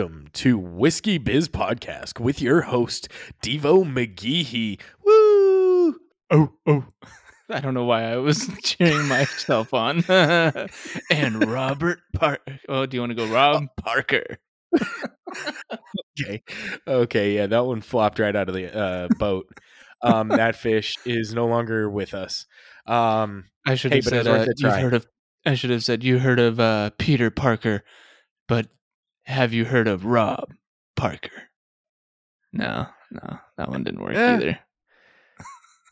[0.00, 3.10] welcome to Whiskey Biz Podcast with your host,
[3.42, 4.80] Devo McGeehee.
[5.04, 6.00] Woo!
[6.30, 6.86] Oh, oh.
[7.50, 10.02] I don't know why I was cheering myself on.
[10.08, 12.58] and Robert Parker.
[12.66, 14.38] Oh, do you want to go Rob Parker?
[16.18, 16.42] okay.
[16.88, 19.48] Okay, yeah, that one flopped right out of the uh, boat.
[20.02, 22.46] Um, that fish is no longer with us.
[22.86, 25.06] Um, I should Hey, have said uh, you've heard of
[25.44, 27.84] I should have said you heard of uh, Peter Parker,
[28.48, 28.66] but
[29.30, 30.52] have you heard of Rob
[30.96, 31.30] Parker?
[32.52, 34.34] No, no, that one didn't work Eh.
[34.34, 34.58] either.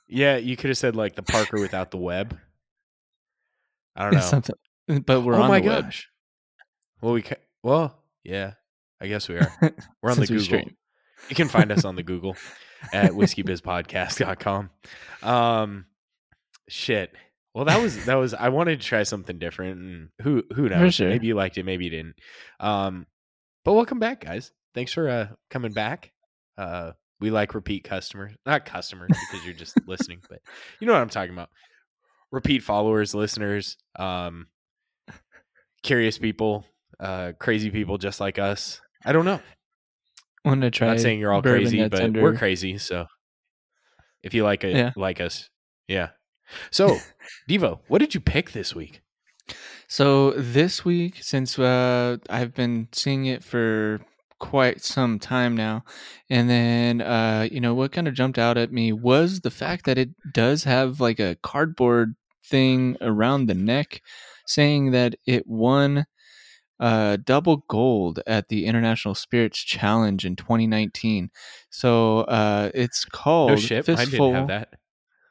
[0.08, 2.36] yeah, you could have said like the Parker without the web.
[3.96, 4.20] I don't know.
[4.20, 4.56] Something,
[5.06, 5.92] but we're oh on my the web.
[7.00, 8.54] Well, we ca- well, yeah,
[9.00, 9.52] I guess we are.
[10.02, 10.44] We're on the Google.
[10.44, 10.76] stream.
[11.28, 12.36] You can find us on the Google
[12.92, 14.70] at whiskeybizpodcast.com.
[15.22, 15.84] Um
[16.68, 17.12] shit.
[17.54, 20.94] Well, that was that was I wanted to try something different and who who knows?
[20.94, 21.08] sure.
[21.08, 22.16] Maybe you liked it, maybe you didn't.
[22.60, 23.06] Um
[23.68, 24.50] but welcome back, guys.
[24.74, 26.10] Thanks for uh coming back.
[26.56, 28.32] Uh we like repeat customers.
[28.46, 30.38] Not customers because you're just listening, but
[30.80, 31.50] you know what I'm talking about.
[32.32, 34.46] Repeat followers, listeners, um
[35.82, 36.64] curious people,
[36.98, 38.80] uh crazy people just like us.
[39.04, 39.38] I don't know.
[40.46, 40.86] Want to try?
[40.88, 42.78] Not saying you're all crazy, but under- we're crazy.
[42.78, 43.04] So
[44.22, 44.92] if you like it, Yeah.
[44.96, 45.50] like us,
[45.88, 46.08] yeah.
[46.70, 46.96] So
[47.50, 49.02] Devo, what did you pick this week?
[49.88, 54.00] So this week, since uh, I've been seeing it for
[54.38, 55.84] quite some time now,
[56.28, 59.86] and then uh, you know what kind of jumped out at me was the fact
[59.86, 64.02] that it does have like a cardboard thing around the neck,
[64.46, 66.06] saying that it won
[66.80, 71.30] uh, double gold at the International Spirits Challenge in 2019.
[71.70, 74.74] So uh, it's called No shit, mine didn't have that.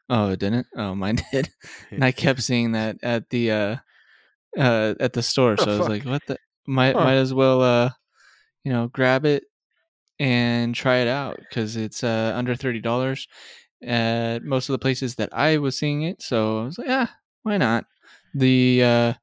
[0.09, 0.67] Oh, it didn't?
[0.75, 1.49] Oh, mine did.
[1.91, 3.75] and I kept seeing that at the uh
[4.57, 5.89] uh at the store so i was fuck?
[5.89, 7.03] like what the might Huh.
[7.05, 7.89] might as well uh
[8.63, 9.43] you know grab it
[10.19, 13.27] and try it out because it's uh under $30
[13.83, 17.13] at most of the places that i was seeing it so i was like ah
[17.43, 17.85] why not
[18.33, 19.13] the uh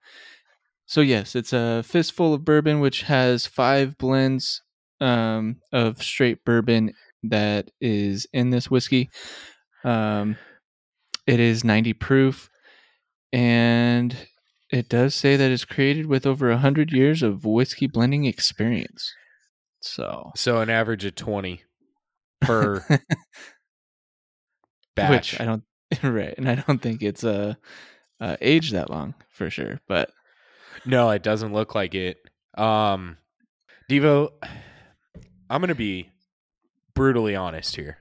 [0.87, 4.62] so yes it's a fistful of bourbon which has five blends
[5.01, 6.93] um of straight bourbon
[7.25, 9.11] that is in this whiskey
[9.83, 10.37] um
[11.27, 12.49] it is 90 proof
[13.33, 14.16] and
[14.75, 19.12] it does say that it's created with over 100 years of whiskey blending experience
[19.81, 21.62] so So an average of twenty
[22.41, 22.84] per
[24.97, 25.11] batch.
[25.33, 25.63] which i don't
[26.03, 27.55] right and i don't think it's uh,
[28.21, 30.11] uh aged that long for sure but
[30.84, 32.19] no, it doesn't look like it.
[32.57, 33.17] Um
[33.91, 34.31] Devo,
[35.51, 36.11] I'm gonna be
[36.95, 37.99] brutally honest here.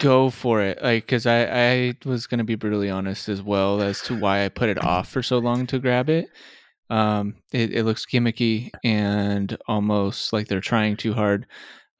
[0.00, 4.00] Go for it like because i i was gonna be brutally honest as well as
[4.00, 6.28] to why i put it off for so long to grab it
[6.88, 11.46] um it, it looks gimmicky and almost like they're trying too hard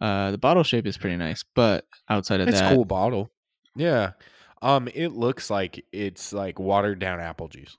[0.00, 3.30] uh the bottle shape is pretty nice but outside of It's that cool bottle.
[3.76, 4.12] Yeah.
[4.60, 7.78] Um, it looks like it's like watered down apple juice.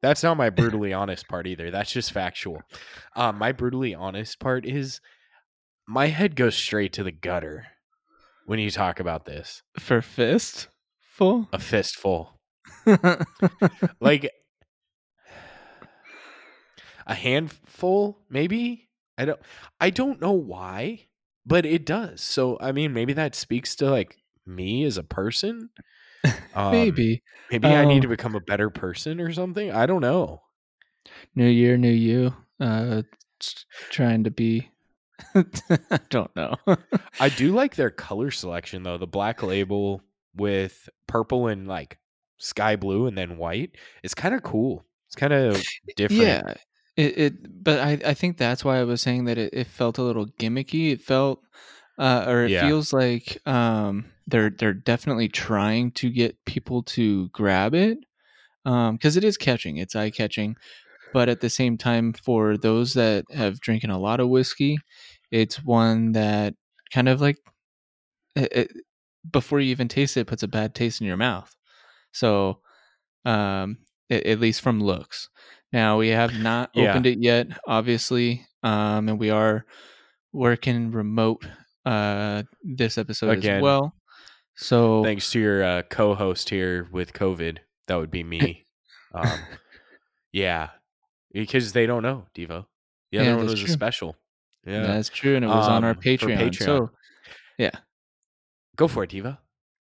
[0.00, 1.70] That's not my brutally honest part either.
[1.70, 2.62] That's just factual.
[3.16, 5.00] Um, my brutally honest part is
[5.86, 7.66] my head goes straight to the gutter
[8.46, 9.62] when you talk about this.
[9.78, 10.68] for fist
[11.00, 12.40] full A fistful.
[14.00, 14.30] Like
[17.06, 18.88] a handful, maybe?
[19.16, 19.40] I don't
[19.80, 21.06] I don't know why,
[21.46, 22.20] but it does.
[22.20, 24.16] So I mean maybe that speaks to like
[24.46, 25.70] me as a person.
[26.54, 29.70] Um, maybe Maybe I need Um, to become a better person or something.
[29.70, 30.40] I don't know.
[31.34, 33.02] new year new you uh
[33.90, 34.70] trying to be
[35.34, 36.56] i don't know
[37.20, 38.98] I do like their color selection though.
[38.98, 40.02] The black label
[40.34, 41.98] with purple and like
[42.38, 43.72] sky blue and then white.
[44.02, 44.84] It's kind of cool.
[45.06, 45.62] It's kind of
[45.96, 46.22] different.
[46.22, 46.54] Yeah,
[46.96, 47.64] it, it.
[47.64, 50.26] But I, I think that's why I was saying that it, it felt a little
[50.26, 50.90] gimmicky.
[50.92, 51.40] It felt,
[51.98, 52.62] uh, or it Yeah.
[52.66, 57.98] feels like um, they're they're definitely trying to get people to grab it,
[58.64, 59.76] um, because it is catching.
[59.76, 60.56] It's eye catching,
[61.14, 64.76] but at the same time, for those that have drinking a lot of whiskey,
[65.30, 66.54] it's one that
[66.92, 67.38] kind of like,
[68.36, 68.72] it, it,
[69.30, 71.54] before you even taste it, puts a bad taste in your mouth.
[72.12, 72.60] So,
[73.24, 73.78] um,
[74.10, 75.30] a- at least from looks.
[75.72, 76.90] Now we have not Yeah.
[76.90, 79.64] opened it yet, obviously, um, and we are
[80.32, 81.46] working remote
[81.86, 83.56] uh, this episode Again.
[83.58, 83.94] as well.
[84.56, 87.58] So Thanks to your uh, co-host here with COVID.
[87.86, 88.66] That would be me.
[89.14, 89.38] um,
[90.32, 90.70] yeah,
[91.42, 92.66] because they don't know Devo.
[93.12, 94.16] The other Yeah, one was a special.
[94.66, 96.38] Yeah, that's true, and it was on our Um, Patreon.
[96.38, 96.56] Patreon.
[96.62, 96.90] So
[97.58, 97.70] yeah,
[98.76, 99.36] go for it, Devo.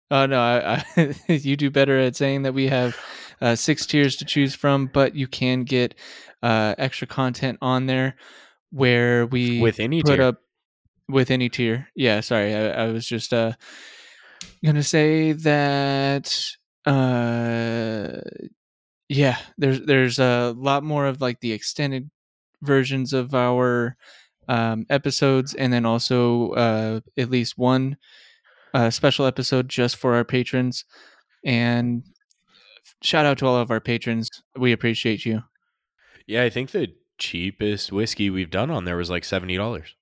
[0.09, 2.97] Oh no, I, I, you do better at saying that we have
[3.41, 5.95] uh, six tiers to choose from, but you can get
[6.43, 8.15] uh, extra content on there.
[8.71, 10.21] where we With any put tier.
[10.27, 10.41] up
[11.09, 11.89] with any tier.
[11.95, 13.53] Yeah, sorry, I, I was just uh
[14.63, 16.33] gonna say that
[16.85, 18.21] uh
[19.11, 22.09] yeah, there's there's a lot more of like the extended
[22.61, 23.97] versions of our
[24.47, 27.97] um, episodes, and then also uh, at least one
[28.73, 30.85] uh, special episode just for our patrons.
[31.43, 32.03] And
[33.01, 34.29] shout out to all of our patrons.
[34.55, 35.43] We appreciate you.
[36.25, 39.93] Yeah, I think the cheapest whiskey we've done on there was like seventy dollars.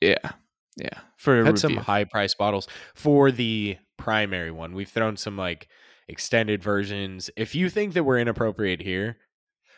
[0.00, 0.30] Yeah,
[0.76, 1.00] yeah.
[1.16, 4.72] For Had some high price bottles for the primary one.
[4.72, 5.66] We've thrown some like
[6.08, 7.30] extended versions.
[7.36, 9.18] If you think that we're inappropriate here,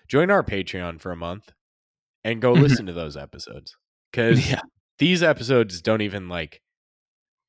[0.08, 1.52] join our Patreon for a month
[2.24, 2.60] and go Mhm.
[2.62, 3.76] listen to those episodes.
[4.12, 4.60] Because Yeah,
[4.98, 6.62] these episodes don't even like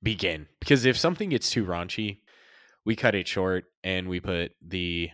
[0.02, 0.48] begin.
[0.60, 2.22] Because if something gets too raunchy,
[2.86, 5.12] we cut it short and we put the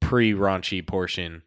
[0.00, 1.42] pre raunchy portion.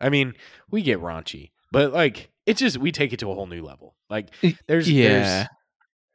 [0.00, 0.34] I mean,
[0.70, 3.96] we get raunchy, but like it's just we take it to a whole new level.
[4.10, 4.34] Like
[4.68, 5.46] there's yeah.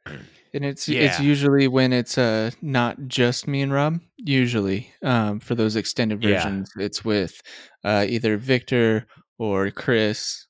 [0.06, 0.22] there's
[0.54, 4.00] and it's it's usually when it's uh not just me and Rob.
[4.16, 6.34] Usually, um, for those extended Yeah.
[6.42, 7.40] versions, it's with
[7.84, 9.06] uh either Victor
[9.38, 10.46] or Chris.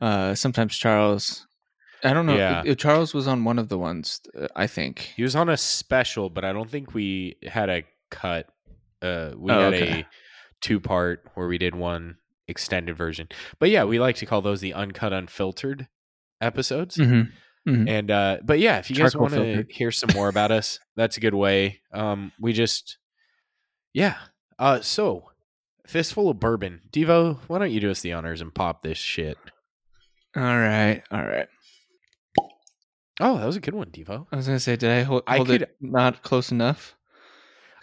[0.00, 1.46] Uh, sometimes Charles.
[2.04, 2.36] I don't know.
[2.36, 2.62] Yeah.
[2.66, 4.20] if Charles was on one of the ones.
[4.38, 5.12] uh, I think.
[5.16, 8.46] He was on a special, but I don't think we had a cut.
[9.00, 10.00] Uh, we Oh, had okay.
[10.00, 10.06] a
[10.60, 12.16] two part where we did one
[12.46, 13.28] extended version.
[13.58, 15.88] But yeah, we like to call those the uncut, unfiltered
[16.42, 16.96] episodes.
[16.98, 17.30] Mhm.
[17.66, 17.88] Mhm.
[17.88, 21.16] And uh, but yeah, if you guys want to hear some more about us, that's
[21.16, 21.80] a good way.
[21.92, 22.98] Um, we just
[23.92, 24.16] yeah.
[24.58, 25.30] Uh, so
[25.86, 27.38] fistful of bourbon, Devo.
[27.48, 29.36] Why don't you do us the honors and pop this shit?
[30.36, 31.02] All right.
[31.10, 31.48] All right.
[33.20, 34.26] Oh, that was a good one, Devo.
[34.30, 36.94] I was gonna say, did I hold, I could- it not close enough?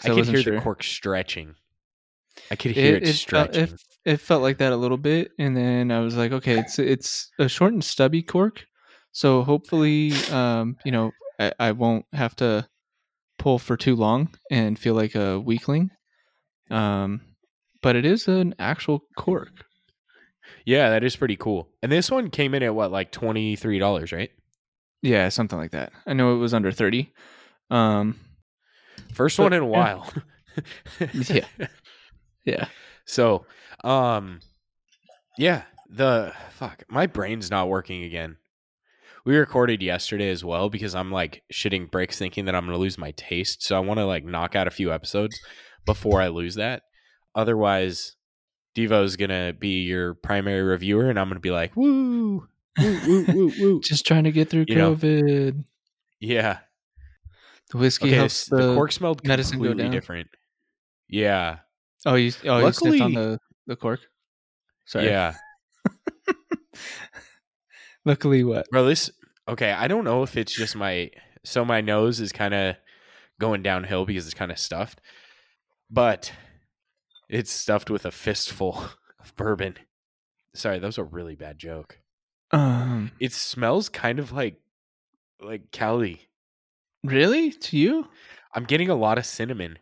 [0.04, 0.56] I could hear sure.
[0.56, 1.56] the cork stretching.
[2.52, 3.16] I could hear it, it, felt-
[3.54, 3.64] stretching.
[3.64, 6.78] it, it felt like that a little bit, and then I was like, okay, it's
[6.78, 8.66] it's a short and stubby cork,
[9.14, 12.68] so hopefully, um, you know, I, I won't have to
[13.40, 15.90] pull for too long and feel like a weakling.
[16.70, 17.22] Um,
[17.82, 19.66] but it is an actual cork.
[20.66, 21.70] Yeah, that is pretty cool.
[21.82, 24.32] And this one came in at what, like twenty three dollars, right?
[25.02, 25.94] Yeah, something like that.
[26.06, 27.14] I know it was under thirty.
[27.70, 28.20] Um,
[29.14, 30.12] First But, one in a while.
[31.14, 31.48] Yeah.
[32.46, 32.68] yeah.
[33.06, 33.48] So,
[33.84, 34.40] um,
[35.36, 38.38] yeah, the fuck, my brain's not working again.
[39.26, 42.82] We recorded yesterday as well because I'm like shitting bricks thinking that I'm going to
[42.82, 43.64] lose my taste.
[43.64, 45.40] So I want to like knock out a few episodes
[45.86, 46.84] before I lose that.
[47.34, 48.16] Otherwise,
[48.76, 52.48] Devo's going to be your primary reviewer and I'm going to be like, woo,
[52.80, 53.82] woo, woo, woo, woo.
[53.84, 54.96] Just trying to get through You know.
[54.96, 55.64] COVID.
[56.20, 56.60] Yeah.
[57.72, 60.28] The whiskey Okay, helps the, the cork smelled medicine completely different.
[61.08, 61.60] Yeah.
[62.06, 64.02] Oh, you oh you sniffed on the the cork.
[64.86, 65.06] Sorry.
[65.06, 65.36] Yeah.
[68.06, 68.66] Luckily, what?
[68.72, 69.10] Bro, this
[69.48, 69.72] okay.
[69.72, 71.12] I don't know if it's just my
[71.44, 72.76] so my nose is kind of
[73.40, 75.02] going downhill because it's kind of stuffed,
[75.90, 76.32] but
[77.30, 78.78] it's stuffed with a fistful
[79.20, 79.76] of bourbon.
[80.56, 82.00] Sorry, that was a really bad joke.
[82.52, 84.58] Um, It smells kind of like
[85.42, 86.28] like Cali.
[87.04, 87.52] really?
[87.52, 88.08] To you?
[88.54, 89.80] I'm getting a lot of cinnamon.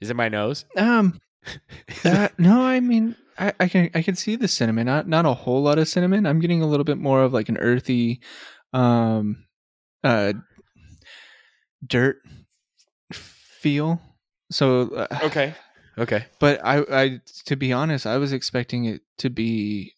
[0.00, 0.64] Is it my nose?
[0.76, 1.18] Um,
[2.02, 2.62] that, no.
[2.62, 4.86] I mean, I, I can I can see the cinnamon.
[4.86, 6.26] Not not a whole lot of cinnamon.
[6.26, 8.20] I'm getting a little bit more of like an earthy,
[8.72, 9.44] um,
[10.04, 10.34] uh,
[11.86, 12.18] dirt
[13.12, 14.00] feel.
[14.50, 15.54] So uh, okay.
[15.98, 16.24] Okay.
[16.40, 19.92] but I, I to be honest, I was expecting it to be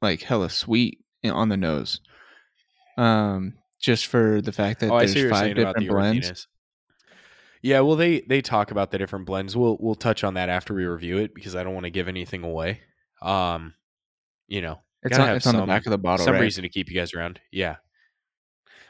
[0.00, 2.00] like hella sweet on the nose.
[2.96, 6.18] Um, just for the fact that Oh, there's see what you're five different the blends.
[6.18, 6.46] earthiness.
[7.64, 9.56] Yeah, well, they they talk about the different blends.
[9.56, 12.08] We'll we'll touch on that after we review it because I don't want to give
[12.08, 12.80] anything away.
[13.22, 13.72] Um,
[14.48, 16.42] you know, It's on, have it's on the some- back of the bottle, some right?
[16.42, 17.40] reason to keep you guys around.
[17.50, 17.76] Yeah,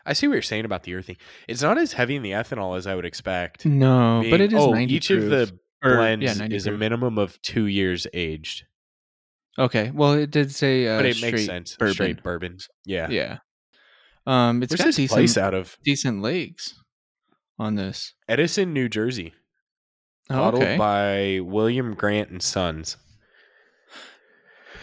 [0.04, 1.18] I see what you're saying about the earthy.
[1.46, 3.64] It's not as heavy in the ethanol as I would expect.
[3.64, 5.30] No, but it is oh, 90 each of proof.
[5.30, 8.64] the Or, blends yeah, 90 is a minimum of two years aged,
[9.56, 11.76] Okay, well, it did say uh, but it makes sense.
[11.76, 11.94] bourbon.
[11.94, 12.58] Straight bourbon.
[12.84, 13.08] Yeah.
[13.08, 13.38] Yeah.
[14.26, 15.76] Um, it's Where's got this decent place out of?
[15.84, 16.74] decent legs
[17.58, 18.14] on this.
[18.28, 19.32] Edison, New Jersey.
[20.30, 20.76] Oh, Bottled okay.
[20.78, 22.96] by William Grant and Sons.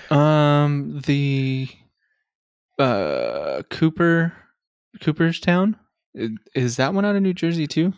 [0.10, 1.68] um, the
[2.80, 4.34] uh Cooper
[5.02, 5.78] Cooperstown
[6.14, 7.94] is that one out of New Jersey too?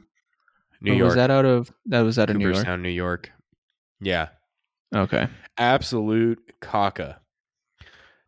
[0.81, 1.05] New Or York.
[1.07, 2.55] Was that out of that was out of New York?
[2.55, 3.31] Cooperstown, New York.
[4.01, 4.29] Yeah.
[4.95, 5.27] Okay.
[5.57, 7.17] absolute caca.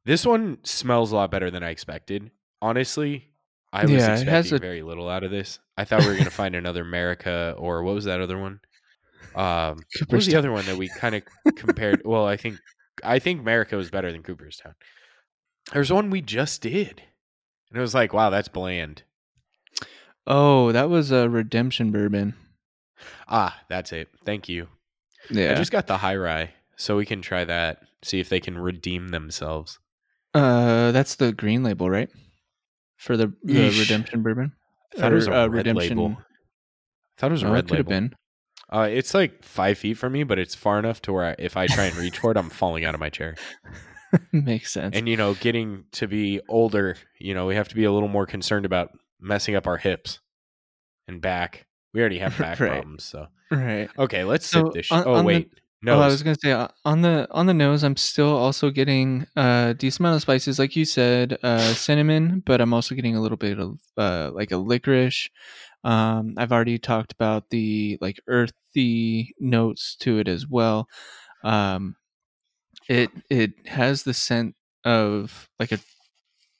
[0.06, 2.32] This one smells a lot better than I expected.
[2.62, 3.28] Honestly,
[3.76, 5.60] I was Yeah, expecting has a- very little out of this.
[5.78, 8.60] I thought we were going to find another America or what was that other one?
[9.36, 11.24] Um, what was the other one that we kind of
[11.58, 12.02] compared?
[12.06, 12.58] Well, I think
[13.04, 14.76] I think America was better than Cooperstown.
[15.74, 17.02] There's one we just did,
[17.70, 19.04] and it was like, wow, that's bland.
[20.28, 22.34] Oh, that was a redemption bourbon.
[23.28, 24.10] Ah, that's it.
[24.26, 24.68] Thank you.
[25.30, 25.52] Yeah.
[25.52, 27.82] I just got the high rye, so we can try that.
[28.04, 29.80] See if they can redeem themselves.
[30.34, 32.10] uh, that's the green label, right?
[32.98, 34.54] For the, the redemption bourbon.
[34.96, 36.18] I thought it was a uh, red label.
[36.18, 38.08] I thought it was a Oh, red it could have label.
[38.10, 38.16] been.
[38.70, 41.56] Uh, it's like five feet from me, but it's far enough to where I, if
[41.58, 43.36] I try and reach for it, I'm falling out of my chair.
[44.32, 44.96] Makes sense.
[44.96, 48.08] And you know, getting to be older, you know, we have to be a little
[48.10, 50.20] more concerned about messing up our hips
[51.08, 51.66] and back.
[51.94, 52.72] We already have back Right.
[52.72, 53.90] problems, so right.
[54.00, 54.24] okay.
[54.24, 54.86] Let's So, sip this.
[54.88, 55.98] Sh- on- oh on the- wait, no.
[55.98, 59.28] Oh, I was gonna say uh, on the on the nose, I'm still also getting
[59.36, 63.22] a decent amount of spices, like you said, uh, cinnamon, but I'm also getting a
[63.22, 65.30] little bit of uh, like a licorice.
[65.84, 70.88] Um, I've already talked about the like earthy notes to it as well.
[71.44, 71.96] Um,
[72.90, 74.56] it it has the scent
[74.86, 75.80] of like a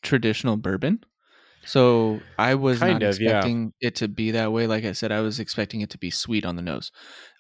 [0.04, 1.04] traditional bourbon.
[1.66, 3.44] So I was Kind not of, yeah.
[3.44, 4.68] expecting it to be that way.
[4.68, 6.92] Like I said, I was expecting it to be sweet on the nose.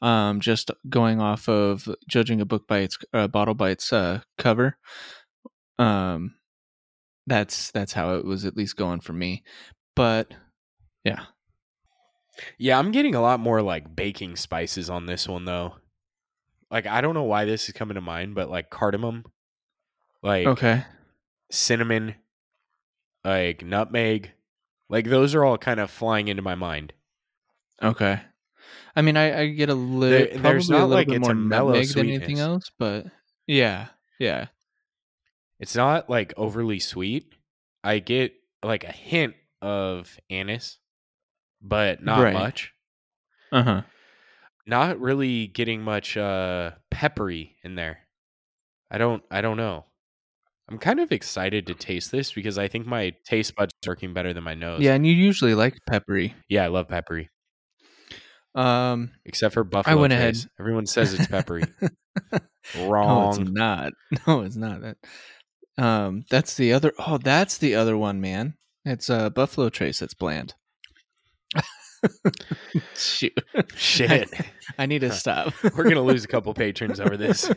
[0.01, 4.22] Um, just going off of judging a book by its uh, bottle by its uh,
[4.38, 4.77] cover.
[5.77, 6.36] Um,
[7.27, 9.44] that's that's how it was at least going for me.
[9.96, 10.34] But
[11.03, 11.25] yeah,
[12.58, 15.75] Yeah, I'm getting a lot more like baking spices on this one though.
[16.70, 19.24] Like I don't know why this is coming to mind, but like cardamom,
[20.24, 20.84] like okay,
[21.51, 22.15] cinnamon,
[23.25, 24.32] like nutmeg,
[24.89, 26.94] like those are all kind of flying into my mind.
[27.82, 28.22] okay.
[28.96, 31.20] I mean, I, I get a little There- probably there's a not little like bit
[31.20, 33.08] more mellow nutmeg than anything else, but
[33.46, 33.88] yeah,
[34.20, 34.48] yeah,
[35.60, 37.34] It's not like overly sweet.
[37.84, 40.77] I get like a hint of anise,
[41.62, 42.34] but not Right.
[42.34, 42.74] much.
[43.51, 43.82] uh huh.
[44.65, 48.00] Not really getting much uh peppery in there.
[48.89, 49.86] I don't I don't know.
[50.69, 54.13] I'm kind of excited to taste this because I think my taste buds are working
[54.13, 54.81] better than my nose.
[54.81, 56.34] Yeah, and you usually like peppery.
[56.50, 57.29] Yeah, I love peppery.
[58.55, 60.39] Um, Except for buffalo I went Trace.
[60.39, 61.63] ahead- Everyone says it's peppery.
[62.75, 63.41] No, Wrong.
[63.41, 63.93] it's not.
[64.27, 64.81] No, it's not.
[64.81, 64.98] That
[65.77, 68.55] um that's the other oh, that's the other one, man.
[68.86, 70.55] It's uh Buffalo Trace that's bland.
[72.95, 73.38] Shoot.
[73.75, 74.29] Shit.
[74.79, 75.53] I need to stop.
[75.75, 77.51] We're gonna lose a couple patrons over this.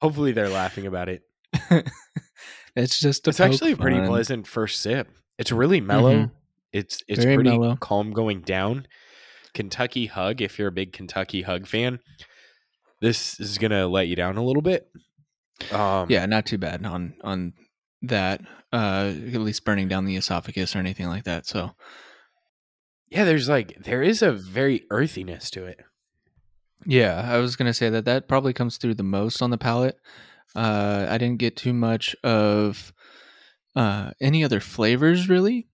[0.00, 1.22] Hopefully they're laughing about it.
[2.76, 4.06] it's just a It's actually a pretty fun.
[4.08, 5.08] pleasant first sip.
[5.38, 6.14] It's really mellow.
[6.14, 6.30] Mhm.
[6.72, 7.76] It's it's Very pretty mellow.
[7.76, 8.86] calm going down.
[9.54, 11.98] Kentucky Hug, if you're a big Kentucky Hug fan,
[13.00, 14.88] this is gonna let you down a little bit.
[15.72, 17.54] Um, Yeah, not too bad on on
[18.02, 18.40] that.
[18.72, 21.46] Uh at least burning down the esophagus or anything like that.
[21.46, 21.74] So
[23.08, 23.24] yeah.
[23.24, 25.80] There's like there is a very earthiness to it.
[26.86, 29.96] Yeah, I was gonna say that that probably comes through the most on the palate.
[30.54, 32.92] Uh, I didn't get too much of
[33.76, 35.68] uh, any other flavors really.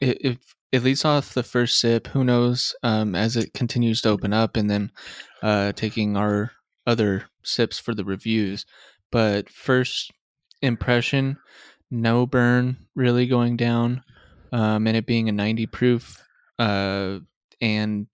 [0.00, 2.74] It, if at least off the first sip, who knows?
[2.82, 4.90] Um, as it continues to open up, and then
[5.42, 6.52] uh, taking our
[6.86, 8.66] other sips for the reviews.
[9.12, 10.10] But first
[10.62, 11.38] impression,
[11.90, 14.02] no burn really going down,
[14.50, 16.20] um, and it being a ninety proof,
[16.58, 17.20] uh,
[17.60, 18.08] and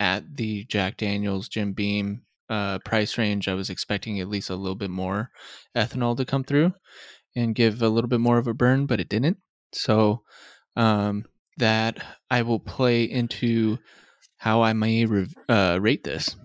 [0.00, 4.56] at the Jack Daniels Jim Beam uh, price range, I was expecting at least a
[4.56, 5.30] little bit more
[5.76, 6.72] ethanol to come through
[7.36, 9.38] and give a little bit more of a burn, but it didn't.
[9.72, 10.22] So
[10.76, 11.24] um,
[11.58, 13.78] that I will play into
[14.38, 16.36] how I may re- uh, rate this.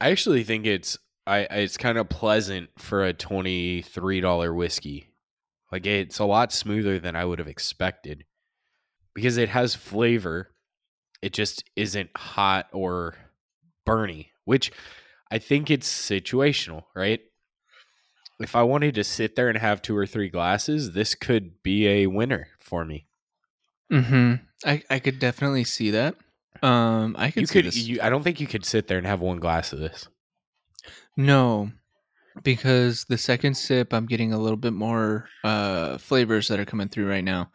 [0.00, 0.96] I actually think it's
[1.26, 5.12] I it's kind of pleasant for a twenty three dollar whiskey.
[5.72, 8.24] Like it's a lot smoother than I would have expected
[9.14, 10.54] because it has flavor.
[11.20, 13.16] It just isn't hot or
[13.86, 14.70] burny, which
[15.30, 17.20] I think it's situational, right?
[18.40, 21.88] If I wanted to sit there and have two or three glasses, this could be
[21.88, 23.06] a winner for me.
[23.92, 24.34] Mm-hmm.
[24.64, 26.14] I, I could definitely see that.
[26.62, 29.06] Um, I could You see could, you, I don't think you could sit there and
[29.06, 30.08] have one glass of this.
[31.16, 31.70] No,
[32.42, 36.88] because the second sip, I'm getting a little bit more uh, flavors that are coming
[36.88, 37.50] through right now.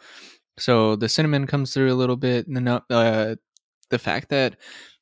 [0.57, 3.35] So the cinnamon comes through a little bit, and the uh,
[3.89, 4.57] the fact that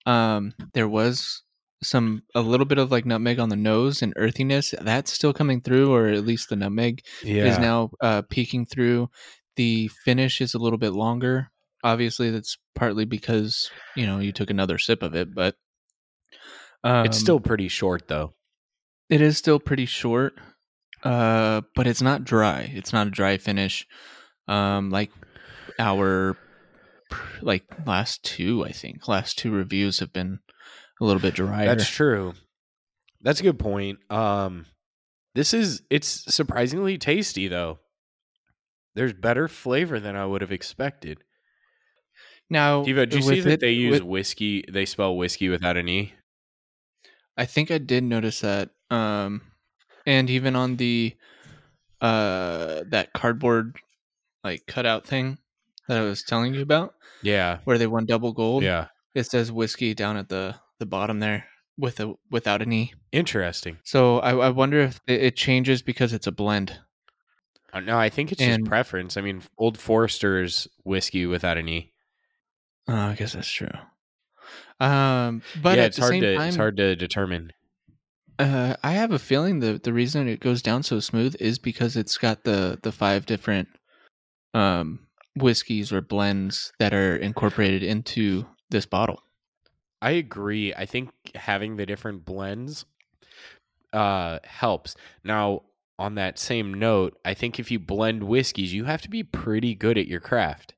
[0.06, 1.44] um, there was
[1.84, 5.62] some a little bit of like nutmeg on the nose and earthiness that's still coming
[5.62, 7.02] through, or at least the nutmeg
[7.46, 9.10] is now uh, peeking through.
[9.56, 11.50] The finish is a little bit longer.
[11.84, 15.56] Obviously, that's partly because you know you took another sip of it, but
[16.84, 18.34] um, it's still pretty short though.
[19.10, 20.34] it is still pretty short,
[21.04, 22.72] uh, but it's not dry.
[22.74, 23.88] It's not a dry finish,
[24.48, 25.12] um, like
[25.80, 26.38] our
[27.42, 28.64] like last two.
[28.64, 30.40] I think last two reviews have been
[31.02, 31.66] a little bit drier.
[31.66, 32.34] That's true.
[33.22, 34.00] That's a good point.
[34.10, 34.66] Um,
[35.36, 37.80] This is it's surprisingly tasty though.
[38.96, 41.24] There's better flavor than I would have expected.
[42.50, 44.66] Now, Devo, do you see that it- they use with- whiskey?
[44.70, 46.14] They spell whiskey without an e.
[47.38, 48.72] I think I did notice that.
[48.90, 49.42] Um,
[50.06, 51.16] and even on the
[52.02, 53.78] uh that cardboard
[54.44, 55.38] like cutout thing
[55.88, 58.64] that I was telling you about, Yeah, where they won double gold.
[58.64, 58.88] yeah.
[59.14, 61.46] It says whiskey down at the the bottom there
[61.78, 62.94] with a without an e.
[63.14, 63.78] Interesting.
[63.84, 66.80] So I, I wonder if it, changes because it's a blend.
[67.72, 69.16] Uh, No, I think it's And- just preference.
[69.16, 71.94] I mean, Old Forester's whiskey without an e.
[72.90, 73.70] Oh, I guess that's true.
[74.80, 77.52] Um, but yeah, at it's hard to time, it's hard to determine.
[78.40, 81.96] Uh, I have a feeling the the reason it goes down so smooth is because
[81.96, 83.68] it's got the the five different
[84.56, 89.22] um whiskeys or blends that are incorporated into this bottle.
[90.02, 90.74] I agree.
[90.74, 92.86] I think having the different blends
[93.94, 94.96] uh helps.
[95.24, 95.64] Now,
[96.00, 99.76] on that same note, I think if you blend whiskeys, you have to be pretty
[99.76, 100.74] good at your craft.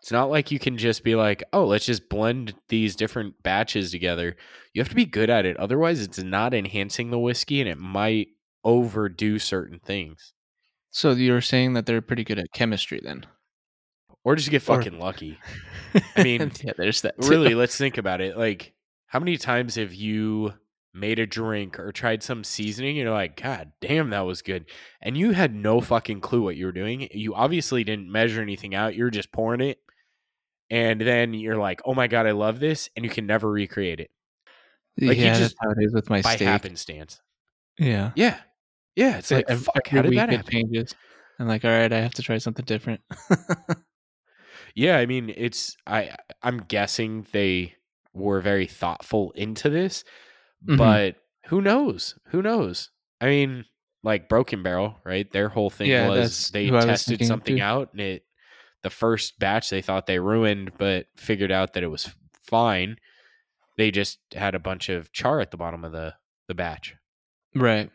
[0.00, 3.90] It's not like you can just be like, "Oh, let's just blend these different batches
[3.92, 4.36] together."
[4.74, 5.56] You have to be good at it.
[5.58, 8.28] Otherwise, it's not enhancing the whiskey and it might
[8.64, 10.34] overdo certain things.
[10.92, 13.26] So you're saying that they're pretty good at chemistry then?
[14.24, 15.38] Or just get Or- fucking lucky.
[16.16, 17.20] I mean, yeah, there's that.
[17.20, 17.28] too.
[17.28, 18.72] really let's think about it like
[19.06, 20.54] how many times have you
[20.92, 24.64] made a drink or tried some seasoning you're like god damn that was good
[25.02, 28.74] and you had no fucking clue what you were doing you obviously didn't measure anything
[28.76, 29.78] out you're just pouring it
[30.70, 33.98] and then you're like oh my god i love this and you can never recreate
[34.00, 34.10] it
[35.00, 36.46] like, you yeah, just- that's how it is with my by steak.
[36.46, 37.20] happenstance
[37.78, 38.38] Yeah, yeah
[38.94, 40.94] yeah it's like ev- fuck every how did that happen changes.
[41.40, 43.00] I'm like, all right, I have to try something different.
[44.74, 47.74] Yeah, I mean, it's I I'm guessing they
[48.12, 50.04] were very thoughtful into this,
[50.66, 50.78] Mhm.
[50.78, 51.16] but
[51.46, 52.18] who knows?
[52.28, 52.90] Who knows?
[53.20, 53.64] I mean,
[54.02, 55.30] like Broken Barrel, right?
[55.30, 57.62] Their whole thing Yeah, was they I was tested something too.
[57.62, 58.24] out and it
[58.82, 62.96] the first batch they thought they ruined but figured out that it was fine.
[63.78, 66.14] They just had a bunch of char at the bottom of the
[66.48, 66.94] the batch.
[67.54, 67.90] right,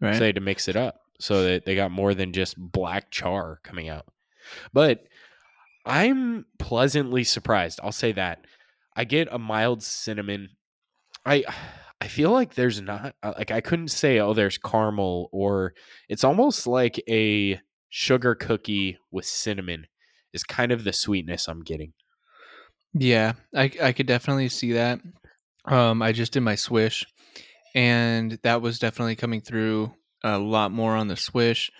[0.00, 0.14] right.
[0.14, 3.10] So they had to mix it up so that they got more than just black
[3.10, 4.06] char coming out.
[4.72, 5.06] But
[5.84, 7.80] I'm pleasantly surprised.
[7.82, 8.44] I'll say that.
[8.96, 10.50] I get a mild cinnamon.
[11.24, 11.44] I
[12.00, 15.74] I feel like there's not uh, like I couldn't say oh there's caramel or
[16.08, 19.86] it's almost like a sugar cookie with cinnamon
[20.32, 21.92] is kind of the sweetness I'm getting.
[22.92, 25.00] Yeah, I I could definitely see that.
[25.64, 27.06] Um, I just did my swish,
[27.74, 29.92] and that was definitely coming through
[30.24, 31.70] a lot more on the swish.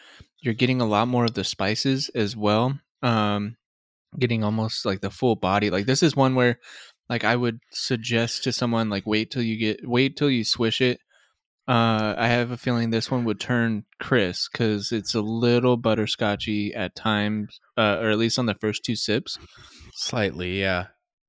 [0.43, 2.79] You're getting a lot more of the spices as well.
[3.03, 3.57] Um,
[4.19, 5.71] getting almost like the full body.
[5.71, 6.59] Like this is one where,
[7.09, 10.81] like, I would suggest to someone like wait till you get wait till you swish
[10.81, 11.01] it.
[11.69, 16.75] Uh, I have a feeling this one would turn crisp because it's a little butterscotchy
[16.75, 19.39] at times, uh, or at least on the first two sips,
[19.95, 20.87] Slightly, yeah.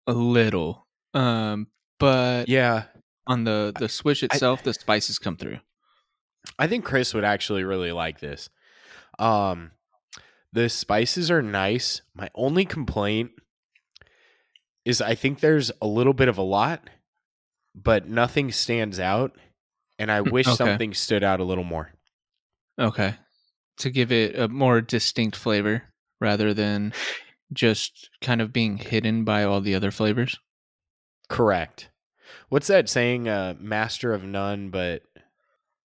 [0.08, 0.88] a little.
[1.13, 1.67] Um,
[2.00, 2.86] but Yeah.
[3.28, 5.60] on the the swish itself, the spices come through.
[6.58, 8.50] I think Chris would actually really like this.
[9.20, 9.72] Um,
[10.54, 12.02] the spices are nice.
[12.14, 13.32] My only complaint
[14.86, 16.90] is I think there's a little bit of a lot,
[17.76, 19.36] but nothing stands out.
[20.00, 20.56] And I wish Okay.
[20.56, 21.92] something stood out a little more.
[22.80, 23.14] Okay,
[23.78, 25.84] to give it a more distinct flavor
[26.20, 26.94] rather than
[27.54, 30.40] just kind of being hidden by all the other flavors.
[31.30, 31.90] Correct.
[32.50, 33.28] What's that saying?
[33.28, 35.04] Uh, master of none, but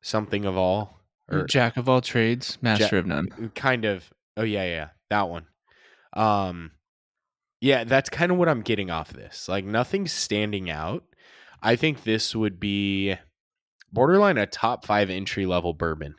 [0.00, 0.98] something of all,
[1.30, 3.50] or Jack of all trades, master Ja- of none.
[3.54, 4.10] kind of.
[4.36, 5.46] Oh yeah, yeah, that one.
[6.12, 6.72] Um,
[7.60, 9.48] yeah, that's kind of what I'm getting off this.
[9.48, 11.04] Like nothing's standing out.
[11.62, 13.16] I think this would be
[13.92, 16.16] borderline a top five entry level bourbon.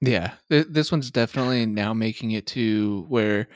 [0.00, 3.48] Yeah, th- this one's definitely now making it to where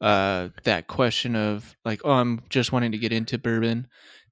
[0.00, 3.88] uh that question of like, oh, I'm just wanting to get into bourbon.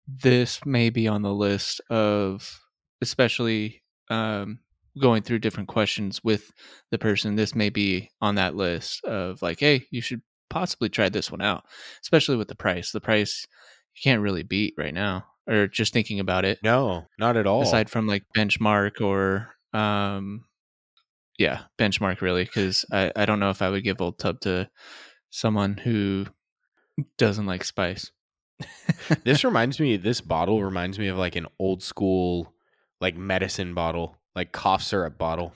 [0.06, 2.60] This may be on the list of,
[3.00, 4.58] especially um
[5.00, 6.50] going through different questions with
[6.90, 7.34] the person.
[7.36, 11.40] This may be on that list of like, hey, you should possibly try this one
[11.42, 11.64] out,
[12.02, 12.92] especially with the price.
[12.92, 13.46] The price
[13.94, 17.62] you can't really beat right now, or just thinking about it No, not at all.
[17.62, 20.44] aside from like benchmark or um
[21.38, 24.70] yeah benchmark really because I, I don't know if i would give old tub to
[25.30, 26.26] someone who
[27.18, 28.12] doesn't like spice
[29.24, 29.96] this reminds me.
[29.96, 32.54] This bottle reminds me of like an old school,
[33.00, 35.54] like medicine bottle, like cough syrup bottle.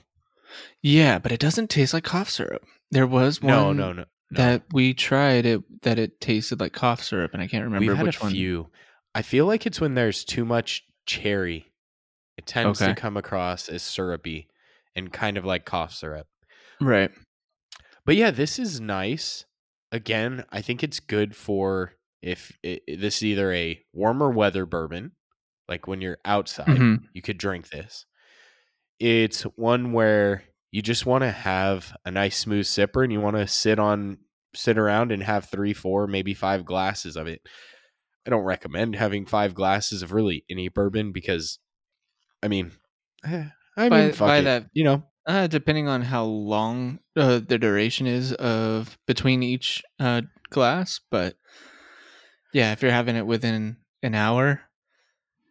[0.81, 3.93] yeah but it doesn't taste like cough syrup there was one No, no, no.
[3.93, 4.05] no.
[4.31, 7.97] that we tried it that it tasted like cough syrup and i can't remember We've
[7.97, 8.69] had which a one few.
[9.15, 11.65] I feel like it's when there's too much cherry.
[12.37, 12.93] It tends Okay.
[12.93, 14.47] to come across as syrupy.
[14.95, 16.27] and kind of like cough syrup.
[16.79, 17.09] Right.
[18.05, 19.45] But yeah, this is nice.
[19.91, 25.13] Again, I think it's good for if it, this is either a warmer weather bourbon,
[25.67, 26.99] like when you're outside, Mhm.
[27.13, 28.05] you could drink this.
[28.99, 33.37] It's one where you just want to have a nice smooth sipper and you want
[33.37, 34.17] to sit on
[34.55, 37.41] sit around and have 3, 4, maybe 5 glasses of it.
[38.25, 41.59] I don't recommend having 5 glasses of really any bourbon because
[42.43, 42.71] I mean,
[43.23, 43.45] eh,
[43.77, 45.03] I By- mean, by it, that- you know.
[45.27, 51.35] Uh, depending on how long uh, the duration is of between each uh, glass, but
[52.51, 54.61] yeah, if you're having it within an hour,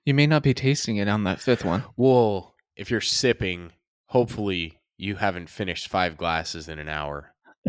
[0.05, 1.85] you may not be tasting it on that fifth one.
[1.97, 3.73] Well, if you're sipping,
[4.07, 7.35] hopefully you haven't finished 5 glasses in an hour.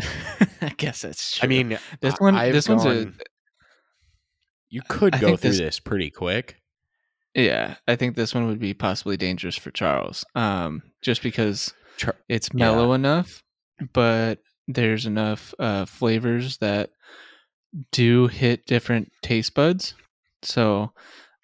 [0.62, 1.46] I guess that's true.
[1.46, 3.12] I mean, this one, I've this one's a
[4.68, 6.56] you could I go through this- this pretty quick.
[7.34, 7.76] yeah.
[7.86, 12.48] I think this one would be possibly dangerous for Charles, um, just because Char- it's
[12.54, 12.66] Yeah.
[12.66, 13.42] mellow enough,
[13.92, 16.90] but there's enough uh, flavors that
[17.92, 19.94] do hit different taste buds,
[20.42, 20.92] so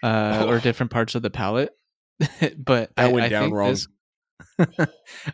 [0.03, 0.61] uh, or Oh.
[0.61, 1.71] different parts of the palate.
[2.57, 3.71] but That I, went I down think wrong.
[3.71, 3.89] This,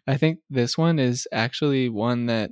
[0.07, 2.51] I think this one is actually one that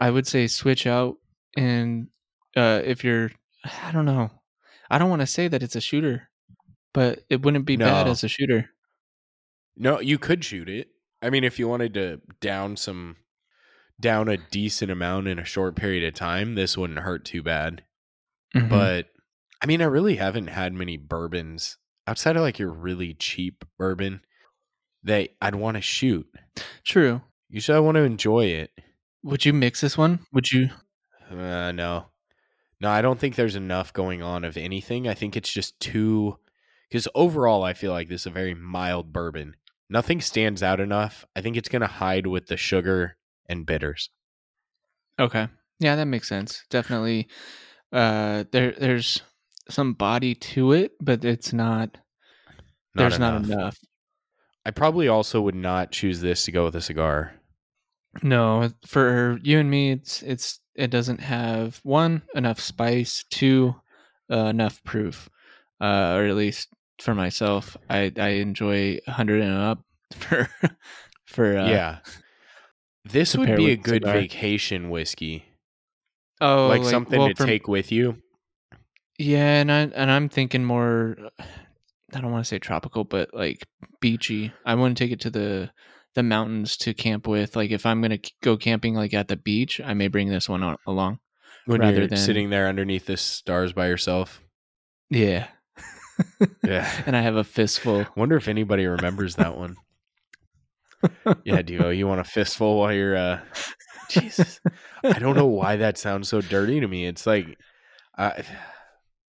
[0.00, 1.16] I would say switch out,
[1.56, 2.08] and
[2.56, 3.30] uh, if you're,
[3.64, 4.30] I don't know,
[4.90, 6.30] I don't want to say that it's a shooter,
[6.92, 8.70] but it wouldn't be bad as a shooter.
[9.76, 10.88] No, you could shoot it.
[11.22, 13.16] I mean, if you wanted to down some
[14.00, 17.82] down a decent amount in a short period of time, this wouldn't hurt too bad.
[18.54, 18.68] Mhm.
[18.68, 19.06] But
[19.60, 21.76] I mean, I really haven't had many bourbons
[22.08, 24.20] outside of like your really cheap bourbon
[25.04, 26.26] that I'd want to shoot.
[26.84, 27.20] true.
[27.50, 28.70] Usually I want to enjoy it.
[29.22, 30.20] Would you mix this one?
[30.32, 30.70] Would you?
[31.30, 32.06] Uh, no,
[32.80, 35.06] no, I don't think there's enough going on of anything.
[35.06, 36.38] I think it's just too.
[36.88, 39.56] Because overall, I feel like this is a very mild bourbon.
[39.90, 41.26] Nothing stands out enough.
[41.36, 43.16] I think it's going to hide with the sugar
[43.46, 44.08] and bitters.
[45.18, 45.48] Okay.
[45.80, 46.64] Yeah, that makes sense.
[46.70, 47.28] Definitely.
[47.92, 49.20] Uh, there, there's
[49.70, 51.98] some body to it, but it's not.
[52.94, 53.46] Not there's enough.
[53.46, 53.78] not enough.
[54.64, 57.32] I probably also would not choose this to go with a cigar.
[58.22, 63.74] No, for you and me, it's it's it doesn't have one enough spice, two
[64.30, 65.28] uh, enough proof,
[65.80, 66.68] uh, or at least
[67.00, 70.48] for myself, I I enjoy 100 and up for
[71.26, 71.98] for uh, yeah.
[73.04, 74.12] This would be a good cigar.
[74.12, 75.44] vacation whiskey.
[76.40, 78.16] Oh, like, something well, to for- take with you.
[79.18, 81.16] Yeah, and I and I'm thinking more.
[82.14, 83.66] I don't want to say tropical, but like
[84.00, 84.52] beachy.
[84.64, 85.70] I want to take it to the
[86.14, 87.54] the mountains to camp with.
[87.54, 90.62] Like if I'm gonna go camping, like at the beach, I may bring this one
[90.62, 91.18] on, along.
[91.66, 94.40] When rather you're than- sitting there underneath the stars by yourself.
[95.10, 95.48] Yeah,
[96.64, 96.90] Yeah.
[97.06, 98.06] and I have a fistful.
[98.16, 99.76] Wonder if anybody remembers that one.
[101.44, 103.40] yeah, Duo, you want a fistful while you're uh
[104.08, 104.60] Jesus.
[105.04, 107.06] I don't know why that sounds so dirty to me.
[107.06, 107.58] It's like
[108.16, 108.32] uh,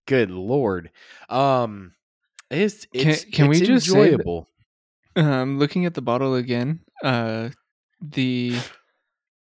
[0.10, 0.90] good lord.
[1.30, 1.94] Um
[2.50, 4.48] it's Can- it's can we it's just say that- enjoyable.
[5.16, 7.50] Um, looking at the bottle again, uh,
[8.00, 8.56] the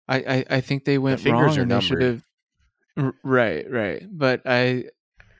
[0.08, 2.22] I I, I think they went fingers wrong are they should have.
[2.96, 3.14] numbered.
[3.22, 4.86] Right, right, but I.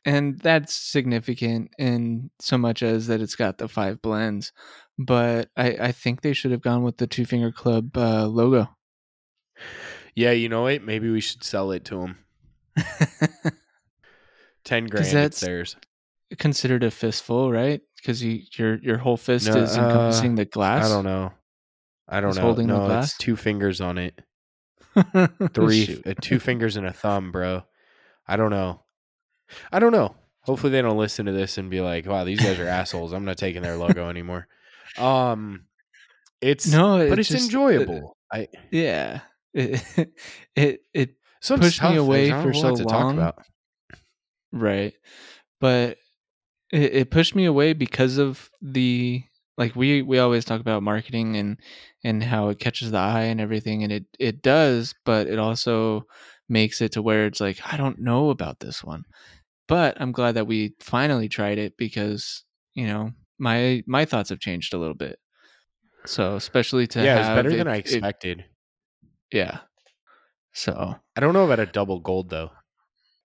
[0.05, 4.53] And that's significant in so much as that it's got the five blends,
[4.99, 8.69] but I, I think they should have gone with the Two Finger Club uh, logo.
[10.17, 10.83] Yeah, you know what?
[10.83, 12.19] Maybe we should sell it to them.
[14.65, 15.77] 10 grand that's- theirs.
[16.39, 17.83] Considered a fistful, right?
[17.97, 20.87] Because you, your your whole fist No, is uh, encompassing the glass.
[20.87, 21.31] I don't know.
[22.09, 22.43] I don't He's know.
[22.43, 23.09] holding the no, glass?
[23.11, 24.19] it's two fingers on it.
[25.53, 27.65] Three uh, two fingers and a thumb, bro.
[28.27, 28.81] I don't know.
[29.71, 30.15] I don't know.
[30.41, 33.13] Hopefully they don't listen to this and be like, "Wow, these guys are assholes.
[33.13, 34.49] I'm not taking their logo anymore."
[34.97, 35.67] Um
[36.41, 38.17] it's No, but it's it's just- enjoyable.
[38.33, 39.21] I Yeah,
[39.55, 39.83] it
[40.57, 41.11] it, it
[41.47, 43.33] pushed me away for so long.
[44.53, 44.95] Right,
[45.61, 45.99] but
[46.73, 49.23] it, it pushed me away because of the
[49.59, 51.59] like we we always talk about marketing and
[52.05, 56.05] and how it catches the eye and everything, and it it does, but it also
[56.49, 59.05] makes it to where it's like I don't know about this one,
[59.69, 64.41] but I'm glad that we finally tried it because you know my my thoughts have
[64.41, 65.19] changed a little bit.
[66.07, 68.45] So especially to yeah, it's better than it- I it- expected.
[69.33, 69.61] yeah.
[70.53, 72.51] So I don't know about a double gold though.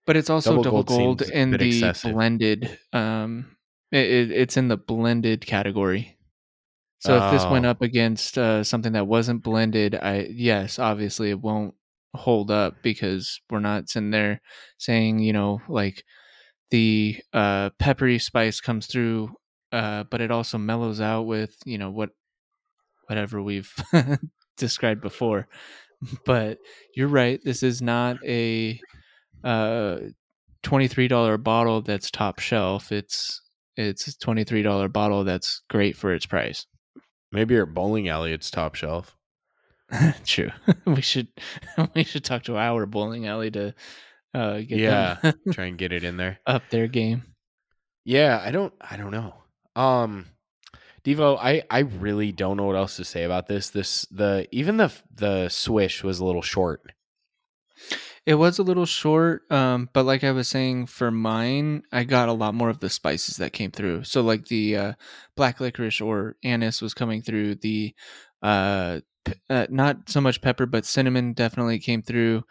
[0.07, 2.13] But it's also Double double, gold gold, in the excessive.
[2.13, 2.79] blended.
[2.93, 3.55] Um,
[3.91, 6.17] it, it, it's in the blended category.
[6.99, 7.69] So if this went Oh.
[7.69, 11.75] up against uh, something that wasn't blended, I yes, obviously it won't
[12.15, 14.41] hold up because we're not sitting there
[14.79, 16.03] saying you know like
[16.71, 19.29] the uh, peppery spice comes through,
[19.71, 22.09] uh, but it also mellows out with you know what
[23.07, 23.71] whatever we've
[24.57, 25.47] described before.
[26.25, 26.57] But
[26.95, 27.39] you're right.
[27.43, 28.79] This is not a
[29.43, 29.97] uh,
[30.63, 32.91] $23 bottle that's top shelf.
[32.91, 33.41] It's
[33.75, 36.65] it's a $23 bottle that's great for its price.
[37.31, 39.15] Maybe your bowling alley, it's top shelf.
[40.25, 40.51] True.
[40.85, 41.27] we should
[41.95, 43.73] we should talk to our bowling alley to
[44.33, 45.31] uh get Yeah.
[45.51, 46.39] Try and get it in there.
[46.45, 47.23] up their game.
[48.03, 49.35] Yeah, I don't I don't know.
[49.75, 50.25] Um
[51.05, 53.69] Devo, I I really don't know what else to say about this.
[53.69, 56.81] This the even the the swish was a little short.
[58.27, 62.27] It was a little short, um, but like I was saying, for mine, I got
[62.27, 64.03] a lot more of the spices that came through.
[64.03, 64.93] So like the uh,
[65.37, 67.55] black licorice or anise was coming through.
[67.55, 67.95] The
[68.43, 72.43] uh, p- uh, not so much pepper, but cinnamon definitely came through,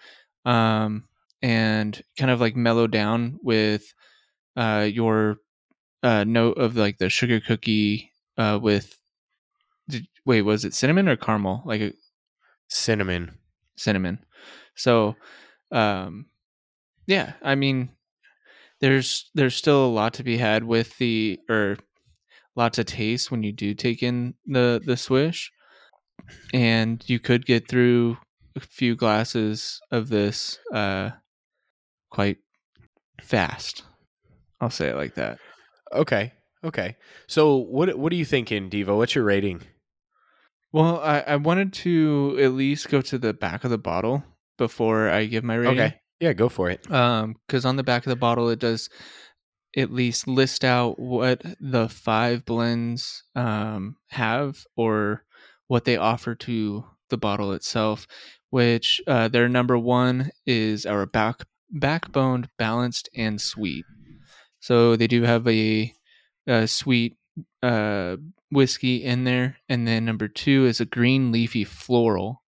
[0.47, 1.05] um,
[1.43, 3.93] and kind of like mellowed down with
[4.57, 5.37] uh, your
[6.03, 8.99] uh, note of like the sugar cookie uh, with.
[9.91, 11.62] Did, wait, was it cinnamon or caramel?
[11.67, 11.93] Like a,
[12.69, 13.39] Cinnamon.
[13.77, 14.25] cinnamon.
[14.75, 15.17] So,
[15.72, 16.26] um,
[17.07, 17.90] yeah, I mean,
[18.81, 21.76] there's there's still a lot to be had with the or
[22.55, 25.52] lot of taste when you do take in the the swish,
[26.52, 28.16] and you could get through
[28.55, 31.11] a few glasses of this uh
[32.11, 32.38] quite
[33.20, 33.83] fast.
[34.61, 35.38] I'll say it like that.
[35.92, 36.33] Okay.
[36.64, 36.96] Okay.
[37.26, 38.96] So what what are you thinking, Devo?
[38.96, 39.62] What's your rating?
[40.72, 44.24] Well, I, I wanted to at least go to the back of the bottle
[44.59, 45.81] before I give my rating.
[45.81, 45.95] Okay.
[46.21, 46.90] Yeah, go for it.
[46.90, 48.88] um because on the back of the bottle it does
[49.77, 55.25] at least list out what the five blends um have or
[55.69, 58.07] what they offer to the bottle itself
[58.51, 61.42] which uh, their number one is our back
[61.77, 63.85] backboned balanced and sweet
[64.61, 65.92] so they do have a,
[66.47, 67.16] a sweet
[67.62, 68.16] uh,
[68.51, 72.42] whiskey in there and then number two is a green leafy floral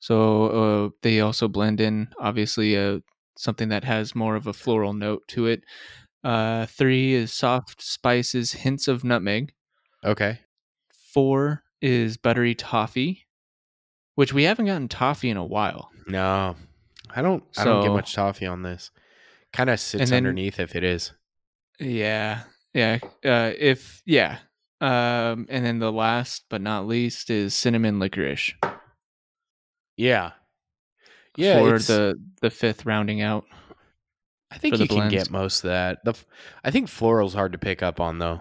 [0.00, 3.00] so uh, they also blend in obviously a
[3.36, 5.62] something that has more of a floral note to it.
[6.24, 9.52] Uh, three is soft spices, hints of nutmeg.
[10.04, 10.40] Okay.
[11.12, 13.26] Four is buttery toffee,
[14.14, 15.90] which we haven't gotten toffee in a while.
[16.06, 16.56] No.
[17.14, 18.90] I don't I don't get much toffee on this.
[19.52, 21.12] Kind of sits then- underneath if it is.
[21.78, 22.42] Yeah,
[22.74, 22.98] yeah.
[23.24, 24.38] Uh, if yeah,
[24.80, 28.52] um, and then the last but not least is cinnamon licorice
[30.00, 30.32] Yeah.
[31.36, 33.44] Yeah, for the the fifth rounding out.
[34.50, 35.98] I think you can get most of that.
[36.04, 36.14] The
[36.64, 38.40] I think floral's hard to pick up on though.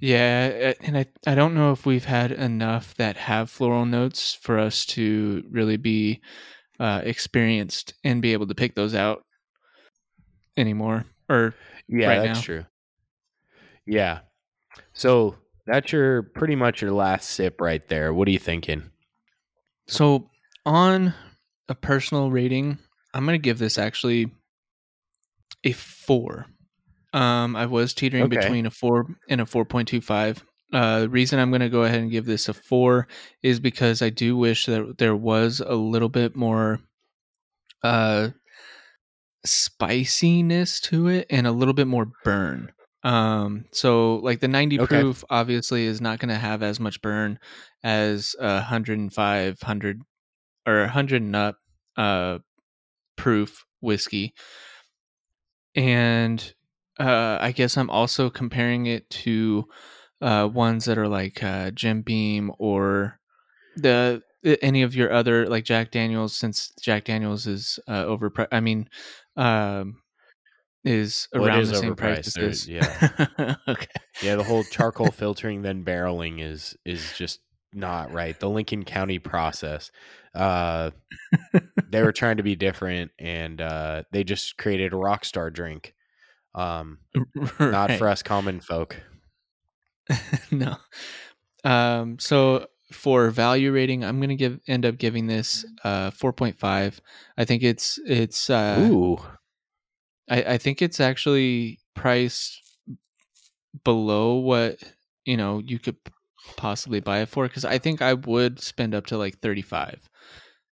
[0.00, 4.58] Yeah, and I I don't know if we've had enough that have floral notes for
[4.58, 6.20] us to really be
[6.80, 9.24] uh, experienced and be able to pick those out
[10.56, 11.04] anymore.
[11.28, 11.54] Or
[11.88, 12.44] Yeah, right that's now.
[12.44, 12.64] true.
[13.86, 14.20] Yeah.
[14.92, 18.12] So that's your pretty much your last sip right there.
[18.12, 18.90] What are you thinking?
[19.88, 20.28] so
[20.66, 21.14] on
[21.68, 22.78] a personal rating,
[23.14, 24.30] I'm gonna give this actually
[25.64, 26.46] a four.
[27.12, 28.40] Um, I was teetering Okay.
[28.40, 30.42] between a four and a four point two five.
[30.72, 33.06] Uh, the reason I'm going to go ahead and give this a four
[33.42, 36.80] is because I do wish that there was a little bit more
[37.82, 38.30] uh,
[39.44, 42.72] spiciness to it and a little bit more burn.
[43.02, 45.02] Um, so like the 90 Okay.
[45.02, 47.38] proof obviously is not going to have as much burn
[47.82, 50.00] as a 105, 100
[50.66, 51.58] or 100 and up
[51.96, 52.38] uh,
[53.16, 54.34] proof whiskey.
[55.74, 56.54] And
[57.00, 59.64] uh, I guess I'm also comparing it to
[60.20, 63.18] uh, ones that are like uh, Jim Beam or
[63.76, 64.22] the
[64.60, 68.30] any of your other like Jack Daniels, since Jack Daniels is uh, over.
[68.52, 68.88] I mean,
[69.36, 70.02] um,
[70.84, 72.26] is Well, around is the same price overpriced.
[72.26, 72.68] as this.
[72.68, 73.54] yeah.
[73.68, 73.86] okay.
[74.22, 77.40] Yeah, the whole charcoal filtering then barreling is is just
[77.72, 78.38] not right.
[78.38, 79.90] The Lincoln County process.
[80.34, 80.90] Uh
[81.90, 85.94] they were trying to be different and uh they just created a rock star drink.
[86.54, 86.98] Um
[87.60, 89.00] not for us common folk.
[90.50, 90.76] no.
[91.64, 97.00] Um, so for value rating, I'm gonna give end up giving this uh 4.5.
[97.36, 99.18] I think it's it's uh Ooh.
[100.28, 102.60] I, I think it's actually priced
[103.84, 104.78] below what
[105.24, 105.96] you know you could
[106.56, 110.08] possibly buy it for because I think I would spend up to like 35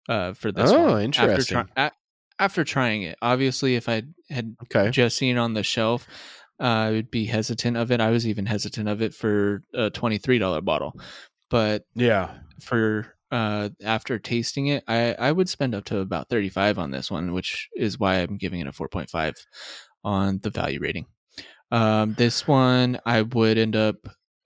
[0.10, 1.68] uh for this Oh, one after, interesting.
[1.76, 1.92] a-
[2.40, 3.18] after trying it.
[3.22, 4.90] Obviously, if I had Okay.
[4.92, 6.08] just seen it on the shelf,
[6.60, 8.00] uh, I would be hesitant of it.
[8.02, 10.94] I was even hesitant of it for a $23 bottle,
[11.50, 12.34] but Yeah.
[12.62, 17.12] for uh after tasting it i i would spend up to about 35 on this
[17.12, 19.34] one which is why i'm giving it a 4.5
[20.06, 21.06] on the value rating
[21.72, 23.98] um this one i would end up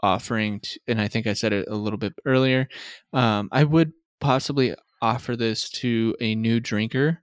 [0.04, 2.68] offering, to, and I think I said it a little bit earlier.
[3.14, 7.22] Um, I would possibly offer this to a new drinker,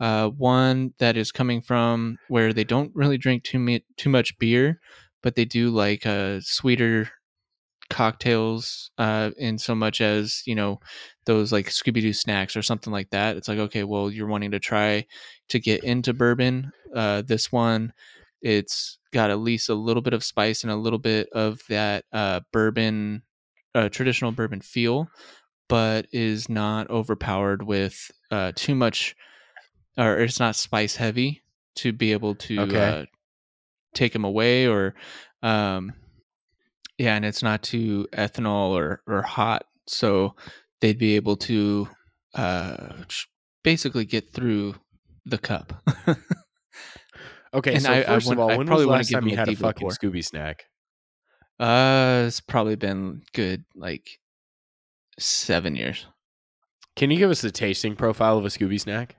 [0.00, 4.80] uh, one that is coming from where they don't really drink too too much beer,
[5.22, 7.10] but they do like uh, sweeter
[7.90, 10.78] cocktails uh, in so much as you know
[11.26, 13.36] those like Scooby Doo snacks or something like that.
[13.36, 15.06] It's like okay, well you're wanting to try
[15.48, 16.72] to get into bourbon.
[16.94, 17.92] Uh, this one,
[18.42, 22.04] it's got at least a little bit of spice and a little bit of that
[22.12, 23.22] uh, bourbon,
[23.74, 25.08] uh, traditional bourbon feel,
[25.68, 29.14] but is not overpowered with uh, too much,
[29.98, 31.42] or it's not spice heavy
[31.76, 32.78] to be able to Okay.
[32.78, 33.04] uh,
[33.94, 34.94] take them away or.
[35.42, 35.94] Um,
[36.98, 40.34] yeah, and it's not too ethanol or, or hot, so
[40.82, 41.88] they'd be able to
[42.34, 42.88] uh,
[43.62, 44.74] basically get through
[45.24, 45.82] the cup.
[47.52, 49.08] Okay, And so I- I first want- of all, I when was probably the last
[49.10, 49.90] give time you had a fucking pour.
[49.90, 50.64] Scooby snack?
[51.58, 54.18] uh, it's probably been good like
[55.18, 56.06] seven years.
[56.96, 59.16] Can you give us a tasting profile of a Scooby snack?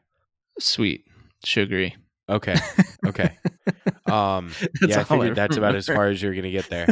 [0.60, 1.06] Sweet,
[1.46, 1.96] sugary.
[2.30, 2.56] Okay,
[3.06, 3.38] okay.
[4.08, 6.88] Um, yeah, I all I figured that's about as far as you're gonna get there.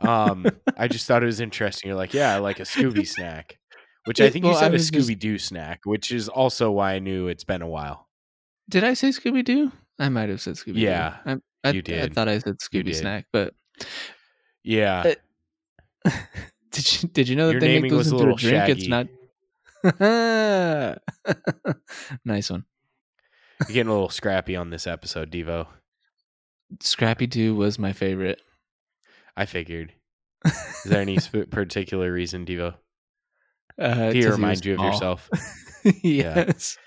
[0.00, 0.44] Um,
[0.76, 1.86] I just thought it was interesting.
[1.88, 3.58] You're like, yeah, I like a Scooby snack,
[4.06, 6.98] which I think well, you said a Scooby Doo snack, which is also why I
[6.98, 8.08] knew it's been a while.
[8.68, 9.70] Did I say Scooby Doo?
[9.98, 12.94] I might have said Scooby Yeah, I, I, you I thought I said Scooby.
[12.94, 13.54] Snack, but
[14.62, 15.14] Yeah,
[16.04, 16.10] Uh,
[16.70, 18.68] did you did you know that Your they make those a into a little drink?
[18.68, 19.06] It's not.
[22.24, 22.64] nice one.
[23.60, 25.66] you're getting a little scrappy on this episode, Devo.
[26.80, 28.40] Scrappy Doo was my favorite.
[29.36, 29.92] I figured.
[30.46, 32.74] Is there any sp- particular reason, Devo?
[33.80, 34.92] Uh, you remind you of small.
[34.92, 35.30] yourself?
[36.02, 36.78] yes.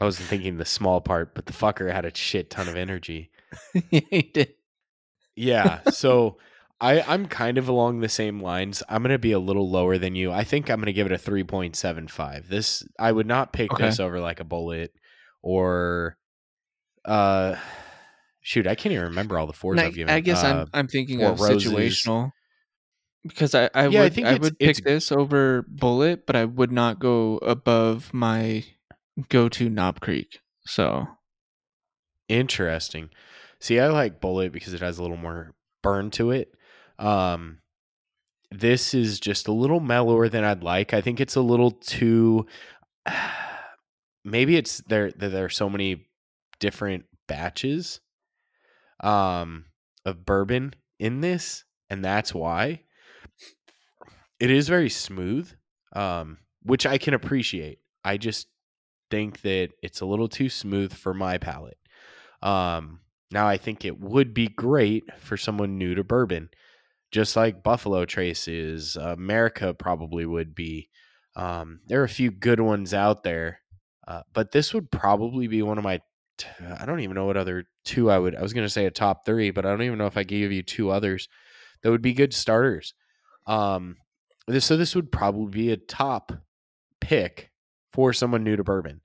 [0.00, 3.30] I wasn't thinking the small part, but the fucker had a shit ton of energy.
[3.90, 4.54] yeah, he did.
[5.36, 6.38] Yeah, so
[6.80, 8.82] I I'm kind of along the same lines.
[8.88, 10.32] I'm gonna be a little lower than you.
[10.32, 12.48] I think I'm gonna give it a three point seven five.
[12.48, 13.84] This I would not pick Okay.
[13.84, 14.88] this over like a Bulleit
[15.42, 16.16] or
[17.04, 17.56] uh
[18.40, 18.66] shoot.
[18.66, 20.12] I can't even remember all the fours And I've given.
[20.12, 21.70] I, I guess Uh, I'm I'm thinking of Roses.
[21.70, 22.32] situational
[23.26, 26.46] because I I Yeah, I would I, it's- would pick this over Bulleit, but I
[26.46, 28.64] would not go above my
[29.28, 30.40] go to Knob Creek.
[30.66, 31.06] So
[32.28, 33.10] Interesting.
[33.58, 36.54] See, I like Bulleit because it has a little more burn to it.
[36.98, 37.58] Um
[38.52, 40.92] this is just a little mellower than I'd like.
[40.92, 42.46] I think it's a little too
[44.24, 46.06] maybe it's there there are so many
[46.58, 48.00] different batches
[49.02, 49.64] um
[50.04, 52.82] of bourbon in this and that's why
[54.38, 55.50] it is very smooth
[55.94, 57.78] um which I can appreciate.
[58.04, 58.48] I just
[59.10, 61.78] think that it's a little too smooth for my palate.
[62.42, 66.50] Um, now I think it would be great for someone new to bourbon,
[67.10, 68.96] just like Buffalo Trace is.
[68.96, 70.88] America probably would be.
[71.36, 73.60] Um, there are a few good ones out there,
[74.08, 76.00] uh, but this would probably be one of my.
[76.38, 78.34] T- I don't even know what other two I would.
[78.34, 80.22] I was going to say a top three, but I don't even know if I
[80.24, 81.28] gave you two others
[81.82, 82.94] that would be good starters.
[83.46, 83.96] Um,
[84.46, 86.32] this, so this would probably be a top
[87.00, 87.49] pick
[87.92, 89.00] for someone new to bourbon.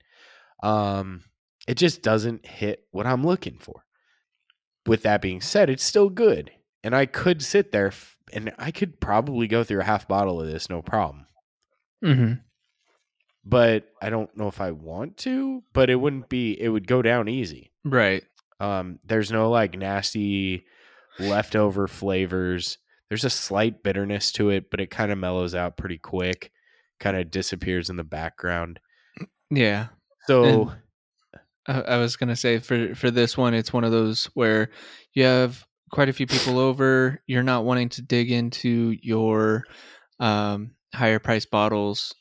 [0.62, 1.24] Um,
[1.68, 3.84] it just doesn't hit what I'm looking for.
[4.86, 6.50] With that being said, it's still good.
[6.84, 10.40] And I could sit there f- and I could probably go through a half bottle
[10.40, 11.26] of this, no problem.
[12.02, 12.32] hmm
[13.44, 17.02] But I don't know if I want to, but it wouldn't be, it would go
[17.02, 17.72] down easy.
[17.84, 18.22] right.
[18.58, 20.64] Um, there's no like nasty
[21.18, 22.78] leftover flavors.
[23.10, 26.50] There's a slight bitterness to it, but it kind of mellows out pretty quick,
[27.00, 28.80] kind of disappears in the background.
[29.50, 29.88] Yeah.
[30.26, 30.72] So,
[31.66, 34.70] I, I was gonna say for for this one, it's one of those where
[35.14, 37.22] you have quite a few people over.
[37.26, 39.64] You're not wanting to dig into your
[40.18, 42.14] um, higher price bottles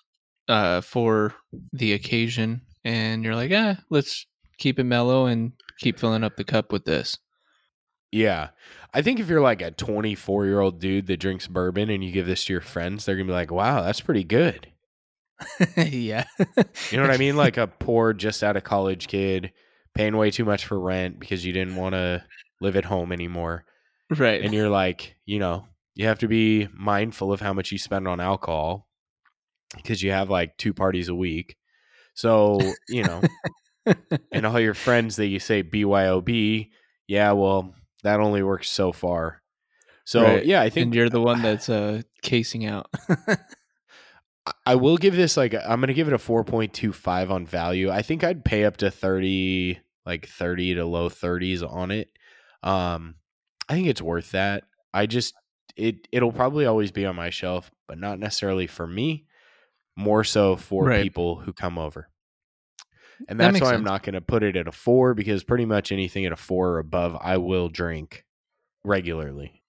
[0.47, 1.33] uh, for
[1.73, 4.27] the occasion, and you're like, ah, let's
[4.57, 7.17] keep it mellow and keep filling up the cup with this.
[8.11, 8.49] Yeah.
[8.93, 12.11] I think if you're like a 24 year old dude that drinks bourbon and you
[12.11, 14.67] give this to your friends, they're going to be like, wow, that's pretty good.
[15.77, 16.25] yeah.
[16.91, 17.35] You know what I mean?
[17.45, 19.51] Like a poor, just out of college kid
[19.93, 22.23] paying way too much for rent because you didn't want to
[22.61, 23.65] live at home anymore.
[24.09, 24.41] right.
[24.41, 28.07] And you're like, you know, you have to be mindful of how much you spend
[28.07, 28.87] on alcohol
[29.75, 31.55] because you have like two parties a week.
[32.13, 32.59] So,
[32.89, 33.21] you know,
[34.31, 36.69] and all your friends that you say BYOB,
[37.07, 37.73] yeah, well,
[38.03, 39.41] that only works so far.
[40.05, 40.45] So, Right.
[40.45, 42.87] yeah, I think and you're the one that's uh, casing out.
[44.65, 47.89] I- will give this like I'm gonna give it a 4.25 on value.
[47.89, 52.09] I think I'd pay up to 30, like 30 to low 30s on it.
[52.63, 53.15] Um,
[53.69, 54.63] I think it's worth that.
[54.93, 55.33] I just
[55.75, 59.25] it it'll probably always be on my shelf, but not necessarily for me.
[59.95, 61.03] More so for Right.
[61.03, 62.09] people who come over.
[63.29, 65.63] And that's makes why I'm not going to put it at a four because pretty
[65.63, 68.25] much anything at a four or above, I will drink
[68.83, 69.63] regularly.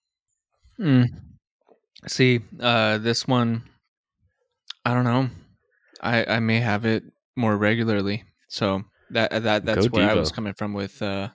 [0.80, 1.06] Mm.
[2.08, 3.62] See, uh, this one,
[4.86, 5.28] I don't know.
[6.00, 7.02] I I may have it
[7.34, 8.22] more regularly.
[8.48, 11.28] So that that that's Go where I was coming from with uh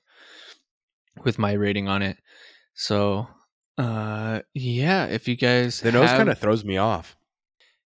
[1.24, 2.18] with my rating on it.
[2.74, 3.28] So
[3.78, 7.18] uh yeah, if you guys The nose have- kind of throws me off.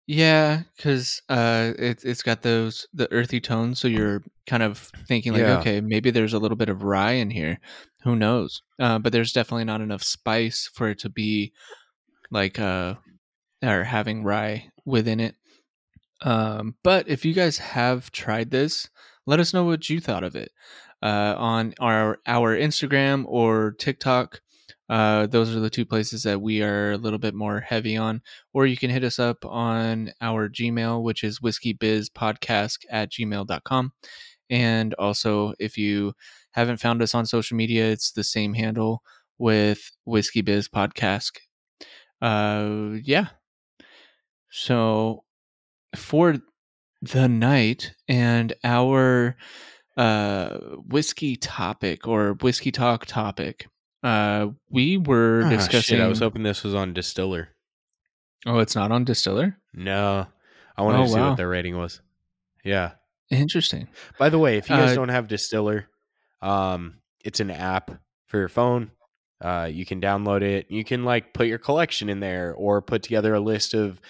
[0.06, 5.32] yeah, because uh, it, it's got those the earthy tones, so you're kind of thinking
[5.32, 5.58] like, Yeah.
[5.61, 7.61] okay, maybe there's a little bit of rye in here.
[8.02, 8.62] Who knows?
[8.78, 11.52] Uh, but there's definitely not enough spice for it to be
[12.30, 12.94] like uh,
[13.62, 15.36] or having rye within it.
[16.22, 18.88] Um, but if you guys have tried this,
[19.26, 20.52] let us know what you thought of it
[21.02, 24.40] uh, on our our Instagram or TikTok.
[24.88, 28.20] Uh, those are the two places that we are a little bit more heavy on.
[28.52, 33.92] Or you can hit us up on our Gmail, which is whiskeybizpodcast at gmail.com.
[34.50, 36.12] And also, if you
[36.50, 39.04] haven't found us on social media, it's the same handle
[39.38, 41.38] with Whiskey Biz Podcast.
[42.20, 43.28] Uh, yeah.
[44.50, 45.22] So
[45.97, 46.36] for
[47.03, 49.36] the night and our
[49.97, 53.66] uh whiskey topic or whiskey talk topic
[54.03, 57.49] uh we were Ah, discussing shit, I was hoping this was on Distiller.
[58.47, 60.26] oh it's not on distiller No,
[60.76, 61.28] I wanted Oh, to see wow.
[61.30, 62.01] what their rating was.
[62.64, 62.93] Yeah.
[63.30, 63.88] interesting
[64.18, 65.88] By the way, if you guys Uh, don't have Distiller,
[66.43, 67.91] um, it's an app
[68.26, 68.91] for your phone.
[69.41, 70.66] Uh, you can download it.
[70.70, 74.01] You can like put your collection in there, or put together a list of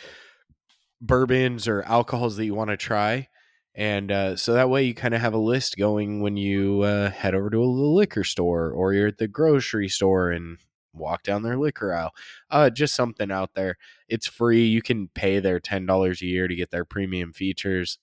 [1.01, 3.29] bourbons or alcohols that you want to try,
[3.75, 7.11] and uh, so that way you kind of have a list going when you uh,
[7.11, 10.59] head over to a little liquor store or you're at the grocery store and
[10.93, 12.13] walk down their liquor aisle.
[12.51, 13.77] Uh, just something out there.
[14.09, 14.65] It's free.
[14.67, 17.99] You can pay their ten dollars a year to get their premium features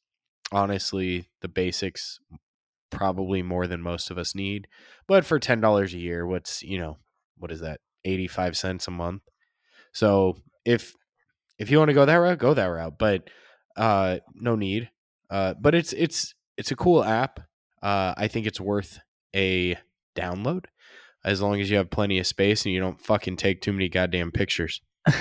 [0.51, 2.19] honestly the basics
[2.89, 4.67] probably more than most of us need
[5.07, 6.97] but for $10 a year what's you know
[7.37, 9.23] what is that 85 cents a month
[9.91, 10.93] so if
[11.59, 13.29] if you want to go that route go that route but
[13.75, 14.89] uh no need
[15.29, 17.39] uh but it's it's it's a cool app
[17.81, 18.99] uh i think it's worth
[19.35, 19.77] a
[20.15, 20.65] download
[21.27, 23.89] as long as you have plenty of space and you don't fucking take too many
[23.89, 24.81] goddamn pictures.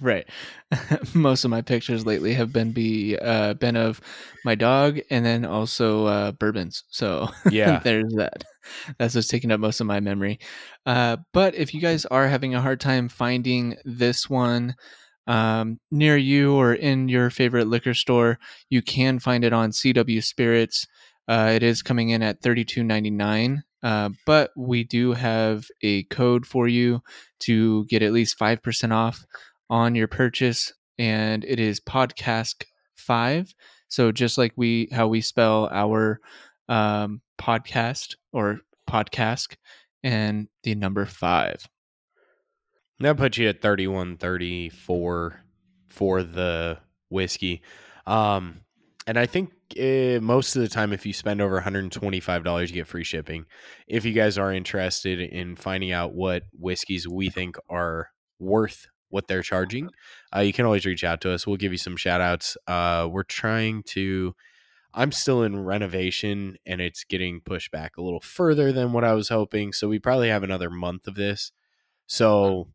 [0.00, 0.28] Right.
[1.14, 4.00] Most of my pictures lately have been be uh been of
[4.44, 7.78] my dog and then also uh bourbons so yeah.
[7.78, 8.44] there's that.
[8.98, 10.38] That's what's taking up most of my memory.
[10.84, 14.74] Uh but if you guys are having a hard time finding this one
[15.26, 20.22] um near you or in your favorite liquor store you can find it on cw
[20.22, 20.86] spirits.
[21.28, 26.68] Uh it is coming in at 32.99 uh, but we do have a code for
[26.68, 27.00] you
[27.40, 29.24] to get at least 5% off
[29.70, 32.64] on your purchase and it is podcast
[32.96, 33.54] 5
[33.88, 36.20] so just like we how we spell our
[36.68, 39.56] um, podcast or podcast
[40.02, 41.66] and the number 5
[43.00, 45.40] That puts you at 31, 34
[45.88, 46.78] for the
[47.08, 47.62] whiskey.
[48.06, 48.60] Um,
[49.06, 52.86] and I think uh, most of the time, if you spend over $125, you get
[52.86, 53.46] free shipping.
[53.88, 59.28] If you guys are interested in finding out what whiskeys we think are worth what
[59.28, 59.88] they're charging,
[60.36, 61.46] uh, you can always reach out to us.
[61.46, 62.56] We'll give you some shout outs.
[62.66, 64.34] Uh, we're trying to.
[64.92, 69.14] I'm still in renovation and it's getting pushed back a little further than what I
[69.14, 69.72] was hoping.
[69.72, 71.52] So we probably have another month of this.
[72.08, 72.66] So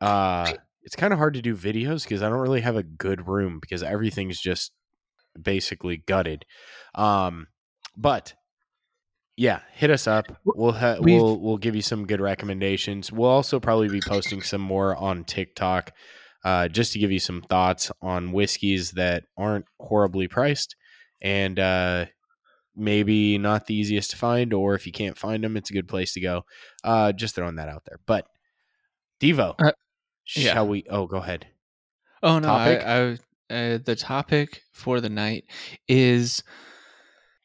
[0.00, 3.28] uh it's kind of hard to do videos because I don't really have a good
[3.28, 4.72] room because everything's just
[5.40, 6.44] basically gutted.
[6.94, 7.48] Um
[7.96, 8.34] but
[9.36, 10.26] yeah, hit us up.
[10.44, 13.12] We'll ha- we'll we'll give you some good recommendations.
[13.12, 15.92] We'll also probably be posting some more on TikTok
[16.44, 20.74] uh just to give you some thoughts on whiskeys that aren't horribly priced
[21.20, 22.06] and uh
[22.74, 25.88] maybe not the easiest to find or if you can't find them it's a good
[25.88, 26.42] place to go.
[26.82, 27.98] Uh just throwing that out there.
[28.06, 28.26] But
[29.20, 29.72] Devo, Uh,
[30.36, 30.54] yeah.
[30.54, 31.46] shall we oh go ahead.
[32.22, 32.86] Oh no, I, Topic?
[32.86, 33.18] I
[33.50, 35.44] uh, the topic for the night
[35.88, 36.42] is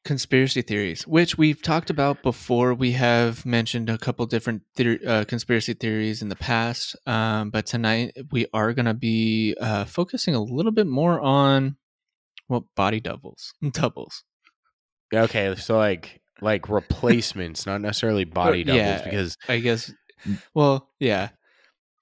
[0.04, 2.74] conspiracy theories, which we've talked about before.
[2.74, 7.66] We have mentioned a couple different theor- uh, conspiracy theories in the past, um, but
[7.66, 11.78] tonight we are going to be uh, focusing a little bit more on
[12.48, 14.24] well, body doubles, doubles.
[15.14, 19.04] Okay, so like like replacements, not necessarily body doubles, yeah.
[19.04, 19.92] because I guess.
[20.54, 21.30] Well, yeah.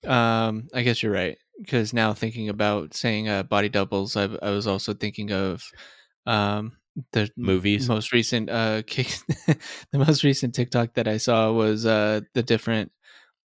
[0.05, 4.49] Um, I guess you're right because now thinking about saying uh, body doubles, I, I
[4.49, 5.63] was also thinking of
[6.25, 6.73] um
[7.11, 7.89] the movies.
[7.89, 9.07] most recent uh kick,
[9.91, 12.91] the most recent TikTok that I saw was uh the different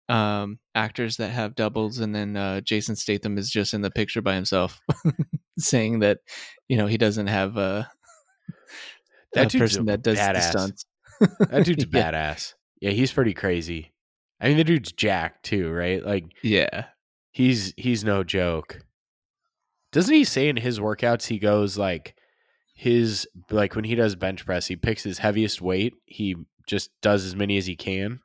[0.09, 4.21] um, actors that have doubles, and then uh, Jason Statham is just in the picture
[4.21, 4.79] by himself,
[5.59, 6.19] saying that
[6.67, 7.89] you know he doesn't have a,
[9.33, 10.85] That a person that does the stunts.
[11.19, 12.11] That dude's yeah.
[12.11, 12.53] badass.
[12.79, 13.91] Yeah, he's pretty crazy.
[14.39, 16.03] I mean, the dude's Jack too, right?
[16.05, 16.85] Like Yeah.
[17.31, 18.79] he's he's no joke.
[19.91, 22.15] Doesn't he say in his workouts he goes like
[22.75, 26.35] his like when he does bench press, he picks his heaviest weight, he
[26.67, 28.19] just does as many as he can.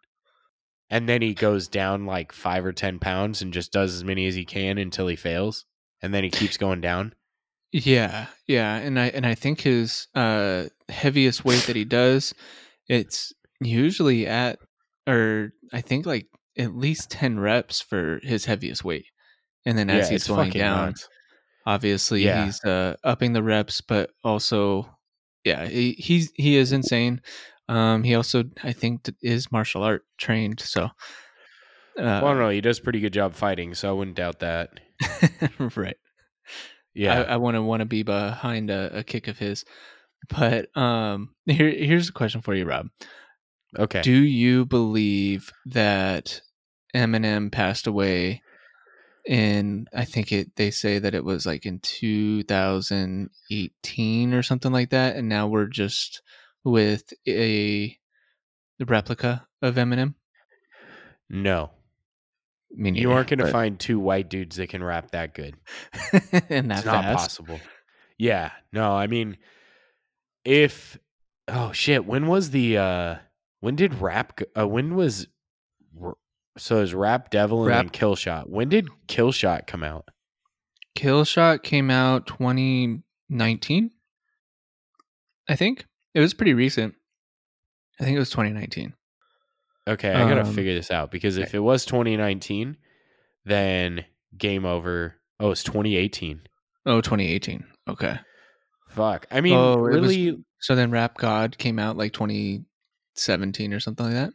[0.91, 4.27] And then he goes down like five or ten pounds and just does as many
[4.27, 5.65] as he can until he fails.
[6.03, 7.15] And then he keeps going down.
[7.71, 12.35] Yeah, yeah, and I and I think his uh heaviest weight that he does,
[12.89, 13.33] it's
[13.63, 14.59] usually at
[15.07, 16.27] or I think like
[16.59, 19.07] at least ten reps for his heaviest weight,
[19.65, 21.09] and then as yeah, he's going down, nuts.
[21.67, 22.45] obviously Yeah.
[22.45, 24.89] he's uh upping the reps, but also,
[25.45, 27.21] yeah, he, he's he is insane.
[27.69, 30.91] Um, he also I think is martial art trained, so.
[31.95, 32.49] Uh, well, I don't know.
[32.49, 34.81] He does a pretty good job fighting, so I wouldn't doubt that.
[35.77, 35.97] right.
[36.95, 37.21] Yeah.
[37.21, 39.65] I, I want to want to be behind a, a kick of his.
[40.29, 42.89] But um, here here's a question for you, Rob.
[43.79, 44.03] Okay.
[44.03, 46.41] Do you believe that
[46.95, 48.43] Eminem passed away
[49.27, 49.87] in?
[49.95, 50.57] I think it.
[50.57, 55.67] They say that it was like in 2018 or something like that, and now we're
[55.67, 56.23] just
[56.65, 57.97] with a
[58.87, 60.15] replica of Eminem.
[61.29, 61.71] no.
[62.75, 65.57] Me You aren't going to but- find two white dudes that can rap that good.
[66.49, 67.19] and that it's not fast.
[67.19, 67.61] possible.
[68.17, 68.51] Yeah.
[68.73, 69.37] No, I mean,
[70.43, 70.97] if
[71.49, 73.17] oh shit, when was the uh
[73.63, 75.27] when did rap go- uh, when was
[76.59, 78.49] so is rap devil and then Rap- killshot.
[78.49, 80.09] When did killshot come out?
[80.99, 83.91] Killshot came out 2019.
[85.49, 86.95] I think it was pretty recent.
[88.01, 88.93] I think it was 2019.
[89.89, 92.77] Okay, I gotta Um, figure this out because if it was 2019,
[93.45, 94.05] then
[94.37, 95.17] game over.
[95.41, 96.43] Oh, it's 2018.
[96.87, 97.65] Oh, 2018.
[97.89, 98.19] Okay.
[98.91, 99.27] Fuck.
[99.31, 100.45] I mean, Oh, it was- really?
[100.61, 102.13] So then Rap God came out like
[103.17, 104.33] 2017 or something like that.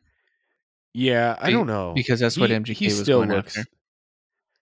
[0.94, 3.58] Yeah, I don't know because that's what He- MGK he was still going looks.
[3.58, 3.70] after.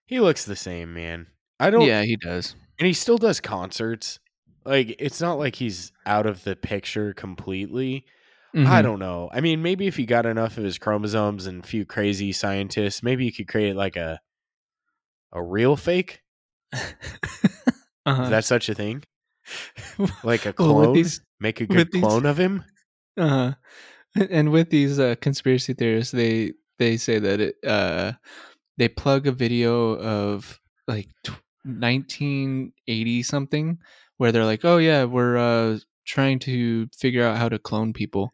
[0.06, 1.26] He looks the same, man.
[1.58, 1.86] I don't.
[1.86, 2.54] Yeah, he does.
[2.78, 4.18] and he still does concerts.
[4.64, 8.04] Like it's not like he's out of the picture completely.
[8.54, 8.82] I Mhm.
[8.82, 9.28] don't know.
[9.32, 13.02] I mean, maybe if you got enough of his chromosomes and a few crazy scientists,
[13.02, 14.20] maybe you could create like a
[15.32, 16.20] a real fake.
[16.72, 18.22] uh-huh.
[18.22, 19.02] Is that such a thing?
[20.24, 20.92] Like a Well, clone?
[20.94, 22.64] these- Make a good these- clone of him?
[23.16, 23.54] Uh-huh.
[24.30, 28.12] And with these uh, conspiracy theorists, they they say that it uh,
[28.78, 31.08] they plug a video of like
[31.64, 33.78] 1980 something
[34.18, 38.32] where they're like, "Oh yeah, we're uh, trying to figure out how to clone people,"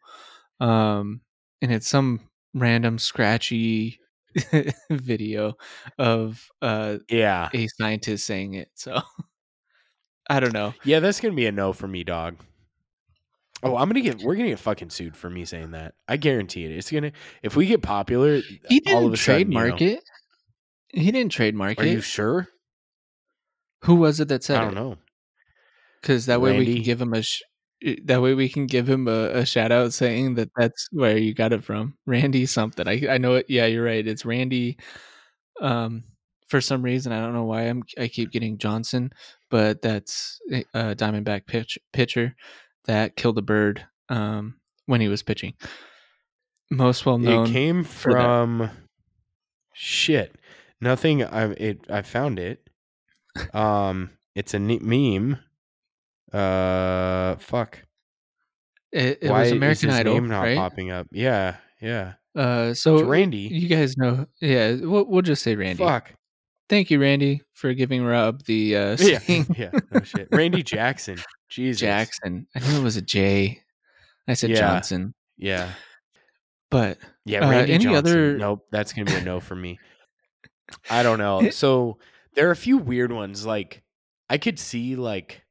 [0.60, 1.22] um,
[1.62, 2.20] and it's some
[2.54, 4.00] random scratchy
[4.90, 5.54] video
[5.98, 7.50] of uh, Yeah.
[7.54, 8.70] a scientist saying it.
[8.74, 9.00] So
[10.28, 10.74] I don't know.
[10.82, 12.36] Yeah, that's gonna be a no for me, dog.
[13.64, 15.94] Oh, I'm gonna get we're gonna get fucking sued for me saying that.
[16.08, 16.72] I guarantee it.
[16.72, 20.00] It's gonna if we get popular, He didn't of a sudden, you trademark know- it.
[20.88, 21.88] He didn't trademark Are it.
[21.88, 22.48] Are you sure?
[23.84, 24.74] Who was it that said I don't it?
[24.76, 24.96] know.
[26.00, 27.22] Because that way we can give him a.
[27.22, 27.42] Sh-
[27.84, 31.16] eh, that way we can give him a, a shout out saying that that's where
[31.16, 32.86] you got it from, Randy something.
[32.88, 33.46] I I know it.
[33.48, 34.06] Yeah, you're right.
[34.06, 34.78] It's Randy.
[35.60, 36.04] Um,
[36.48, 39.10] for some reason I don't know why I'm I keep getting Johnson,
[39.50, 42.34] but that's a a Diamondback pitch pitcher
[42.86, 43.84] that killed a bird.
[44.08, 44.56] Um,
[44.86, 45.54] when he was pitching.
[46.70, 47.46] Most well known.
[47.46, 48.70] it came from
[49.74, 50.34] shit.
[50.80, 51.22] Nothing.
[51.24, 51.86] I it.
[51.90, 52.68] I found it.
[53.54, 55.38] Um, it's a neat meme.
[56.34, 57.78] Uh, fuck.
[58.92, 60.56] it it Why was is American his Idol, name not right?
[60.58, 61.06] popping up?
[61.12, 62.14] Yeah, yeah.
[62.36, 63.38] Uh, so It's Randy.
[63.50, 64.74] You guys know, yeah.
[64.74, 65.82] We'll, we'll just say Randy.
[65.82, 66.12] Fuck.
[66.68, 69.20] Thank you, Randy, for giving Rob the uh, Yeah,
[69.56, 69.70] yeah.
[69.90, 70.28] No shit.
[70.30, 71.16] Randy Jackson.
[71.52, 71.80] Jesus.
[71.80, 72.46] Jackson.
[72.54, 73.60] I knew it was a J.
[74.28, 74.56] I said Yeah.
[74.60, 75.72] Johnson, Yeah.
[76.70, 77.94] but Yeah, Uh, any Johnson.
[77.96, 79.78] other- Nope, that's gonna be a no for me.
[80.90, 81.50] I don't know.
[81.50, 81.98] So
[82.34, 83.44] there are a few weird ones.
[83.46, 83.82] Like
[84.28, 85.42] I could see like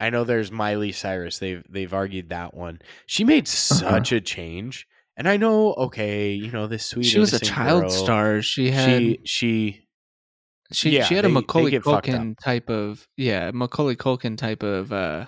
[0.00, 1.38] I know there's Miley Cyrus.
[1.38, 2.80] They've they've argued that one.
[3.06, 3.74] She made Uh-huh.
[3.74, 4.86] such a change.
[5.16, 8.42] And I know, okay, you know, this sweet she was a child girl, star.
[8.42, 9.84] She had She she
[10.72, 12.14] she yeah, she had they- a Macaulay get fucked up.
[12.20, 15.26] Culkin type of yeah Macaulay Culkin type of uh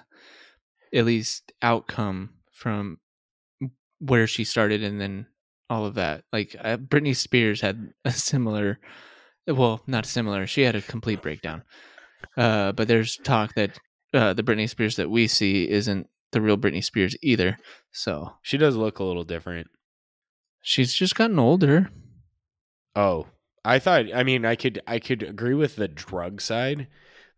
[0.92, 2.98] at least outcome from
[4.00, 5.26] where she started and then
[5.68, 6.24] all of that.
[6.32, 8.78] Like uh, Britney Spears had a similar,
[9.46, 10.46] well, not similar.
[10.46, 11.62] She had a complete breakdown.
[12.36, 13.78] Uh, but there's talk that
[14.12, 17.56] uh, the Britney Spears that we see isn't the real Britney Spears either.
[17.92, 19.68] So she does look a little different.
[20.62, 21.90] she's just gotten older.
[22.94, 23.26] Oh,
[23.64, 24.06] I thought.
[24.14, 26.88] I mean, I could I could agree with the drug side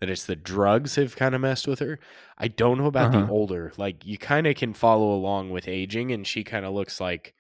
[0.03, 2.01] that it's the drugs have kind of messed with her.
[2.37, 3.27] I don't know about Uh-huh.
[3.27, 3.73] the older.
[3.77, 7.35] Like you kind of can follow along with aging, and she kind of looks like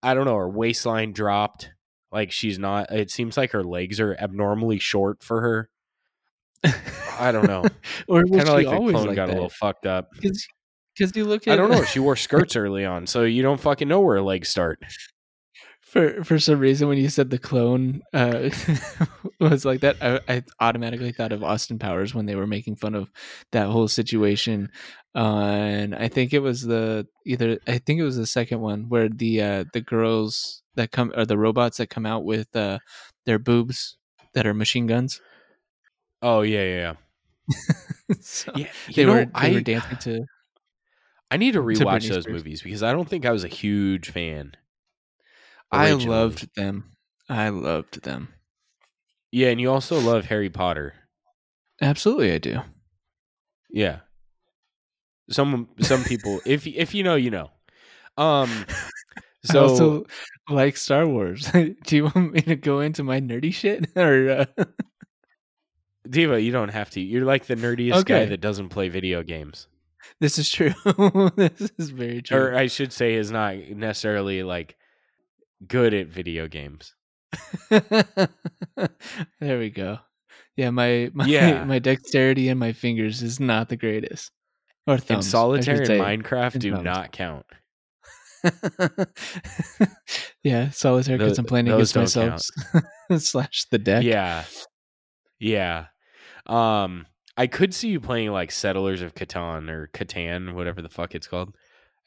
[0.00, 0.36] I don't know.
[0.36, 1.72] Her waistline dropped.
[2.12, 2.92] Like she's not.
[2.92, 5.70] It seems like her legs are abnormally short for her.
[7.18, 7.64] I don't know.
[8.08, 9.32] or was Kind of like the clone like got that?
[9.32, 10.10] a little fucked up.
[10.12, 10.46] Because
[11.16, 11.82] you look at I don't know.
[11.86, 14.78] She wore skirts early on, so you don't fucking know where her legs start.
[15.94, 18.50] For for some reason when you said the clone uh,
[19.40, 22.96] was like that, I, I automatically thought of Austin Powers when they were making fun
[22.96, 23.12] of
[23.52, 24.70] that whole situation.
[25.14, 28.88] Uh, and I think it was the either I think it was the second one
[28.88, 32.80] where the uh, the girls that come or the robots that come out with uh,
[33.24, 33.96] their boobs
[34.32, 35.20] that are machine guns.
[36.20, 36.94] Oh yeah, yeah,
[38.20, 38.66] so yeah.
[38.88, 40.24] Yeah, they know, were they I were dancing to.
[41.30, 42.26] I need to to rewatch Britney those Spears.
[42.26, 44.56] movies because I don't think I was a huge fan.
[45.74, 46.84] I loved them.
[47.28, 48.28] I loved them.
[49.32, 50.94] Yeah, and you also love Harry Potter.
[51.80, 52.60] Absolutely, I do.
[53.70, 54.00] Yeah.
[55.30, 57.50] Some some people, if if you know, you know.
[58.16, 58.48] Um.
[59.46, 60.06] I So also
[60.48, 61.50] like Star Wars.
[61.52, 64.46] Do you want me to go into my nerdy shit or?
[64.58, 64.64] Uh...
[66.08, 67.00] Devo, you don't have to.
[67.00, 69.68] You're like the nerdiest guy that doesn't play video games,
[70.20, 70.72] This is true.
[71.36, 72.38] this is very true.
[72.38, 74.76] or I should say, is not necessarily like
[75.66, 76.94] good at video games.
[77.70, 78.28] there
[79.40, 79.98] we go.
[80.56, 81.64] Yeah, my my Yeah.
[81.64, 84.30] my dexterity and my fingers is not the greatest.
[84.86, 85.26] Or thumbs.
[85.26, 86.24] And solitaire and.
[86.24, 86.84] Minecraft do thumbs.
[86.84, 87.46] not count.
[90.42, 92.42] yeah, solitaire because I'm playing against myself.
[93.16, 94.04] Slash the deck.
[94.04, 94.44] Yeah.
[95.38, 95.86] Yeah.
[96.46, 101.14] Um I could see you playing like Settlers of Catan or Catan, whatever the fuck
[101.14, 101.54] it's called.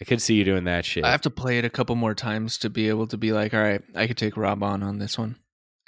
[0.01, 1.03] I could see you doing that shit.
[1.03, 3.53] I have to play it a couple more times to be able to be like,
[3.53, 5.37] all right, I could take Rob on on this one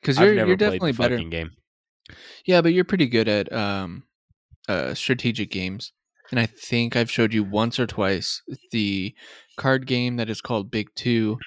[0.01, 1.17] because you're you're definitely better.
[1.17, 1.51] game.
[2.45, 4.03] Yeah, but you're pretty good at um,
[4.67, 5.93] uh, strategic games,
[6.31, 8.41] and I think I've showed you once or twice
[8.71, 9.13] the
[9.57, 11.37] card game that is called Big Two,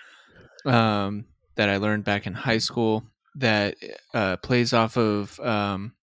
[0.64, 1.24] um,
[1.56, 3.04] that I learned back in high school.
[3.36, 3.76] That
[4.14, 5.94] uh, plays off of um,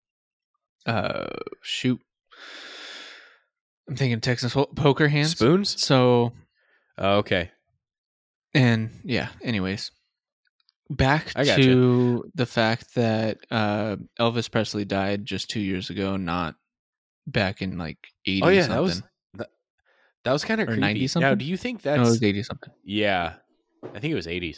[0.86, 1.28] uh,
[1.62, 2.01] shoot.
[3.88, 5.32] I'm thinking Texas poker hands.
[5.32, 5.82] Spoons?
[5.82, 6.34] So
[6.99, 7.51] okay.
[8.53, 9.91] And yeah, anyways,
[10.89, 16.55] back to the fact that uh, Elvis Presley died just two years ago, not
[17.27, 18.43] back in like eighty.
[18.43, 18.75] Oh yeah, something.
[18.75, 19.03] that was
[19.35, 19.49] that,
[20.25, 20.81] that was kind of creepy.
[20.81, 22.73] 90 Now, do you think no, it was eighty something.
[22.83, 23.35] Yeah.
[23.83, 24.57] I think it was 80s.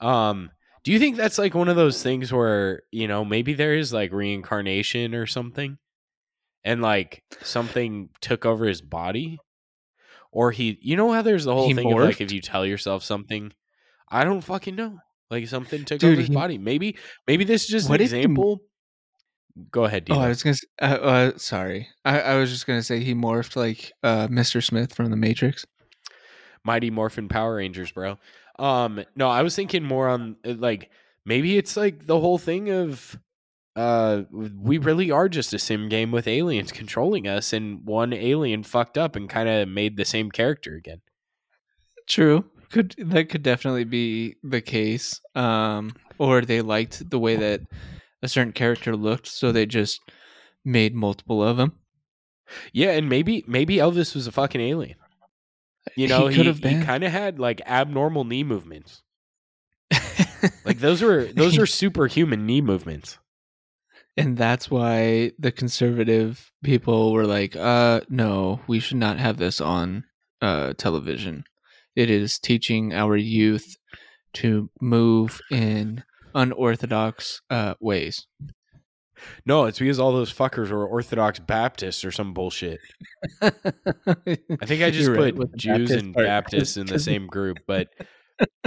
[0.00, 0.50] Um
[0.82, 3.92] do you think that's like one of those things where, you know, maybe there is
[3.92, 5.78] like reincarnation or something?
[6.64, 9.38] And like something took over his body?
[10.36, 12.66] Or he you know how there's the whole He thing of like if you tell
[12.66, 13.52] yourself something
[14.10, 14.98] I don't fucking know.
[15.30, 16.58] Like something took Dude, over his he- body.
[16.58, 18.60] Maybe maybe this is just an if he m- example.
[19.70, 20.56] Go ahead, Oh, I was gonna.
[20.82, 24.62] Uh, uh, sorry, I, I was just gonna say he morphed like uh, Mr.
[24.62, 25.64] Smith from The Matrix.
[26.64, 28.18] Mighty Morphin Power Rangers, bro.
[28.58, 30.90] Um, no, I was thinking more on uh, like
[31.24, 33.18] maybe it's like the whole thing of
[33.76, 38.62] uh we really are just a sim game with aliens controlling us and one alien
[38.62, 41.00] fucked up and kind of made the same character again.
[42.06, 42.44] True.
[42.70, 45.20] Could that could definitely be the case.
[45.34, 47.60] Um, or they liked the way that
[48.22, 50.00] a certain character looked, so they just
[50.64, 51.72] made multiple of them.
[52.72, 54.96] Yeah, and maybe maybe Elvis was a fucking alien.
[55.94, 56.84] You know, he, have he been.
[56.84, 59.02] kind of had like abnormal knee movements.
[60.64, 63.18] Like those were those are superhuman knee movements.
[64.16, 69.60] And that's why the conservative people were like, "Uh, no, we should not have this
[69.60, 70.04] on
[70.42, 71.44] uh television.
[71.94, 73.76] It is teaching our youth
[74.34, 76.04] to move in
[76.34, 78.26] unorthodox uh ways."
[79.46, 82.80] No, it's because all those fuckers were Orthodox Baptists or some bullshit.
[83.42, 83.50] I
[84.64, 87.88] think I just put Jews and Baptists in the same group, but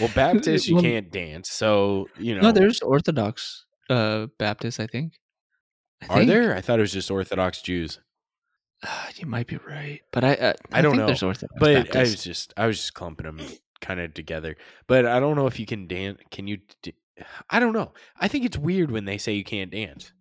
[0.00, 2.40] well, Baptists you Well- can't dance, so you know.
[2.40, 5.14] No, there's Orthodox uh Baptists, I think.
[6.02, 6.28] I are think.
[6.28, 6.54] there?
[6.56, 7.98] I thought it was just Orthodox Jews,
[8.84, 11.96] Ah, you might be right, but I uh, I don't think know, There's Orthodox but
[11.96, 13.40] I was just I was just clumping them
[13.80, 14.56] kind of together.
[14.86, 16.18] But I don't know if you can dance.
[16.30, 16.58] Can you?
[16.82, 16.94] d-
[17.50, 17.92] I don't know.
[18.18, 20.12] I think it's weird when they say you can't dance.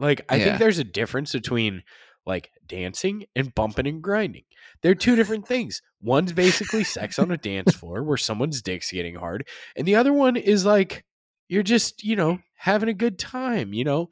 [0.00, 0.44] Like I Yeah.
[0.44, 1.82] think there's a difference between
[2.26, 4.44] like dancing and bumping and grinding.
[4.82, 5.80] They're two different things.
[6.02, 9.46] One's basically sex on a dance floor where someone's dick's getting hard,
[9.76, 11.04] and the other one is like
[11.50, 14.08] you're just, you know, having a good time, you know?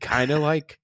[0.00, 0.78] Kind of like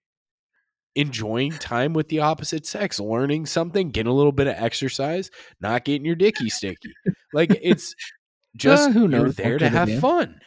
[0.97, 5.31] enjoying time with the opposite sex, learning something, getting a little bit of exercise,
[5.61, 6.93] not getting your dicky sticky.
[7.35, 7.95] Like it's
[8.57, 9.37] just Uh, who you're knows?
[9.37, 10.41] There to have fun.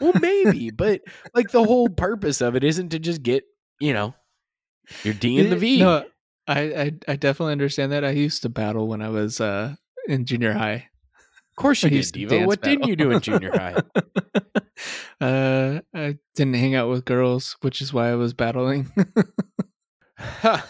[0.00, 1.02] Well, maybe, but
[1.34, 3.44] like the whole purpose of it isn't to just get,
[3.78, 4.14] you know,
[5.04, 5.78] your D and the V.
[5.78, 6.04] No,
[6.48, 8.04] I, I I definitely understand that.
[8.04, 9.76] I used to battle when I was uh
[10.08, 10.88] in junior high.
[11.50, 12.28] Of course you I did, used to Devo.
[12.30, 13.76] dance What didn't you do in junior high?
[15.20, 18.90] uh, I didn't hang out with girls, which is why I was battling.
[20.42, 20.62] and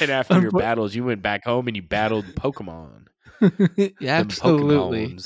[0.00, 3.06] after your battles, you went back home and you battled Pokemon.
[4.00, 5.16] yeah, absolutely.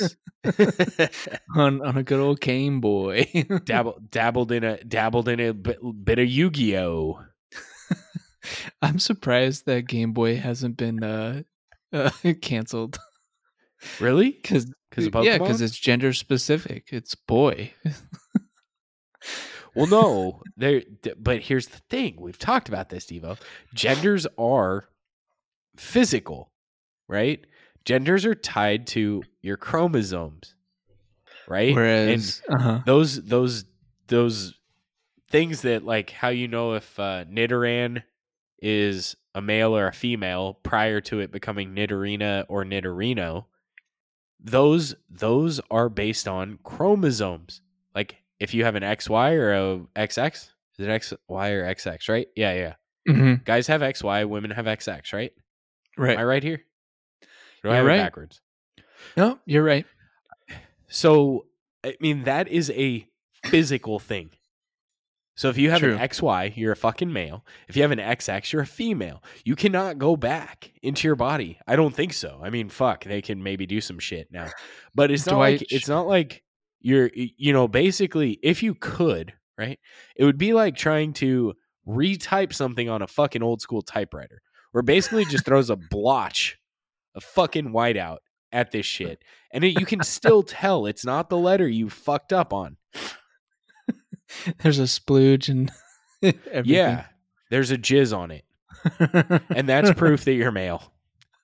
[1.57, 3.27] On on a good old Game Boy.
[3.65, 7.21] Dabble, dabbled in a dabbled in a bit, bit of Yu-Gi-Oh.
[8.83, 11.43] I'm surprised that Game Boy hasn't been uh,
[11.93, 12.11] uh
[12.41, 12.99] canceled
[14.01, 14.31] Really?
[14.31, 16.89] because Because yeah, because it's gender specific.
[16.91, 17.73] It's boy.
[19.75, 20.83] Well, no, there.
[21.19, 23.39] But here's the thing: we've talked about this, Devo.
[23.75, 24.89] Genders are
[25.77, 26.53] physical,
[27.09, 27.45] right?
[27.85, 30.55] Genders are tied to your chromosomes,
[31.49, 31.75] right?
[31.75, 32.81] Whereas, uh-huh.
[32.85, 33.65] those those
[34.09, 34.55] those
[35.31, 38.03] things that like how you know if uh, Nidoran
[38.61, 43.47] is a male or a female prior to it becoming Nidorina or Nidorino.
[44.43, 47.61] Those those are based on chromosomes.
[47.95, 52.27] Like if you have an XY or a XX, is it XY or XX, right?
[52.35, 52.75] Yeah, yeah.
[53.09, 53.45] Mhm.
[53.45, 55.33] Guys have XY, women have XX, right?
[55.97, 56.15] right.
[56.15, 56.63] Am I right here?
[57.65, 57.99] Or do I You're right.
[57.99, 58.41] backwards?
[59.17, 59.87] No, you're right.
[60.89, 61.47] So,
[61.85, 63.07] I mean, that is a
[63.45, 64.31] physical thing.
[65.43, 65.95] So, if you have True.
[65.95, 67.45] an XY, you're a fucking male.
[67.67, 69.25] If you have an XX, you're a female.
[69.45, 71.59] You cannot go back into your body.
[71.67, 72.39] I don't think so.
[72.41, 74.51] I mean, fuck, they can maybe do some shit now,
[74.95, 76.45] but it's not Dwight like it's not like
[76.81, 79.81] you're, you know, basically, if you could, right,
[80.15, 81.55] it would be like trying to
[81.89, 86.57] retype something on a fucking old school typewriter, where basically just throws a blotch
[87.17, 88.19] a fucking whiteout
[88.53, 89.21] at this shit,
[89.53, 92.77] and it, you can still tell it's not the letter you fucked up on.
[94.63, 95.71] There's a splooge and
[96.23, 96.65] everything.
[96.65, 97.07] Yeah,
[97.51, 98.45] there's a jizz on it,
[99.55, 100.93] and that's proof that you're male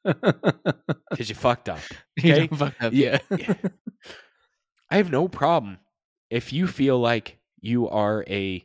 [0.05, 1.81] because you fucked up.
[2.19, 2.47] Okay?
[2.47, 3.19] don't fuck up, yeah.
[3.37, 3.55] yeah.
[4.91, 5.79] I have no problem
[6.31, 8.65] if you feel like you are a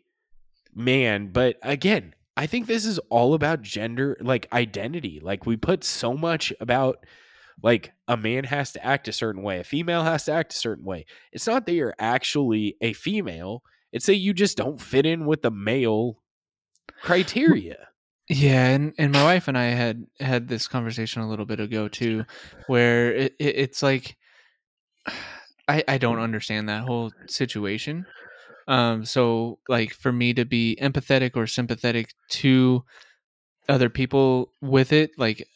[0.73, 5.19] man, but again, I think this is all about gender, like identity.
[5.21, 7.05] Like we put so much about
[7.61, 10.57] like a man has to act a certain way, a female has to act a
[10.57, 11.05] certain way.
[11.31, 13.63] It's not that you're actually a female,
[13.93, 16.17] it's that you just don't fit in with the male
[17.01, 17.87] criteria.
[18.27, 21.87] Yeah, and, and my wife and I had had this conversation a little bit ago
[21.87, 22.25] too,
[22.67, 24.17] where it, it, it's like
[25.67, 28.05] I I don't understand that whole situation.
[28.67, 32.83] Um, so like for me to be empathetic or sympathetic to
[33.67, 35.47] other people with it, like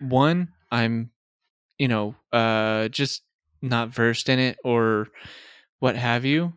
[0.00, 1.10] one, I'm,
[1.78, 3.22] you know, uh, just
[3.60, 5.08] not versed in it or
[5.78, 6.54] what have you.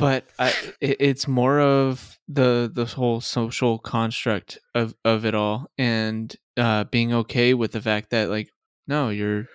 [0.00, 0.48] But I,
[0.80, 6.84] it, it's more of the the whole social construct of of it all, and uh,
[6.84, 8.50] being okay with the fact that like,
[8.88, 9.46] no, you're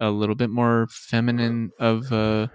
[0.00, 2.50] a little bit more feminine of a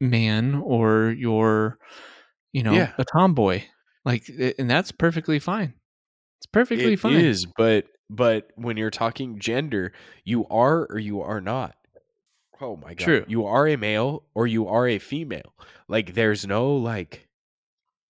[0.00, 1.78] man, or you're,
[2.52, 2.92] you know, Yeah.
[2.98, 3.62] a tomboy.
[4.04, 4.28] Like,
[4.58, 5.74] and that's perfectly fine.
[6.38, 7.16] It's perfectly It fine.
[7.16, 9.92] it is but but when you're talking gender,
[10.24, 11.76] you are or you are not.
[12.60, 13.04] Oh my god.
[13.04, 13.24] True.
[13.28, 15.54] You are a male or you are a female.
[15.88, 17.26] Like there's no like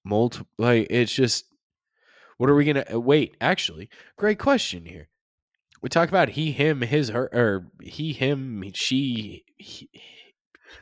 [0.04, 1.44] multi like it's just
[2.36, 3.90] what are we going to wait, actually.
[4.16, 5.08] Great question here.
[5.82, 9.88] We talk about he him his her or he him she he,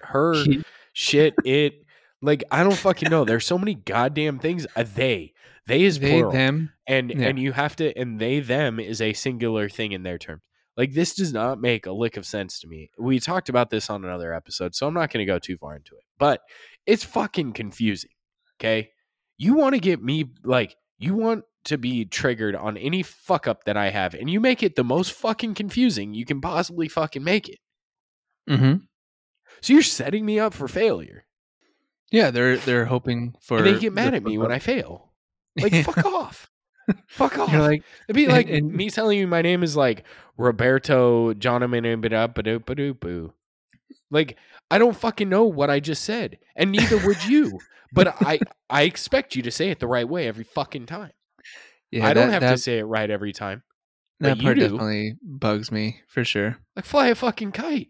[0.03, 0.63] her He-
[0.93, 1.83] shit it
[2.23, 3.25] like I don't fucking know.
[3.25, 4.67] There's so many goddamn things.
[4.75, 5.35] Uh, they
[5.67, 6.73] they is they, plural them.
[6.87, 7.27] and Yeah.
[7.29, 10.43] and you have to and they them is a singular thing in their terms
[10.79, 12.91] like this does not make a lick of sense to me.
[12.97, 15.77] We talked about this on another episode so i'm not going to go too far
[15.77, 16.41] into it but
[16.87, 18.13] it's fucking confusing
[18.59, 18.91] okay?
[19.37, 23.65] You want to get me like you want to be triggered on any fuck up
[23.65, 27.23] that i have and you make it the most fucking confusing you can possibly fucking
[27.25, 27.59] make it.
[28.49, 28.77] Mm-hmm.
[29.61, 31.27] so you're setting me up for failure.
[32.11, 33.59] Yeah, they're they're hoping for.
[33.59, 35.13] and they get mad at me when i fail.
[35.61, 36.49] Like fuck off
[37.07, 40.05] fuck off You're like, It'd be like and- me telling you my name is like
[40.37, 43.33] Roberto Jonamanabidappadoo.
[44.11, 44.37] Like
[44.71, 47.59] I don't fucking know what I just said, and neither would you.
[47.93, 51.13] But I I expect you to say it the right way every fucking time.
[51.91, 53.63] yeah, I don't have that, to say it right every time.
[54.21, 56.59] That part definitely bugs me for sure.
[56.77, 57.89] Like fly a fucking kite.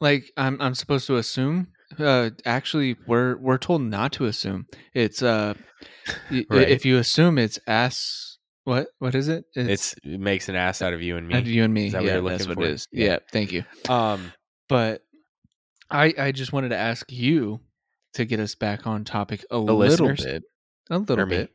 [0.00, 1.68] Like I'm I'm supposed to assume.
[1.98, 4.66] Uh, actually, we're we're told not to assume.
[4.94, 5.54] It's uh,
[6.30, 6.68] Right.
[6.68, 8.38] if you assume it's ass.
[8.64, 9.44] What what is it?
[9.54, 11.52] It's it makes an ass out of you and out of me.
[11.52, 11.86] you and me.
[11.86, 12.70] Is that what yeah, you're that's looking what for?
[12.70, 12.86] it is.
[12.92, 13.06] Yeah.
[13.06, 13.18] Yeah.
[13.32, 13.64] thank you.
[13.88, 14.32] Um,
[14.68, 15.02] But
[15.90, 17.60] I I just wanted to ask you
[18.14, 20.24] to get us back on topic a little listeners?
[20.24, 20.42] bit.
[20.90, 21.50] A little bit.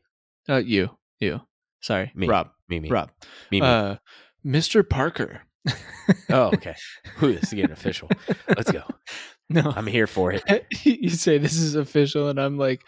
[0.48, 0.90] Uh you.
[1.20, 1.40] You.
[1.80, 2.10] Sorry.
[2.14, 2.26] Me.
[2.26, 2.50] Rob.
[2.68, 3.10] Me, me, Rob.
[3.50, 3.66] me, me.
[3.66, 3.96] Uh
[4.44, 4.86] Mr.
[4.88, 5.42] Parker.
[6.30, 6.74] oh, okay.
[7.20, 8.10] This is getting official.
[8.48, 8.82] Let's go.
[9.48, 9.72] No.
[9.76, 10.66] I'm here for it.
[10.84, 12.82] you say this is official and I'm like,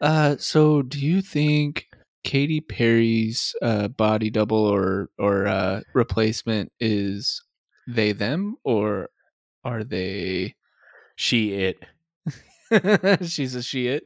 [0.00, 1.86] uh so do you think
[2.24, 7.42] Katy Perry's uh body double or or uh replacement is
[7.86, 9.08] they them or
[9.64, 10.54] are they
[11.16, 11.84] She it.
[13.28, 14.04] she's a she it?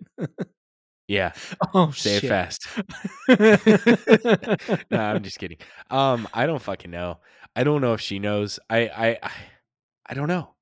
[1.08, 1.32] Yeah.
[1.74, 2.24] Oh Say shit.
[2.24, 2.66] it fast.
[4.90, 5.58] no, I'm just kidding.
[5.90, 7.18] Um, I don't fucking know.
[7.56, 8.58] I don't know if she knows.
[8.70, 9.30] I I I,
[10.06, 10.53] I don't know.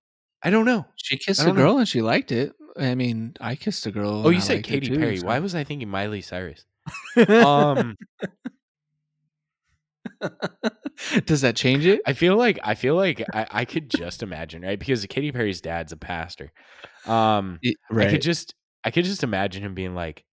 [0.43, 0.86] I don't know.
[0.97, 1.62] She kissed a don't know.
[1.62, 2.53] girl and she liked it.
[2.76, 4.26] I mean, I kissed a girl.
[4.26, 5.18] Oh, you I said Katy too, Perry.
[5.18, 6.64] so- Why was I thinking Miley Cyrus?
[7.16, 7.97] Um,
[11.26, 12.01] Does that change it?
[12.07, 14.78] I feel like I feel like I, I could just imagine, right?
[14.78, 16.53] Because Katy Perry's dad's a pastor.
[17.07, 20.24] Um, It- I could just I could just imagine him being like,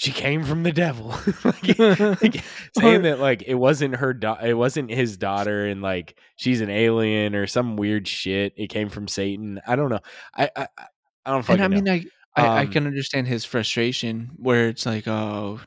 [0.00, 1.08] "She came from the devil,"
[1.44, 2.42] like, like,
[2.78, 6.70] saying that like it wasn't her, da- it wasn't his daughter, and like she's an
[6.70, 8.54] alien or some weird shit.
[8.56, 9.60] It came from Satan.
[9.66, 10.00] I don't know.
[10.34, 10.86] I I, I-
[11.26, 11.92] I don't and I mean, know.
[11.92, 15.60] I, I I Um, can understand his frustration where it's like, oh,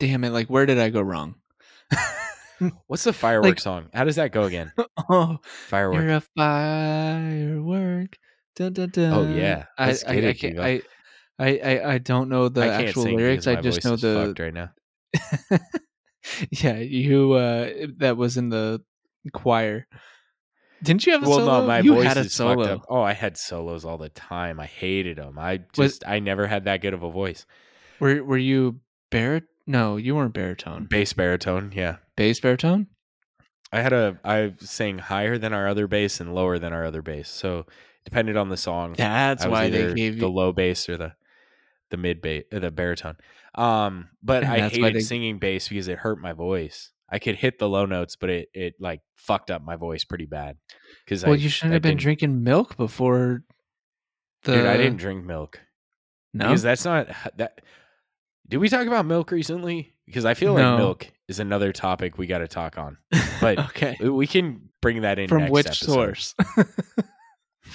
[0.00, 0.30] damn it!
[0.30, 1.34] Like, where did I go wrong?
[2.86, 3.90] What's the firework song?
[3.92, 4.72] How does that go again?
[5.10, 5.36] oh,
[5.68, 6.02] Firework.
[6.02, 8.16] you're a firework.
[8.56, 9.12] Dun, dun, dun.
[9.12, 9.66] Oh, yeah.
[9.76, 10.80] I Let's I, get I, it, can't, I
[11.38, 13.46] I I I don't know the actual lyrics.
[13.46, 14.70] I just know the fucked right now.
[16.50, 18.82] yeah, you uh that was in the
[19.32, 19.86] choir.
[20.82, 21.60] Didn't you have a Well, solo?
[21.62, 22.64] no, my you voice had a is fucked solo.
[22.74, 22.82] up.
[22.88, 24.60] Oh, I had solos all the time.
[24.60, 25.38] I hated them.
[25.38, 27.46] I just I never had that good of a voice.
[28.00, 28.80] Were were you
[29.10, 29.44] barit?
[29.66, 30.86] No, you weren't baritone.
[30.88, 31.96] Bass baritone, yeah.
[32.16, 32.86] Bass baritone?
[33.72, 37.02] I had a I sang higher than our other bass and lower than our other
[37.02, 37.28] bass.
[37.28, 37.66] So
[38.04, 40.32] depended on the song, That's was why they gave the you.
[40.32, 41.12] low bass or the
[41.90, 43.16] the mid bass, the baritone.
[43.54, 46.90] Um, but And I hated they- singing bass because it hurt my voice.
[47.08, 50.26] I could hit the low notes, but it it like fucked up my voice pretty
[50.26, 50.56] bad.
[51.04, 53.44] Because Well, I, you shouldn't I have been drinking milk before.
[54.42, 55.60] The Dude, I didn't drink milk
[56.34, 57.60] No, because that's not that.
[58.48, 59.94] Did we talk about milk recently?
[60.06, 60.70] Because I feel No.
[60.70, 62.96] like milk is another topic we got to talk on.
[63.40, 63.96] but- okay.
[64.00, 65.92] We- can bring that in From next which episode.
[65.92, 66.34] source?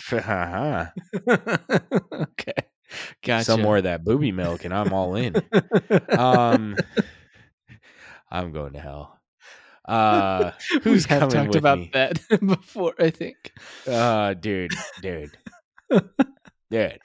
[0.10, 0.86] Haha.
[2.14, 2.54] okay,
[3.24, 3.46] gotcha.
[3.46, 5.36] Some more of that booby milk, and I'm all in.
[6.18, 6.76] um,
[8.30, 9.20] I'm going to hell.
[9.86, 11.90] Uh, we who's have talked about me?
[11.94, 12.94] that before.
[13.00, 13.52] I think.
[13.88, 15.32] uh, dude, dude,
[16.70, 17.00] dude.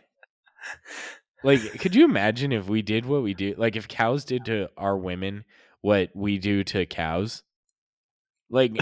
[1.42, 3.54] Like, could you imagine if we did what we do?
[3.56, 5.44] Like, if cows did to our women
[5.80, 7.42] what we do to cows?
[8.50, 8.72] Like,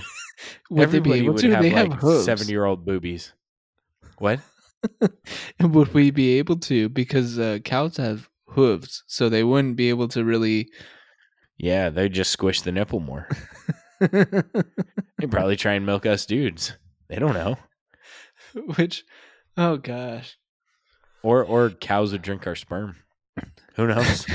[0.71, 3.33] Would they be everybody would have they like have seven-year-old boobies.
[4.19, 4.41] What?
[5.59, 6.89] And would we be able to?
[6.89, 10.69] Because uh, cows have hooves, so they wouldn't be able to really.
[11.57, 13.29] Yeah, they'd just squish the nipple more.
[15.19, 16.77] They probably try and milk us dudes.
[17.09, 17.57] They don't know.
[18.77, 19.05] Which,
[19.57, 20.37] oh gosh.
[21.23, 22.97] Or or cows would drink our sperm.
[23.77, 24.27] Who knows?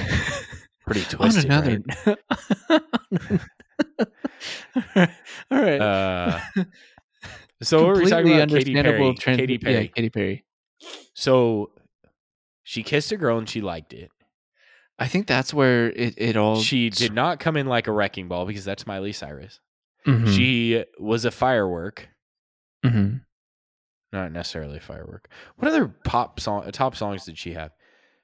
[0.86, 1.46] Pretty twisted.
[1.46, 1.84] Another.
[4.96, 5.10] right?
[5.52, 5.82] All right.
[5.82, 6.40] Uh,
[7.62, 8.50] so what were we talking about?
[8.50, 9.16] Katy understandable Perry.
[9.16, 9.76] trans- Katy Perry.
[9.76, 10.46] Yeah, Katy Perry.
[11.14, 11.72] So
[12.64, 14.10] she kissed a girl and she liked it.
[14.98, 16.60] I think that's where it, it all.
[16.62, 19.60] She did not come in like a wrecking ball because that's Miley Cyrus.
[20.08, 22.08] Mhm, She was a firework,
[22.86, 23.22] mhm.
[24.14, 25.30] not necessarily a firework.
[25.58, 27.72] What other pop song, top songs did she have?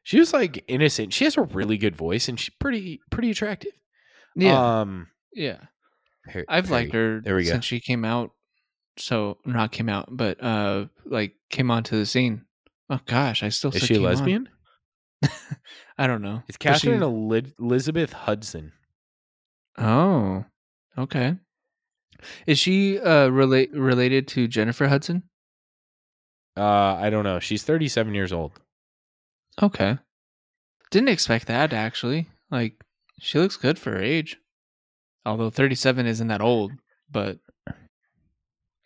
[0.03, 1.13] She was like innocent.
[1.13, 3.71] She has a really good voice and she's pretty pretty attractive.
[4.35, 5.57] Yeah, Um, yeah.
[6.25, 7.51] Perry- I've liked her There we go.
[7.51, 8.31] since she came out.
[8.97, 12.45] So not came out, but uh, like came onto the scene.
[12.89, 14.49] Oh gosh, I still Is she a lesbian?
[15.97, 16.43] I don't know.
[16.47, 18.71] It's But she- Elizabeth Hudson.
[19.77, 20.45] Oh,
[20.97, 21.35] okay.
[22.47, 25.23] Is she uh relate related to Jennifer Hudson?
[26.57, 27.39] Uh, I don't know.
[27.39, 28.53] She's 37 years old.
[29.61, 29.97] Okay.
[30.91, 32.29] Didn't expect that actually.
[32.49, 32.81] Like
[33.19, 34.37] she looks good for her age.
[35.25, 36.71] Although 37 isn't that old,
[37.11, 37.39] but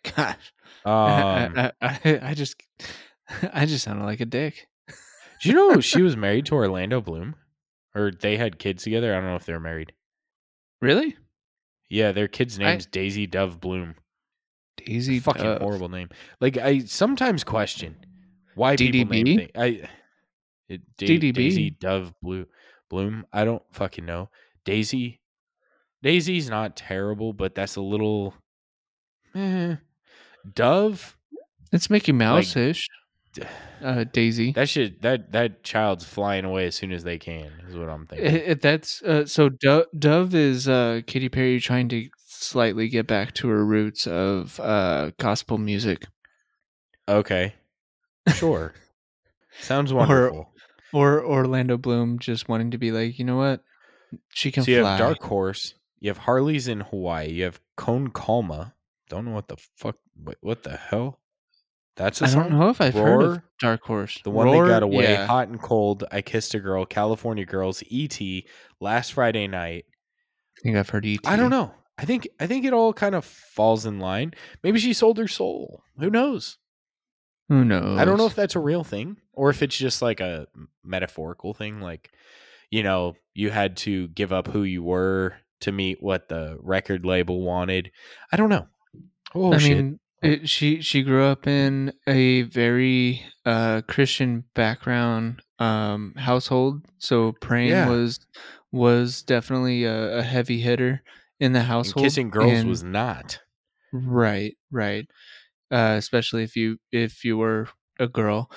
[0.16, 0.52] gosh.
[0.84, 0.92] Um,
[1.58, 2.56] I, I, I, I just
[3.52, 4.66] I just sounded like a dick.
[5.42, 7.34] do you know she was married to Orlando Bloom?
[7.94, 9.12] Or they had kids together?
[9.12, 9.92] I don't know if they're married.
[10.80, 11.16] Really?
[11.88, 13.94] Yeah, their kid's I- name's Daisy Dove Bloom.
[14.76, 15.60] Daisy Fucking Dove.
[15.60, 16.08] horrible name.
[16.40, 17.96] Like I sometimes question
[18.54, 19.36] why people name DDB?
[19.36, 19.50] things.
[19.56, 19.88] I
[20.68, 21.34] it, Da- DDB?
[21.34, 22.46] Daisy Dove Blue
[22.88, 23.26] Bloom.
[23.32, 24.30] I don't fucking know.
[24.64, 25.20] Daisy
[26.02, 28.34] Daisy's not terrible, but that's a little
[29.34, 29.76] eh.
[30.54, 31.16] Dove
[31.72, 32.88] It's Mickey Mouse ish.
[33.82, 34.52] uh, Daisy.
[34.52, 37.50] That should that that child's flying away as soon as they can.
[37.68, 38.26] Is what I'm thinking.
[38.26, 39.48] It, it- that's uh, so.
[39.48, 44.58] Dove, Dove is uh, Katy Perry trying to slightly get back to her roots of
[44.60, 46.06] uh, gospel music,
[47.08, 47.54] Okay,
[48.34, 48.72] sure.
[49.60, 50.52] Sounds wonderful.
[50.92, 53.62] or Orlando Bloom just wanting to be like, you know what,
[54.30, 54.90] she can so you fly.
[54.92, 55.74] have Dark Horse.
[56.00, 57.30] You have Harley's in Hawaii.
[57.30, 58.74] You have Con Calma.
[59.10, 59.96] Don't know what the fuck.
[60.22, 61.18] What, what the hell?
[61.96, 63.44] That's a I don't know if I've heard of Roar?
[63.60, 64.20] Dark Horse.
[64.24, 65.04] The one Roar, that got away.
[65.04, 65.26] yeah.
[65.26, 66.04] Hot and cold.
[66.10, 66.86] I kissed a girl.
[66.86, 67.82] California girls.
[67.88, 68.46] E.T.
[68.80, 69.84] Last Friday night.
[70.58, 71.20] I think I've heard ET.
[71.26, 71.74] I don't know.
[71.98, 74.32] I think I think it all kind of falls in line.
[74.62, 75.82] Maybe she sold her soul.
[75.98, 76.56] Who knows?
[77.50, 77.98] Who knows?
[77.98, 80.46] I don't know if that's a real thing or if it's just like a
[80.82, 81.80] metaphorical thing.
[81.80, 82.10] Like,
[82.70, 87.04] you know, you had to give up who you were to meet what the record
[87.04, 87.90] label wanted.
[88.32, 88.68] I don't know.
[89.34, 89.76] Oh I shit!
[89.76, 97.32] mean, it, she she grew up in a very uh, Christian background um, household, so
[97.40, 97.88] praying Yeah.
[97.88, 98.20] was
[98.72, 101.02] was definitely a, a heavy hitter
[101.40, 102.04] in the And household.
[102.04, 103.40] kissing girls and- was not.
[103.92, 105.06] right, right.
[105.72, 107.68] Uh, especially if you if you were
[107.98, 108.50] a girl,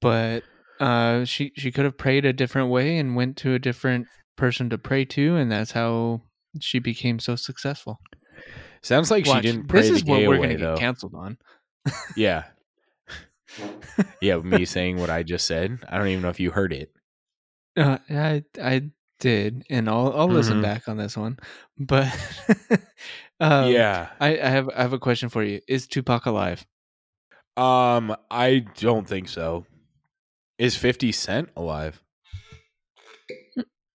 [0.00, 0.42] but
[0.78, 4.06] uh, she she could have prayed a different way and went to a different
[4.36, 6.22] person to pray to, and that's how
[6.60, 7.98] she became so successful.
[8.82, 10.74] Sounds like Watch, she didn't pray this the is what we're away gonna though.
[10.74, 11.36] get canceled on.
[12.16, 12.44] Yeah.
[14.22, 15.78] yeah, me saying what I just said.
[15.88, 16.90] I don't even know if you heard it.
[17.76, 20.62] Uh, I I did, and I'll I'll listen Mhm.
[20.62, 21.38] back on this one.
[21.78, 22.06] But
[23.40, 24.08] um, yeah.
[24.20, 25.60] I, I have I have a question for you.
[25.68, 26.64] Is Tupac alive?
[27.56, 29.66] Um, I don't think so.
[30.58, 32.02] Is 50 Cent alive?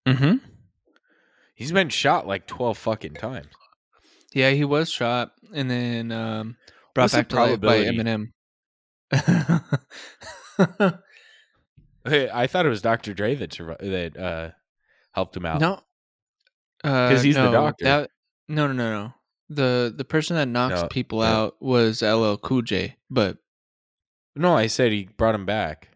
[0.06, 0.36] Mm-hmm.
[1.54, 3.46] He's been shot like 12 fucking times.
[4.34, 6.56] Yeah, he was shot and then um,
[6.94, 7.84] brought What's the back to life by?
[7.84, 8.32] Eminem.
[12.06, 13.14] Hey, I thought it was Dr.
[13.14, 14.50] Dre that that uh
[15.12, 15.58] helped him out.
[15.60, 15.80] no,
[16.82, 17.84] because 'Cause he's the doctor.
[17.84, 18.10] That,
[18.46, 19.14] no, no, no, no.
[19.48, 21.24] The the person that knocks No, people no.
[21.26, 22.96] out was LL Cool J.
[23.08, 23.38] But
[24.36, 25.88] No, I said he brought him back.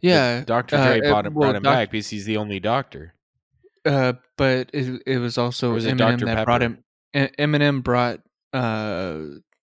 [0.00, 0.76] yeah, Dr.
[0.76, 3.14] uh, Dre uh, brought him, well, brought him Doc- back because he's the only doctor.
[3.84, 6.84] Uh, but it it was also Or was Eminem that brought him.
[7.14, 8.20] Eminem brought
[8.52, 9.18] uh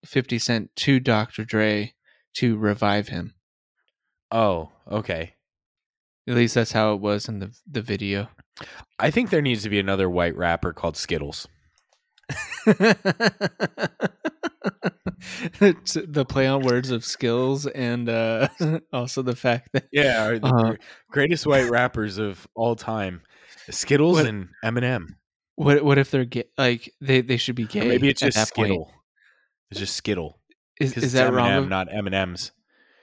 [0.05, 1.43] Fifty Cent to Dr.
[1.45, 1.93] Dre
[2.35, 3.33] to revive him.
[4.31, 5.33] Oh, okay.
[6.27, 8.29] At least that's how it was in the the video.
[8.99, 11.47] I think there needs to be another white rapper called Skittles.
[15.51, 18.47] The play on words of skills and uh
[18.93, 20.75] also the fact that Yeah, the Uh-huh.
[21.11, 23.21] greatest white rappers of all time.
[23.69, 25.07] Skittles What- and Eminem.
[25.59, 28.37] What what if they're gay like they they should be Or gay maybe it's just
[28.37, 28.67] that point.
[28.69, 28.93] Skittle.
[29.69, 30.39] It's just Skittle.
[30.79, 31.49] Is, is that wrong?
[31.49, 32.51] Eminem, of- not M&M's.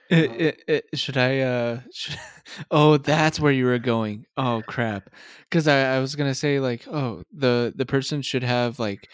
[0.09, 1.41] It, it, it, should I?
[1.41, 2.17] Uh, should,
[2.71, 4.25] oh, that's where you were going.
[4.37, 5.09] Oh crap!
[5.49, 9.07] Because I, I was gonna say like, oh, the the person should have like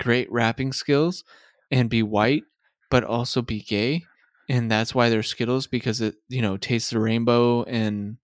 [0.00, 1.22] great rapping skills
[1.70, 2.44] and be white,
[2.90, 4.04] but also be gay,
[4.48, 8.16] and that's why they're Skittles because it you know tastes the rainbow and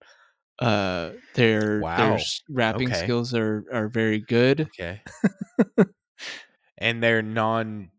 [0.58, 1.96] uh their Wow.
[1.96, 3.04] their rapping Okay.
[3.04, 5.02] skills are are very good, Okay.
[6.78, 7.90] and they're non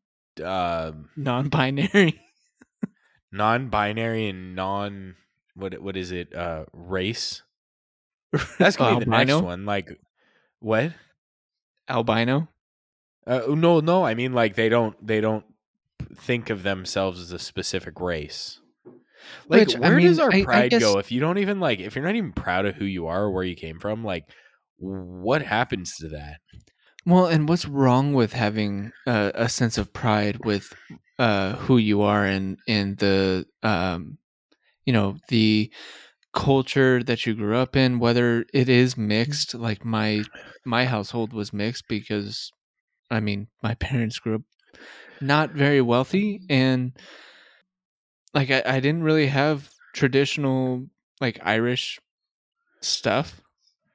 [0.43, 2.21] um non-binary.
[3.31, 5.15] non-binary and non
[5.55, 6.33] what what is it?
[6.35, 7.41] Uh race.
[8.59, 9.65] That's to be the next one.
[9.65, 9.99] Like
[10.59, 10.93] what?
[11.89, 12.47] Albino.
[13.27, 15.45] Uh, no, no, I mean like they don't they don't
[16.15, 18.59] think of themselves as a specific race.
[19.47, 21.37] Like Which, I where does mean, our I- I pride guess- go if you don't
[21.37, 23.79] even like if you're not even proud of who you are or where you came
[23.79, 24.03] from?
[24.03, 24.23] Like
[24.77, 26.37] what happens to that?
[27.05, 30.73] Well, and what's wrong with having uh, a sense of pride with
[31.19, 34.17] uh, who you are and and the um,
[34.85, 35.71] you know the
[36.33, 39.53] culture that you grew up in, whether it is mixed.
[39.53, 40.23] Like my
[40.65, 42.51] my household was mixed because,
[43.11, 44.41] I mean, my parents grew up
[45.21, 46.91] not very wealthy, and
[48.35, 50.85] like I, I didn't really have traditional
[51.21, 51.99] like Irish
[52.81, 53.41] stuff,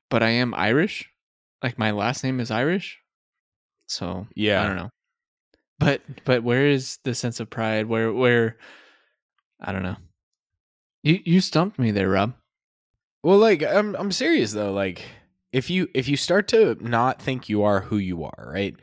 [0.09, 1.09] but I am Irish.
[1.63, 2.99] Like my last name is Irish.
[3.87, 4.63] So Yeah.
[4.63, 4.91] I don't know.
[5.79, 7.87] But but where is the sense of pride?
[7.87, 8.57] Where where
[9.61, 9.97] I don't know.
[11.03, 12.35] You you stumped me there, Rob.
[13.23, 14.73] Well, like I'm I'm serious though.
[14.73, 15.05] Like
[15.53, 18.75] if you if you start to not think you are who you are, right?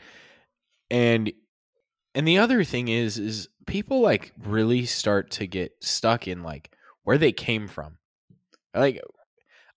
[0.90, 1.32] And
[2.16, 6.72] and the other thing is is people like really start to get stuck in like
[7.04, 7.98] where they came from.
[8.74, 9.02] Like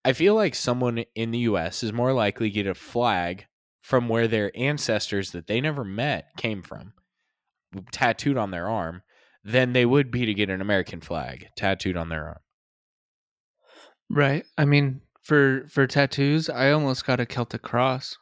[0.05, 3.47] I feel like someone in the US is more likely to get a flag
[3.82, 6.95] from where their ancestors that they never met came from
[7.93, 9.03] tattooed on their arm
[9.45, 12.38] than they would be to get an American flag tattooed on their arm.
[14.11, 14.45] Right.
[14.59, 18.16] I mean, for for tattoos, I almost got a Celtic cross.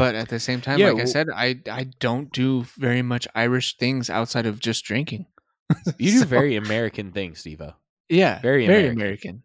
[0.00, 3.28] But at the same time, Yeah, like I said, I I don't do very much
[3.34, 5.26] Irish things outside of just drinking.
[5.98, 7.74] You do So, very American things, Stevo.
[8.08, 8.98] yeah, very very American.
[9.00, 9.42] American.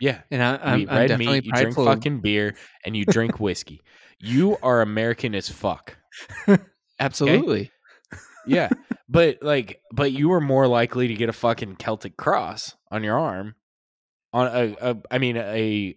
[0.00, 0.18] Yeah.
[0.32, 1.84] And I, You I'm, eat I'm red meat, you drink prideful.
[1.86, 3.82] fucking beer, and you drink whiskey.
[4.18, 5.96] You are American as fuck.
[6.98, 7.70] Absolutely.
[8.46, 8.68] Yeah.
[9.08, 13.18] but like but you were more likely to get a fucking Celtic cross on your
[13.18, 13.54] arm
[14.32, 15.94] on a, a I mean a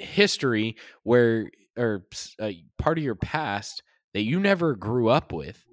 [0.00, 2.04] history where or
[2.40, 3.82] a part of your past
[4.14, 5.64] that you never grew up with.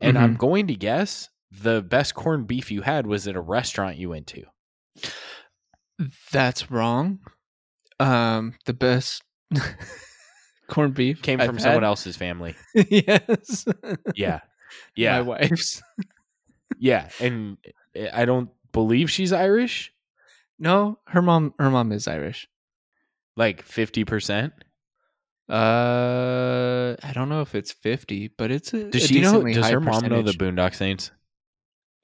[0.00, 3.96] And I'm going to guess the best corned beef you had was at a restaurant
[3.98, 4.44] you went to.
[6.32, 7.18] That's wrong.
[7.98, 9.22] Um, the best
[10.68, 12.54] corned beef Came I've from someone had- else's family.
[12.74, 13.66] yes.
[14.14, 14.40] Yeah.
[14.94, 15.16] Yeah.
[15.16, 15.82] My wife's.
[16.78, 17.56] Yeah, and
[17.96, 19.92] eh, I don't believe she's Irish.
[20.60, 21.54] No, her mom.
[21.58, 22.46] Her mom is Irish.
[23.36, 24.52] Like fifty percent.
[25.50, 28.84] Uh, I don't know if it's fifty, but it's a.
[28.90, 29.42] Does a she know?
[29.42, 30.38] Does high her mom know the percentage.
[30.38, 31.10] Boondock Saints?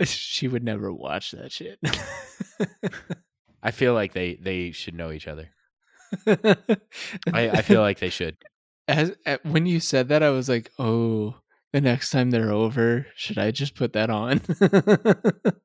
[0.04, 1.78] She would never watch that shit.
[3.62, 5.48] I feel like they they should know each other.
[6.26, 6.66] I,
[7.32, 8.36] I feel like they should.
[8.88, 11.34] as at, when you said that, I was like, oh.
[11.72, 14.38] The next time they're over, should I just put that on?
[14.38, 15.56] the,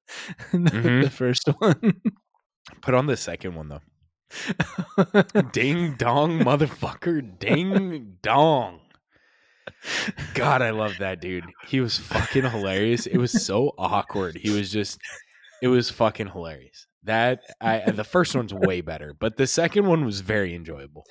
[0.52, 1.04] Mhm.
[1.04, 2.02] the first one.
[2.82, 3.82] Put on the second one though.
[5.52, 7.38] Ding dong, motherfucker!
[7.40, 8.80] Ding dong.
[10.34, 11.46] God, I love that dude.
[11.68, 13.06] He was fucking hilarious.
[13.06, 14.38] It was so awkward.
[14.38, 15.00] He was just.
[15.62, 16.88] It was fucking hilarious.
[17.04, 21.04] That I the first one's way better, but the second one was very enjoyable.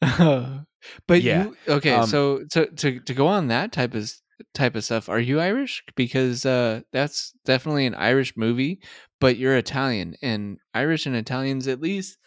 [0.00, 1.94] but Yeah, you okay?
[1.94, 4.10] um, so to to to go on that type of
[4.54, 5.82] type of stuff, are you Irish?
[5.96, 8.80] Because uh, that's definitely an Irish movie,
[9.20, 12.18] but you're Italian, and Irish and Italians at least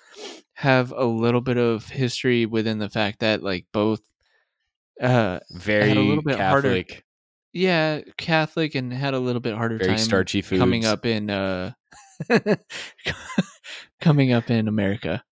[0.54, 4.02] have a little bit of history within the fact that like both,
[5.02, 7.06] uh, Very little bit harder Catholic,
[7.54, 10.60] yeah, Catholic, and had a little bit harder very time starchy foods.
[10.60, 11.72] coming up in uh,
[14.02, 15.24] coming up in America.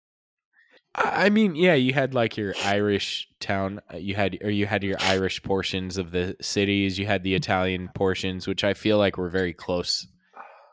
[0.94, 4.82] I mean, yeah, you had like your Irish town, uh, you had or you had
[4.82, 9.16] your Irish portions of the cities, you had the Italian portions, which I feel like
[9.16, 10.06] were very close,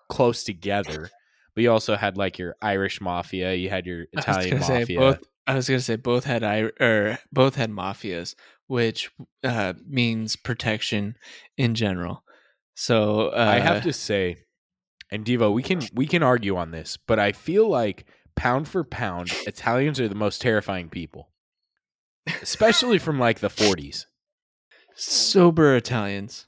[0.09, 1.09] close together.
[1.53, 4.99] But you also had like your Irish mafia, you had your Italian say mafia.
[4.99, 5.23] both.
[5.45, 8.33] I was gonna say both had I or both had mafias,
[8.65, 9.11] which
[9.43, 11.15] uh, means protection
[11.57, 12.23] in general.
[12.73, 14.37] So uh, I have to say,
[15.11, 18.07] and Devo, we can we can argue on this, but I feel like
[18.37, 21.29] pound for pound, Italians are the most terrifying people,
[22.41, 24.05] especially from like the 40s.
[24.95, 26.47] sober Italians.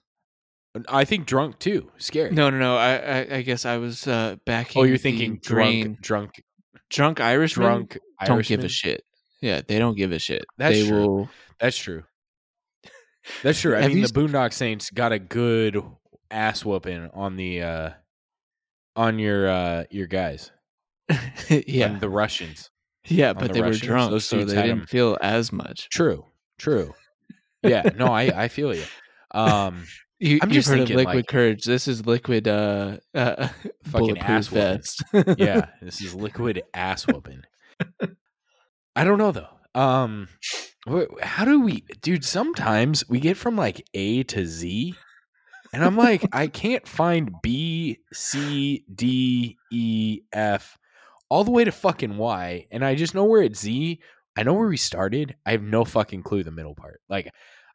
[0.87, 2.31] I think drunk too, scary.
[2.31, 2.77] No, no, no.
[2.77, 4.81] I, I, I guess I was uh, backing.
[4.81, 5.97] oh, you're thinking grain.
[5.99, 6.43] drunk, drunk,
[6.89, 7.97] drunk Irish drunk.
[8.23, 9.03] don't give a shit.
[9.41, 10.45] Yeah, they don't give a shit.
[10.57, 11.07] That's they true.
[11.07, 11.29] will.
[11.59, 12.03] That's true.
[13.43, 13.75] That's true.
[13.75, 15.81] I mean, you the Boondock Saints got a good
[16.31, 17.89] ass whooping on the uh
[18.95, 20.51] on your uh your guys,
[21.67, 22.69] yeah, the Russians.
[23.05, 24.85] yeah, but the they were drunk, those so they didn't 'em.
[24.87, 25.89] feel as much.
[25.89, 26.25] True,
[26.57, 26.93] true.
[27.63, 28.83] Yeah, no, I I feel you.
[29.31, 29.85] Um,
[30.21, 31.63] You, I'm you've just heard of liquid like- courage.
[31.63, 33.47] This is liquid uh, uh
[33.85, 35.01] Fucking ass vest.
[35.37, 37.43] yeah, this is liquid ass whooping.
[38.97, 39.47] I don't know though.
[39.79, 40.27] Um,
[41.21, 42.25] how do we, dude?
[42.25, 44.93] Sometimes we get from like A to Z,
[45.71, 50.77] and I'm like, I can't find B, C, D, E, F,
[51.29, 53.99] all the way to fucking Y, and I just know where it's Z.
[54.37, 55.35] I know where we started.
[55.45, 57.01] I have no fucking clue the middle part.
[57.09, 57.31] Like,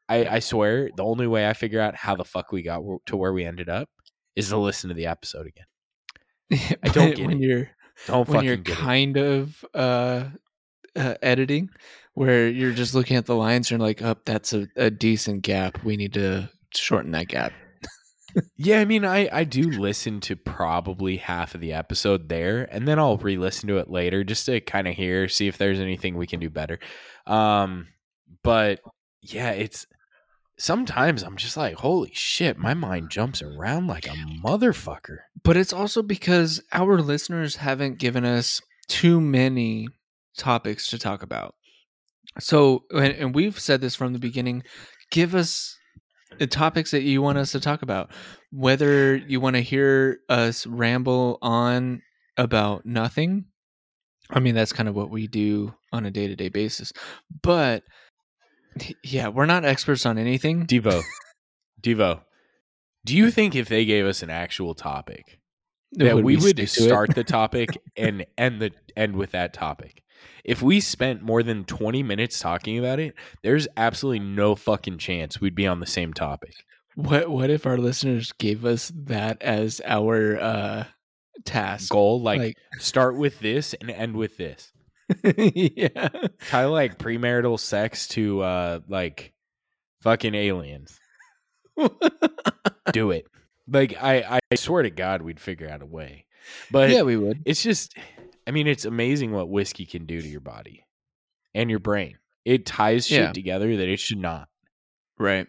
[0.08, 3.16] I, I swear, the only way I figure out how the fuck we got to
[3.16, 3.88] where we ended up
[4.36, 6.76] is to listen to the episode again.
[6.82, 7.40] I don't get when it.
[7.40, 7.70] you're
[8.06, 8.66] Don't when you're get it.
[8.66, 10.28] kind of uh,
[10.96, 11.70] uh editing
[12.14, 15.82] where you're just looking at the lines and like, "Up, that's a, a decent gap.
[15.84, 17.52] We need to shorten that gap."
[18.56, 22.86] Yeah, I mean, I I do listen to probably half of the episode there, and
[22.86, 26.16] then I'll re-listen to it later just to kind of hear, see if there's anything
[26.16, 26.78] we can do better.
[27.26, 27.88] Um,
[28.42, 28.80] but
[29.22, 29.86] yeah, it's
[30.58, 35.18] sometimes I'm just like, holy shit, my mind jumps around like a motherfucker.
[35.42, 39.88] But it's also because our listeners haven't given us too many
[40.36, 41.54] topics to talk about.
[42.38, 44.64] So, and, and we've said this from the beginning
[45.10, 45.73] give us
[46.46, 48.10] topics that you want us to talk about.
[48.52, 52.02] Whether you want to hear us ramble on
[52.36, 53.46] about nothing.
[54.30, 56.92] I mean, that's kind of what we do on a day to day basis.
[57.42, 57.82] But
[59.02, 60.66] yeah, we're not experts on anything.
[60.66, 61.02] Devo,
[61.82, 62.22] Devo,
[63.04, 65.38] Do you think if they gave us an actual topic
[65.98, 66.88] Would that we would stick to it?
[66.88, 70.02] start the topic and end the end with that topic?
[70.44, 75.40] If we spent more than 20 minutes talking about it, there's absolutely no fucking chance
[75.40, 76.54] we'd be on the same topic.
[76.96, 80.84] What what if our listeners gave us that as our uh
[81.44, 81.90] task?
[81.90, 84.70] Goal like, Like- start with this and end with this.
[85.24, 86.08] yeah.
[86.48, 89.32] Kind of like premarital sex to uh like
[90.02, 90.98] fucking aliens.
[92.92, 93.26] Do it.
[93.66, 96.26] Like I I swear to God we'd figure out a way.
[96.70, 97.42] But yeah, we would.
[97.46, 97.96] it's just
[98.46, 100.84] I mean it's amazing what whiskey can do to your body
[101.54, 102.18] and your brain.
[102.44, 103.32] It ties shit Yeah.
[103.32, 104.48] together that it should not.
[105.18, 105.46] Right.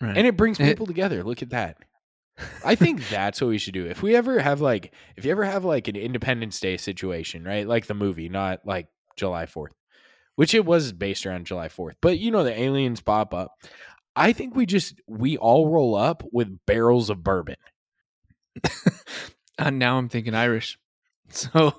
[0.00, 0.16] Right.
[0.16, 1.22] And it brings It- people together.
[1.24, 1.78] Look at that.
[2.64, 3.86] I think that's what we should do.
[3.86, 7.66] If we ever have like if you ever have like an Independence Day situation, right?
[7.66, 8.86] Like the movie, not like
[9.16, 9.72] July 4th.
[10.36, 11.94] Which it was based around July 4th.
[12.00, 13.54] But you know the aliens pop up.
[14.14, 17.56] I think we just we all roll up with barrels of bourbon.
[18.54, 18.72] and
[19.58, 20.78] uh, now I'm thinking Irish.
[21.32, 21.72] So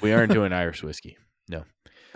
[0.00, 1.16] We aren't doing Irish whiskey.
[1.48, 1.64] no,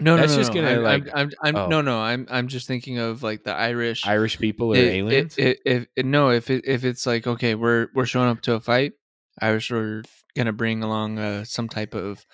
[0.01, 0.63] no, That's no, just no.
[0.63, 1.67] gonna, I'm, like- I'm, I'm, oh.
[1.67, 1.99] no, no.
[2.01, 4.07] I'm, I'm just thinking of like the Irish.
[4.07, 5.37] Irish people or aliens?
[5.37, 8.55] It, it, it- no, if it, if it's like okay, we're we're showing up to
[8.55, 8.93] a fight,
[9.41, 10.03] Irish are
[10.37, 12.25] gonna bring along uh, some type of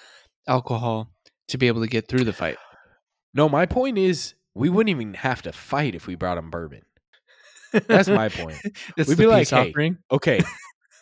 [0.47, 1.11] alcohol
[1.49, 2.59] to be able to get through the fight.
[3.35, 6.83] no, my point is we wouldn't even have to fight if we brought them bourbon.
[7.73, 8.59] That's my point.
[8.97, 9.99] We'd be like, hey, offering.
[10.11, 10.41] Okay.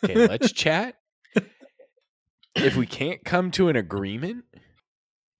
[0.05, 0.95] Okay, let's chat.
[2.55, 4.45] If we can't come to an agreement,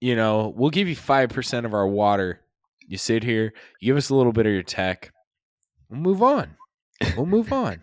[0.00, 2.40] you know, we'll give you 5% of our water.
[2.86, 5.12] You sit here, you give us a little bit of your tech.
[5.88, 6.56] We'll move on.
[7.16, 7.80] We'll move on.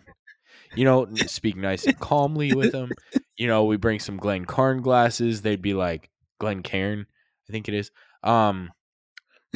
[0.74, 2.90] You know, speak nice and calmly with them.
[3.36, 5.42] You know, we bring some Glen Carn glasses.
[5.42, 7.06] They'd be like Glen Cairn,
[7.48, 7.90] I think it is.
[8.22, 8.70] Um,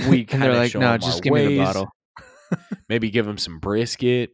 [0.08, 1.66] we kind they're of like, show no, just our give me the ways.
[1.66, 1.88] bottle.
[2.88, 4.30] Maybe give them some brisket.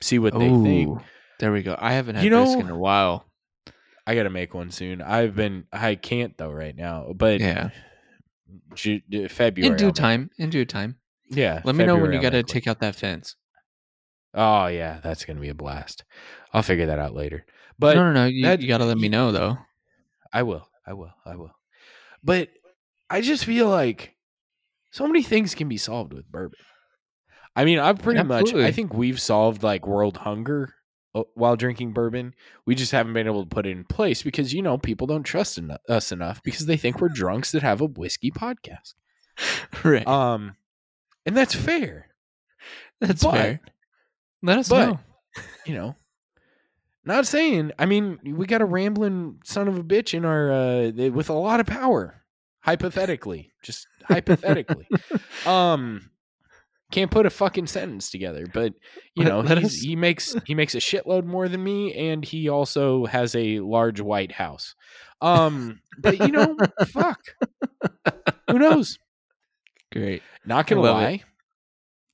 [0.00, 1.00] See what they think.
[1.38, 1.76] There we go.
[1.78, 3.26] I haven't had You brisket in a while.
[4.06, 5.00] I gotta make one soon.
[5.02, 7.70] I've been I can't though right now, but Yeah,
[8.74, 10.30] Ju- uh, February in I'll due make- time.
[10.38, 10.96] In due time.
[11.30, 12.52] Yeah, Let me know when you I'll got to make one.
[12.52, 13.36] take out that fence.
[14.34, 16.04] Oh yeah, that's gonna be a blast.
[16.52, 17.44] I'll figure that out later.
[17.78, 18.26] But no, no, no.
[18.26, 19.58] You, that- you got to let me know though.
[20.32, 20.66] I will.
[20.86, 21.12] I will.
[21.24, 21.54] I will.
[22.24, 22.48] But
[23.10, 24.14] I just feel like
[24.90, 26.58] so many things can be solved with bourbon.
[27.54, 28.52] I mean, I've pretty much.
[28.54, 30.74] I think we've solved like world hunger
[31.34, 32.34] while drinking bourbon.
[32.66, 35.22] We just haven't been able to put it in place because you know people don't
[35.24, 38.94] trust eno- us enough because they think we're drunks that have a whiskey podcast.
[39.84, 40.06] right.
[40.06, 40.56] Um,
[41.26, 42.08] and that's fair.
[43.00, 43.60] That's but- fair.
[44.42, 44.98] Let us but- know.
[45.66, 45.96] you know,
[47.04, 47.72] not saying.
[47.78, 51.34] I mean, we got a rambling son of a bitch in our uh, with a
[51.34, 52.22] lot of power.
[52.60, 54.86] Hypothetically, just hypothetically,
[55.46, 56.11] um,
[56.92, 58.46] can't put a fucking sentence together.
[58.52, 58.74] But
[59.16, 63.06] you know, us- he makes he makes a shitload more than me, and he also
[63.06, 64.74] has a large white house.
[65.20, 66.56] Um, but you know,
[66.86, 67.20] fuck,
[68.50, 68.98] who knows?
[69.92, 70.22] Great.
[70.46, 71.04] Not gonna I love it.
[71.04, 71.22] lie,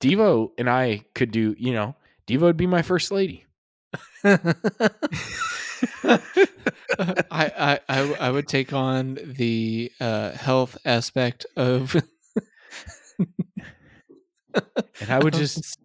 [0.01, 1.55] Devo and I could do.
[1.57, 1.95] You know,
[2.27, 3.45] Devo would be my first lady.
[4.23, 4.39] I
[7.89, 11.95] I I would take on the uh, health aspect of.
[14.53, 15.79] and I would just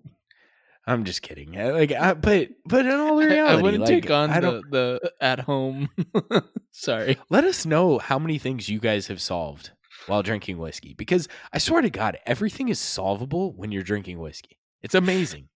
[0.87, 1.59] I'm just kidding.
[1.59, 5.01] Uh, like I, but but in all reality, I wouldn't like, take on the, the
[5.03, 5.89] uh, at home.
[6.71, 7.17] Sorry.
[7.31, 9.71] let us know how many things you guys have solved
[10.07, 14.59] while drinking whiskey because I swear to god everything is solvable when you're drinking whiskey.
[14.83, 15.49] It's amazing.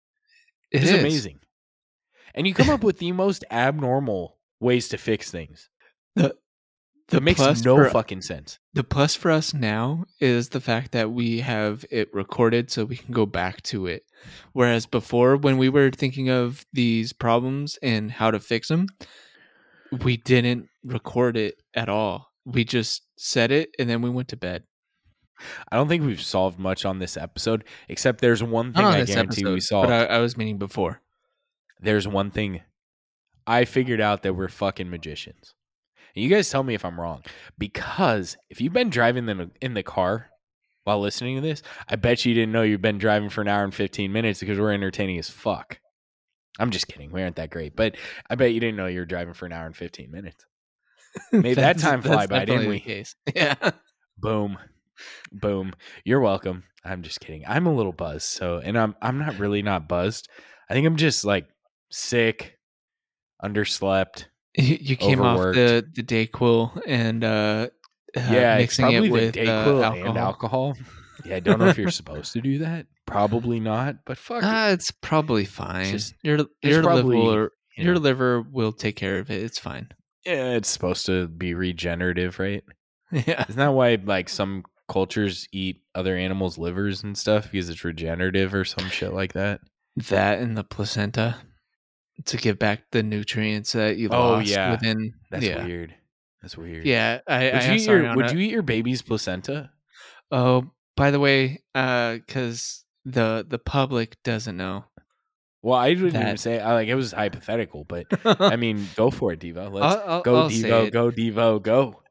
[0.71, 1.01] It It's is.
[1.01, 1.41] amazing.
[2.35, 5.69] And you come up with the most abnormal ways to fix things.
[6.15, 6.35] The,
[7.09, 8.59] the It makes plus no for, fucking sense.
[8.75, 12.97] the plus for us now is the fact that we have it recorded so we
[12.97, 14.05] can go back to it.
[14.53, 18.87] Whereas before, when we were thinking of these problems and how to fix them,
[20.03, 22.31] we didn't record it at all.
[22.45, 24.65] We just said it and then we went to bed.
[25.71, 29.43] I don't think we've solved much on this episode, except there's one thing I guarantee
[29.43, 29.89] episode, we solved.
[29.89, 31.01] but I, I was meaning before.
[31.81, 32.63] there's one thing
[33.47, 35.55] I figured out that we're fucking magicians.
[36.19, 37.23] You guys tell me if I'm wrong.
[37.59, 40.31] Because if you've been driving in the, in the car
[40.85, 43.65] while listening to this, I bet you didn't know you've been driving for an hour
[43.65, 45.81] and 15 minutes because we're entertaining as fuck.
[46.59, 47.13] I'm just kidding.
[47.13, 47.77] We aren't that great.
[47.77, 47.97] But
[48.29, 50.45] I bet you didn't know you were driving for an hour and 15 minutes.
[51.33, 52.81] Made that time fly by, didn't we?
[52.81, 53.15] Case.
[53.35, 53.71] Yeah.
[54.19, 54.59] Boom.
[55.31, 55.73] Boom.
[56.05, 56.65] You're welcome.
[56.85, 57.45] I'm just kidding.
[57.47, 58.27] I'm a little buzzed.
[58.27, 60.29] So, and I'm I'm not really not buzzed.
[60.69, 61.47] I think I'm just like
[61.91, 62.59] sick,
[63.43, 64.27] underslept.
[64.59, 67.69] You, came off the the Dayquil and uh, uh
[68.15, 70.09] yeah, it's mixing it with uh, alcohol.
[70.09, 70.75] and alcohol.
[71.25, 72.87] Yeah, I don't know if you're supposed to do that.
[73.05, 74.47] Probably not, but fuck it.
[74.47, 75.91] Ah, it's probably fine.
[75.91, 78.01] just- your it's your probably, liver you your know.
[78.01, 79.43] liver will take care of it.
[79.43, 79.89] It's fine.
[80.25, 82.63] Yeah, it's supposed to be regenerative, right?
[83.11, 83.45] Yeah.
[83.49, 88.55] Isn't that why like some cultures eat other animals' livers and stuff because it's regenerative
[88.55, 89.61] or some shit like that?
[89.97, 91.37] That and the placenta
[92.27, 94.71] to give back the nutrients that you Oh, lost yeah.
[94.73, 95.15] within.
[95.31, 95.65] That's yeah.
[95.65, 95.95] weird.
[96.43, 96.85] That's weird.
[96.87, 97.21] Yeah.
[97.27, 99.71] I, Would I you, eat your, would you eat your baby's placenta?
[100.31, 104.85] Oh, by the way, because the the public doesn't know.
[105.63, 109.33] Well, I wouldn't even say I like it was hypothetical, but I mean, go for
[109.33, 109.73] it, Devo.
[109.73, 110.93] Let's I'll, I'll, go, I'll Devo.
[110.93, 111.63] Go, Devo.
[111.63, 112.03] Go.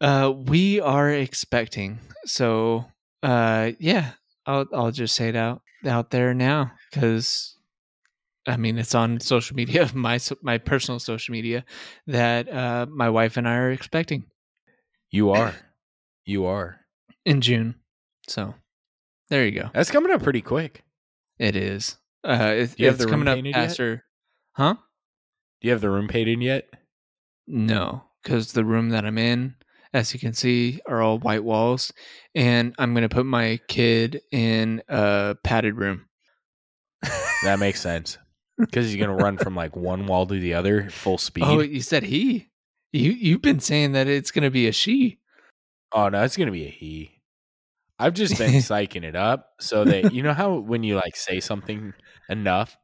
[0.00, 1.98] Uh, we are expecting.
[2.26, 2.86] So,
[3.22, 4.12] uh, yeah,
[4.46, 7.56] I'll I'll just say it out out there now because,
[8.46, 11.64] I mean, it's on social media, my my personal social media,
[12.06, 14.24] that uh, my wife and I are expecting
[15.10, 15.54] You are.
[16.24, 16.80] You are.
[17.24, 17.74] in June.
[18.28, 18.54] So,
[19.28, 19.70] there you go.
[19.74, 20.84] That's coming up pretty quick.
[21.38, 21.96] It is.
[22.22, 23.68] Uh, it, you have it's the room coming up painted yet?
[23.68, 24.04] faster.
[24.52, 24.74] Huh?
[25.60, 26.68] Do you have the room painted yet?
[27.46, 29.54] No, because the room that I'm in,
[29.92, 31.92] as you can see, are all white walls,
[32.34, 36.06] and I'm gonna put my kid in a padded room.
[37.42, 38.18] That makes sense.
[38.60, 41.44] Because you're gonna run from like one wall to the other full oh, speed.
[41.44, 42.48] Oh, Oh, you said he.
[42.92, 45.18] You you've been saying that it's gonna be a she.
[45.92, 47.20] Oh, no, it's gonna be a he.
[47.98, 51.40] I've just been psyching it up so that you know how when you like say
[51.40, 51.92] something
[52.28, 52.76] enough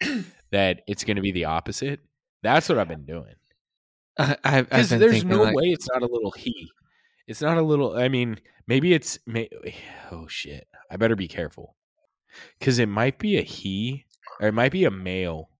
[0.50, 2.00] that it's gonna be the opposite.
[2.42, 3.34] That's what I've been doing.
[4.18, 6.70] I, I've, I've Because there's no like, way it's not a little he.
[7.26, 7.96] It's not a little.
[7.96, 9.18] I mean, maybe it's.
[9.26, 9.48] May,
[10.10, 10.66] oh shit!
[10.90, 11.76] I better be careful.
[12.58, 14.04] Because it might be a he,
[14.40, 15.50] or it might be a male.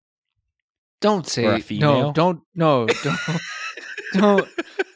[1.00, 1.58] Don't or say no.
[1.60, 2.12] female?
[2.12, 2.86] Don't no.
[2.86, 3.18] Don't
[4.14, 4.48] don't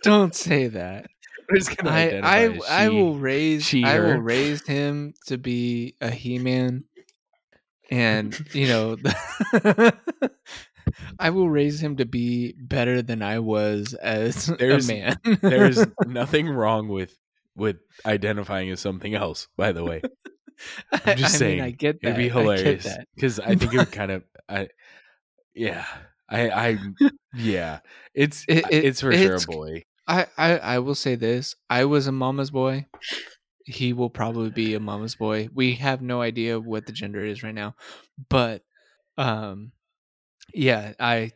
[0.03, 1.07] don't say that.
[1.49, 5.97] We're just gonna I I I will raise she, I will raise him to be
[6.01, 6.85] a he man,
[7.91, 8.97] and you know,
[11.19, 15.17] I will raise him to be better than I was as There's- a man.
[15.41, 17.17] There's nothing wrong with
[17.55, 17.77] with
[18.07, 19.49] identifying as something else.
[19.57, 20.03] By the way,
[21.07, 22.09] I'm just I saying, mean, I get that.
[22.09, 24.25] it'd be hilarious because I think it would kind of.
[24.49, 24.69] I,
[25.55, 25.85] yeah,
[26.29, 26.79] I, I,
[27.37, 27.81] yeah,
[28.15, 29.85] it's It- it- it's for sure a boy.
[30.07, 32.87] I, I I will say this: I was a mama's boy.
[33.65, 35.49] He will probably be a mama's boy.
[35.55, 37.77] We have no idea what the gender is right now,
[38.29, 38.63] but
[39.17, 39.71] um,
[40.53, 41.33] yeah, I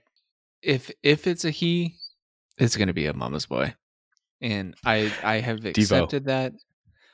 [0.63, 1.95] if if it's a he,
[2.59, 3.75] it's gonna be a mama's boy,
[4.41, 6.53] and I I have accepted that.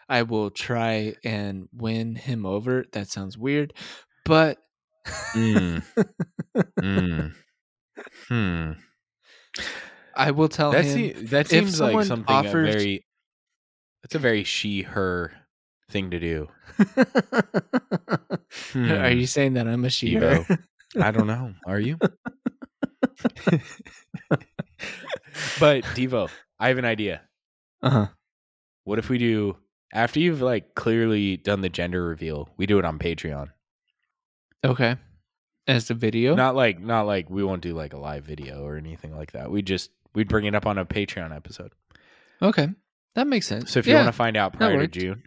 [0.08, 2.84] I will try and win him over.
[2.92, 3.72] That sounds weird,
[4.24, 4.58] but
[5.34, 5.82] Mm.
[6.80, 7.32] mm.
[8.28, 8.72] Hmm.
[10.14, 11.00] I will tell That's him.
[11.00, 13.04] the, that if seems like something offers- a very.
[14.02, 15.32] That's a very she her
[15.90, 16.48] thing to do.
[16.78, 18.38] Are
[18.72, 19.18] Hmm.
[19.18, 20.16] you saying that I'm a she?
[20.18, 21.54] I don't know.
[21.66, 21.98] Are you?
[25.60, 27.22] but Devo, I have an idea.
[27.82, 28.06] Uh huh.
[28.84, 29.56] What if we do
[29.92, 33.48] after you've like clearly done the gender reveal, we do it on Patreon.
[34.64, 34.96] Okay.
[35.66, 36.34] As a video?
[36.34, 39.50] Not like not like we won't do like a live video or anything like that.
[39.50, 41.72] We just we'd bring it up on a Patreon episode.
[42.40, 42.68] Okay.
[43.14, 43.70] That makes sense.
[43.70, 44.88] So if you want to find out prior to.
[44.88, 45.22] June,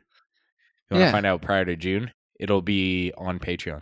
[0.90, 1.06] you want Yeah.
[1.08, 3.82] to find out prior to June, it'll be on Patreon.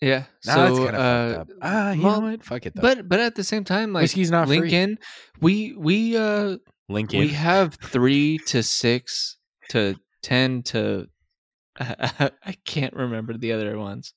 [0.00, 0.24] Yeah.
[0.46, 1.56] Nah, so that's kind of uh, fucked up.
[1.62, 2.44] Ah, you well, know what?
[2.44, 2.82] Fuck it though.
[2.82, 4.60] but but at the same time, like Whiskey's not free.
[4.60, 4.98] Lincoln,
[5.40, 6.56] we we uh
[6.88, 7.20] Link in.
[7.20, 9.36] we have three to six
[9.72, 11.08] to ten to
[11.80, 14.14] I can't remember the other ones.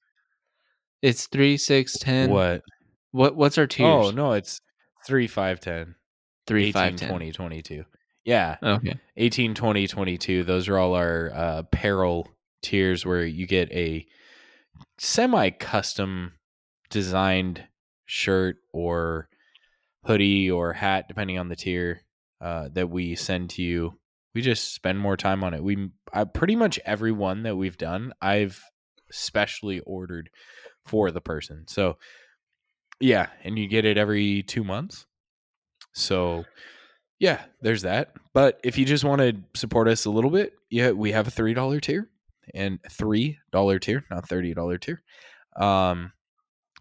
[1.01, 2.29] It's three, six, ten.
[2.29, 2.61] what?
[3.11, 4.07] What what's our tiers?
[4.07, 4.59] Oh no, it's
[5.05, 5.95] three, five, ten.
[6.47, 7.09] Three, 18, five, ten.
[7.09, 7.85] 20, 22.
[8.23, 8.57] Yeah.
[8.61, 8.99] Okay.
[9.17, 10.43] 18, 20, 22.
[10.43, 12.29] Those are all our uh, apparel
[12.61, 14.05] tiers where you get a
[14.99, 16.33] semi custom
[16.89, 17.63] designed
[18.05, 19.27] shirt or
[20.03, 22.01] hoodie or hat, depending on the tier
[22.41, 23.97] uh, that we send to you.
[24.35, 25.63] We just spend more time on it.
[25.63, 28.61] We I, pretty much every one that we've done, I've
[29.11, 30.29] specially ordered
[30.85, 31.65] for the person.
[31.67, 31.97] So
[32.99, 35.05] yeah, and you get it every two months.
[35.93, 36.45] So
[37.19, 38.13] yeah, there's that.
[38.33, 41.31] But if you just want to support us a little bit, yeah, we have a
[41.31, 42.09] three dollar tier
[42.53, 45.01] and three dollar tier, not thirty dollar tier.
[45.55, 46.11] Um,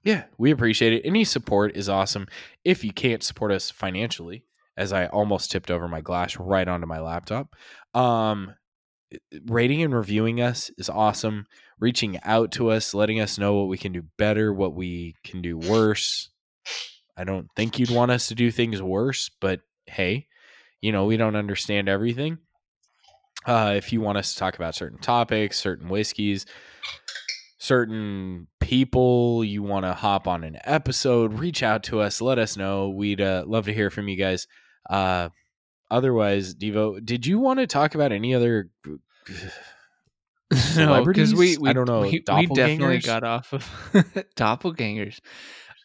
[0.03, 1.07] yeah, we appreciate it.
[1.07, 2.27] Any support is awesome.
[2.65, 4.45] If you can't support us financially,
[4.77, 7.55] as I almost tipped over my glass right onto my laptop,
[7.95, 8.55] um,
[9.47, 11.47] rating and reviewing us is awesome.
[11.81, 15.43] Reaching out to us, letting us know what we can do better, what we can
[15.43, 16.31] do worse.
[17.17, 20.27] I don't think you'd want us to do things worse, but hey,
[20.81, 22.39] you know, we don't understand everything.
[23.47, 26.47] Uh, if you want us to talk about certain topics, certain whiskeys,
[27.59, 32.21] certain people, you want to hop on an episode, reach out to us.
[32.21, 32.91] Let us know.
[32.91, 34.47] We'd uh, love to hear from you guys.
[34.89, 35.29] Uh,
[35.91, 38.71] otherwise, Devo, did you want to talk about any other
[40.77, 43.63] no, because we, we I don't know, we, we definitely got off of
[44.37, 45.21] doppelgangers.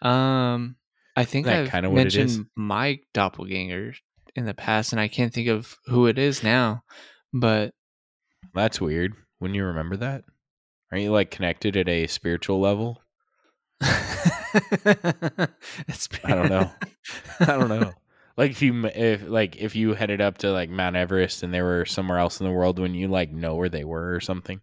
[0.01, 0.75] Um,
[1.15, 1.93] I think That I've it is.
[1.93, 3.93] mentioned my doppelganger
[4.35, 6.83] in the past, and I can't think of who it is now.
[7.33, 7.73] But
[8.53, 9.13] That's weird.
[9.39, 10.23] Wouldn't you remember that?
[10.91, 13.01] Aren't you like connected at a spiritual level?
[13.81, 14.09] it's
[16.23, 16.71] I don't know.
[17.39, 17.93] I don't know.
[18.39, 21.61] Like if you if like if you headed up to like Mount Everest and they
[21.61, 24.61] were somewhere else in the world when you like know where they were or something.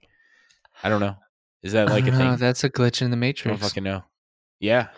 [0.83, 1.17] I don't know.
[1.63, 2.37] Is that like a know, thing?
[2.37, 3.61] That's a glitch in the I don't matrix.
[3.61, 4.03] fucking know.
[4.61, 4.89] Yeah.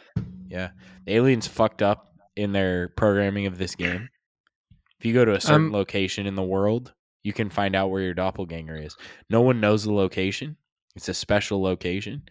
[0.48, 0.70] Yeah.
[1.06, 2.06] The aliens fucked up
[2.36, 4.08] in their programming of this game.
[5.00, 6.92] If you go to a certain Um, location in the world,
[7.24, 8.96] you can find out where your doppelganger is.
[9.28, 10.56] No one knows the location.
[10.94, 12.22] It's a special location.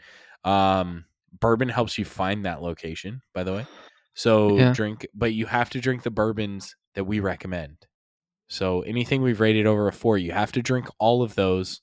[0.45, 1.03] Um,
[1.41, 3.65] bourbon helps you find that location, by the way.
[4.17, 4.73] So Yeah.
[4.73, 7.77] drink, but you have to drink the bourbons that we recommend.
[8.49, 11.81] So anything we've rated over a four, you have to drink all of those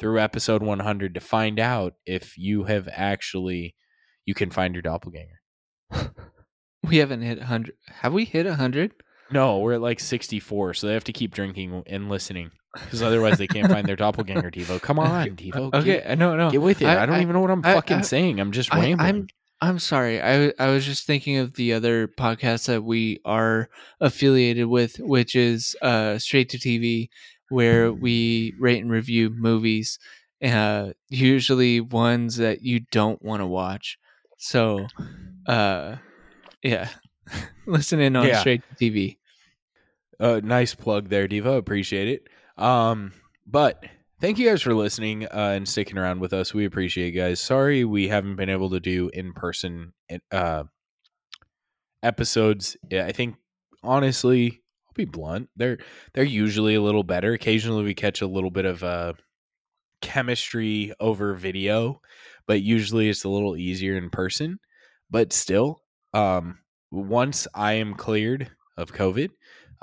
[0.00, 3.76] through episode 100 to find out if you have actually
[4.24, 5.40] you can find your doppelganger.
[6.82, 7.74] we haven't hit hundred.
[7.86, 8.92] Have we hit hundred?
[9.30, 13.38] No, we're at like 64, so they have to keep drinking and listening because otherwise
[13.38, 14.50] they can't find their doppelganger.
[14.50, 16.50] Devo, come on, Devo, Okay, get, no, no.
[16.50, 16.86] get with it.
[16.86, 18.40] I, I- don't I- even know what I'm I- fucking saying.
[18.40, 19.00] I'm just rambling.
[19.00, 19.26] I'm
[19.60, 20.20] I'm sorry.
[20.20, 23.68] I I was just thinking of the other podcast that we are
[24.00, 27.08] affiliated with, which is uh Straight to TV,
[27.48, 29.98] where we rate and review movies,
[30.44, 33.98] uh usually ones that you don't want to watch.
[34.36, 34.86] So,
[35.46, 35.96] uh,
[36.62, 36.88] yeah,
[37.66, 38.40] listen in on Yeah.
[38.40, 39.18] Straight to TV.
[40.20, 41.56] Uh, nice plug there, Devo.
[41.58, 42.62] Appreciate it.
[42.62, 43.12] Um,
[43.46, 43.84] but
[44.20, 46.54] thank you guys for listening uh, and sticking around with us.
[46.54, 47.40] We appreciate you guys.
[47.40, 49.92] Sorry we haven't been able to do in person
[50.30, 50.64] uh,
[52.02, 52.76] episodes.
[52.92, 53.36] I think
[53.82, 55.48] honestly, I'll be blunt.
[55.56, 55.78] They're
[56.14, 57.32] they're usually a little better.
[57.32, 59.12] Occasionally we catch a little bit of uh,
[60.00, 62.00] chemistry over video,
[62.46, 64.58] but usually it's a little easier in person.
[65.10, 65.80] But still,
[66.14, 66.58] um,
[66.90, 69.30] once I am cleared of COVID,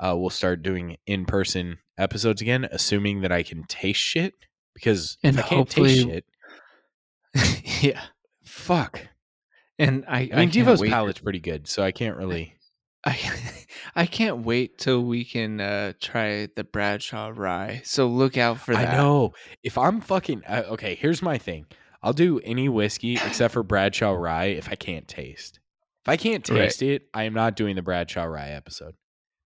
[0.00, 4.34] uh, we'll start doing in person episodes again, assuming that I can taste shit.
[4.74, 6.24] Because And if I can't taste shit,
[7.82, 8.00] yeah,
[8.44, 9.00] fuck.
[9.78, 12.54] and I I mean, can't Devo's wait- palate's pretty good, so I can't really.
[13.04, 13.18] I
[13.96, 17.82] I can't wait till we can uh try the Bradshaw rye.
[17.84, 18.94] So look out for that.
[18.94, 19.34] I know.
[19.62, 21.66] If I'm fucking uh, okay, here's my thing.
[22.02, 25.58] I'll do any whiskey except for Bradshaw Rye if I can't taste.
[26.04, 26.58] If I can't Right.
[26.64, 28.94] taste it, I am not doing the Bradshaw Rye episode.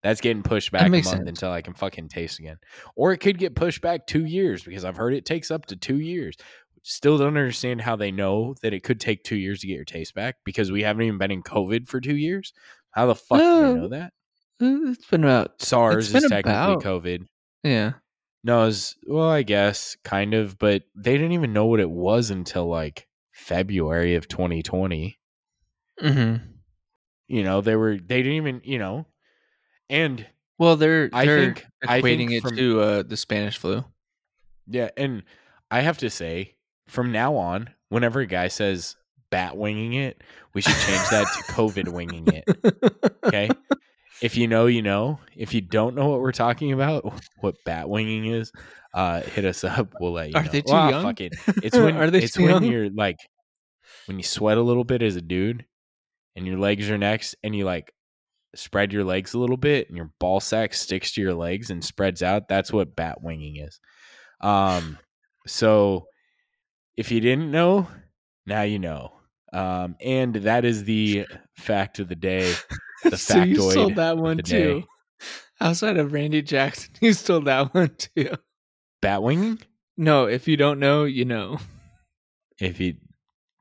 [0.04, 1.28] That's getting pushed back a month sense.
[1.28, 2.58] until I can fucking taste again.
[2.96, 5.76] Or it could get pushed back two years because I've heard it takes up to
[5.76, 6.36] two years.
[6.84, 9.84] Still don't understand how they know that it could take two years to get your
[9.86, 12.54] taste back because we haven't even been in COVID for two years.
[12.92, 13.74] How the fuck do No.
[13.74, 14.14] they know that?
[14.60, 17.26] It's been about SARS been is technically about- COVID.
[17.64, 17.94] yeah.
[18.44, 22.30] No, was, well, I guess kind of, but they didn't even know what it was
[22.30, 25.18] until like February of 2020.
[26.02, 26.46] Mm-hmm.
[27.28, 29.06] You know, they were they didn't even, you know,
[29.90, 30.26] and
[30.58, 33.84] Well, they're I they're think- I equating think it from- to uh, the Spanish flu.
[34.68, 35.24] yeah, and
[35.72, 36.56] I have to say,
[36.88, 38.96] from now on, whenever a guy says
[39.30, 40.24] bat winging it,
[40.54, 42.46] we should change that to COVID winging it.
[43.26, 43.50] Okay.
[44.22, 45.20] If you know, you know.
[45.36, 48.52] If you don't know what we're talking about, what bat winging is,
[48.94, 49.94] uh, hit us up.
[50.00, 50.50] We'll let you Are know.
[50.50, 51.04] they too Well, young?
[51.04, 51.34] Fuck it.
[51.64, 52.64] It's when Are they it's when young?
[52.64, 53.18] you're like
[54.08, 55.66] when you sweat a little bit as a dude
[56.36, 57.94] and your legs are next and you like
[58.56, 61.84] spread your legs a little bit and your ball sack sticks to your legs and
[61.84, 62.48] spreads out.
[62.48, 63.80] That's what bat winging is.
[64.42, 64.98] Um
[65.46, 66.08] so
[66.96, 67.88] if you didn't know,
[68.46, 69.14] now you know.
[69.54, 71.26] Um and that is the
[71.58, 72.54] fact of the day.
[73.04, 74.44] The so you factoid stole that one too.
[74.82, 74.86] day.
[75.62, 78.32] Outside of Randy Jackson, you stole that one too.
[79.04, 79.60] Bat winging?
[79.98, 81.60] No, if you don't know, you know.
[82.60, 82.96] If you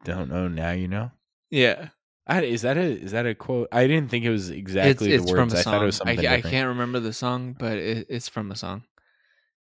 [0.05, 1.11] don't know, now you know.
[1.51, 1.89] Yeah,
[2.27, 3.69] I, is that a is that a quote?
[3.71, 5.55] I didn't think it was exactly it's, it's the from words.
[5.55, 6.53] I thought it was I, something I different.
[6.53, 8.83] can't remember the song, but it, it's from a song.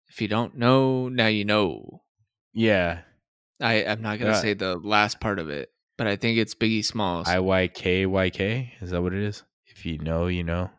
[0.09, 2.03] If you don't know, now you know.
[2.55, 3.01] Yeah,
[3.61, 6.55] I I'm not gonna Uh, say the last part of it, but I think it's
[6.55, 7.29] Biggie Smalls.
[7.29, 8.73] I Y K Y K.
[8.81, 9.43] Is that what it is?
[9.67, 10.71] If you know, you know.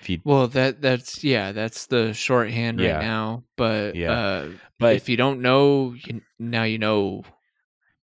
[0.00, 2.98] If you, well, that that's yeah, that's the shorthand Yeah.
[2.98, 3.44] right now.
[3.56, 4.12] But Yeah.
[4.12, 7.24] uh, but if you don't know, you, now you know.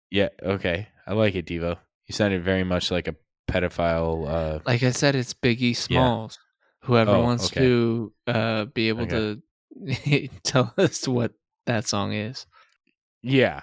[0.10, 0.90] yeah, okay.
[1.06, 1.78] I like it, Devo.
[2.08, 3.16] You sounded very much like a
[3.50, 4.28] pedophile.
[4.28, 6.40] Uh, Like I said, it's Biggie Smalls.
[6.84, 7.62] Whoever Oh, wants okay.
[7.62, 9.38] to uh, be able Okay.
[9.92, 11.34] to tell us what
[11.66, 12.46] that song is.
[13.22, 13.62] Yeah.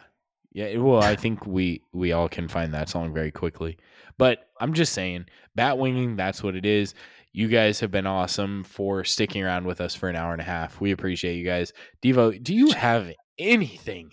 [0.53, 3.77] Yeah, well, I think we we all can find that song very quickly.
[4.19, 5.27] But I'm just saying,
[5.59, 6.95] Batwinging, that's what it is.
[7.33, 10.45] You guys have been awesome for sticking around with us for an hour and a
[10.45, 10.81] half.
[10.81, 11.73] We appreciate you guys.
[12.05, 14.12] Devo, do you have anything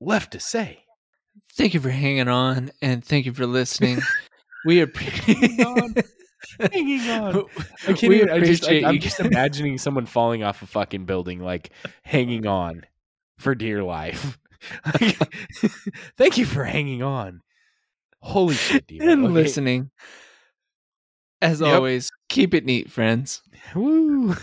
[0.00, 0.82] left to say?
[1.54, 4.00] thank you for hanging on and thank you for listening.
[4.64, 5.60] we appreciate.
[6.60, 7.44] hanging on.
[7.88, 11.40] I can't even, I just, I, am just imagining someone falling off a fucking building,
[11.40, 11.70] like
[12.02, 12.84] hanging on
[13.38, 14.38] for dear life.
[16.16, 17.40] Thank you for hanging on.
[18.20, 19.32] Holy shit, And okay.
[19.32, 19.90] listening.
[21.40, 21.74] As yep.
[21.74, 23.42] always, keep it neat, friends.
[23.74, 24.36] Woo.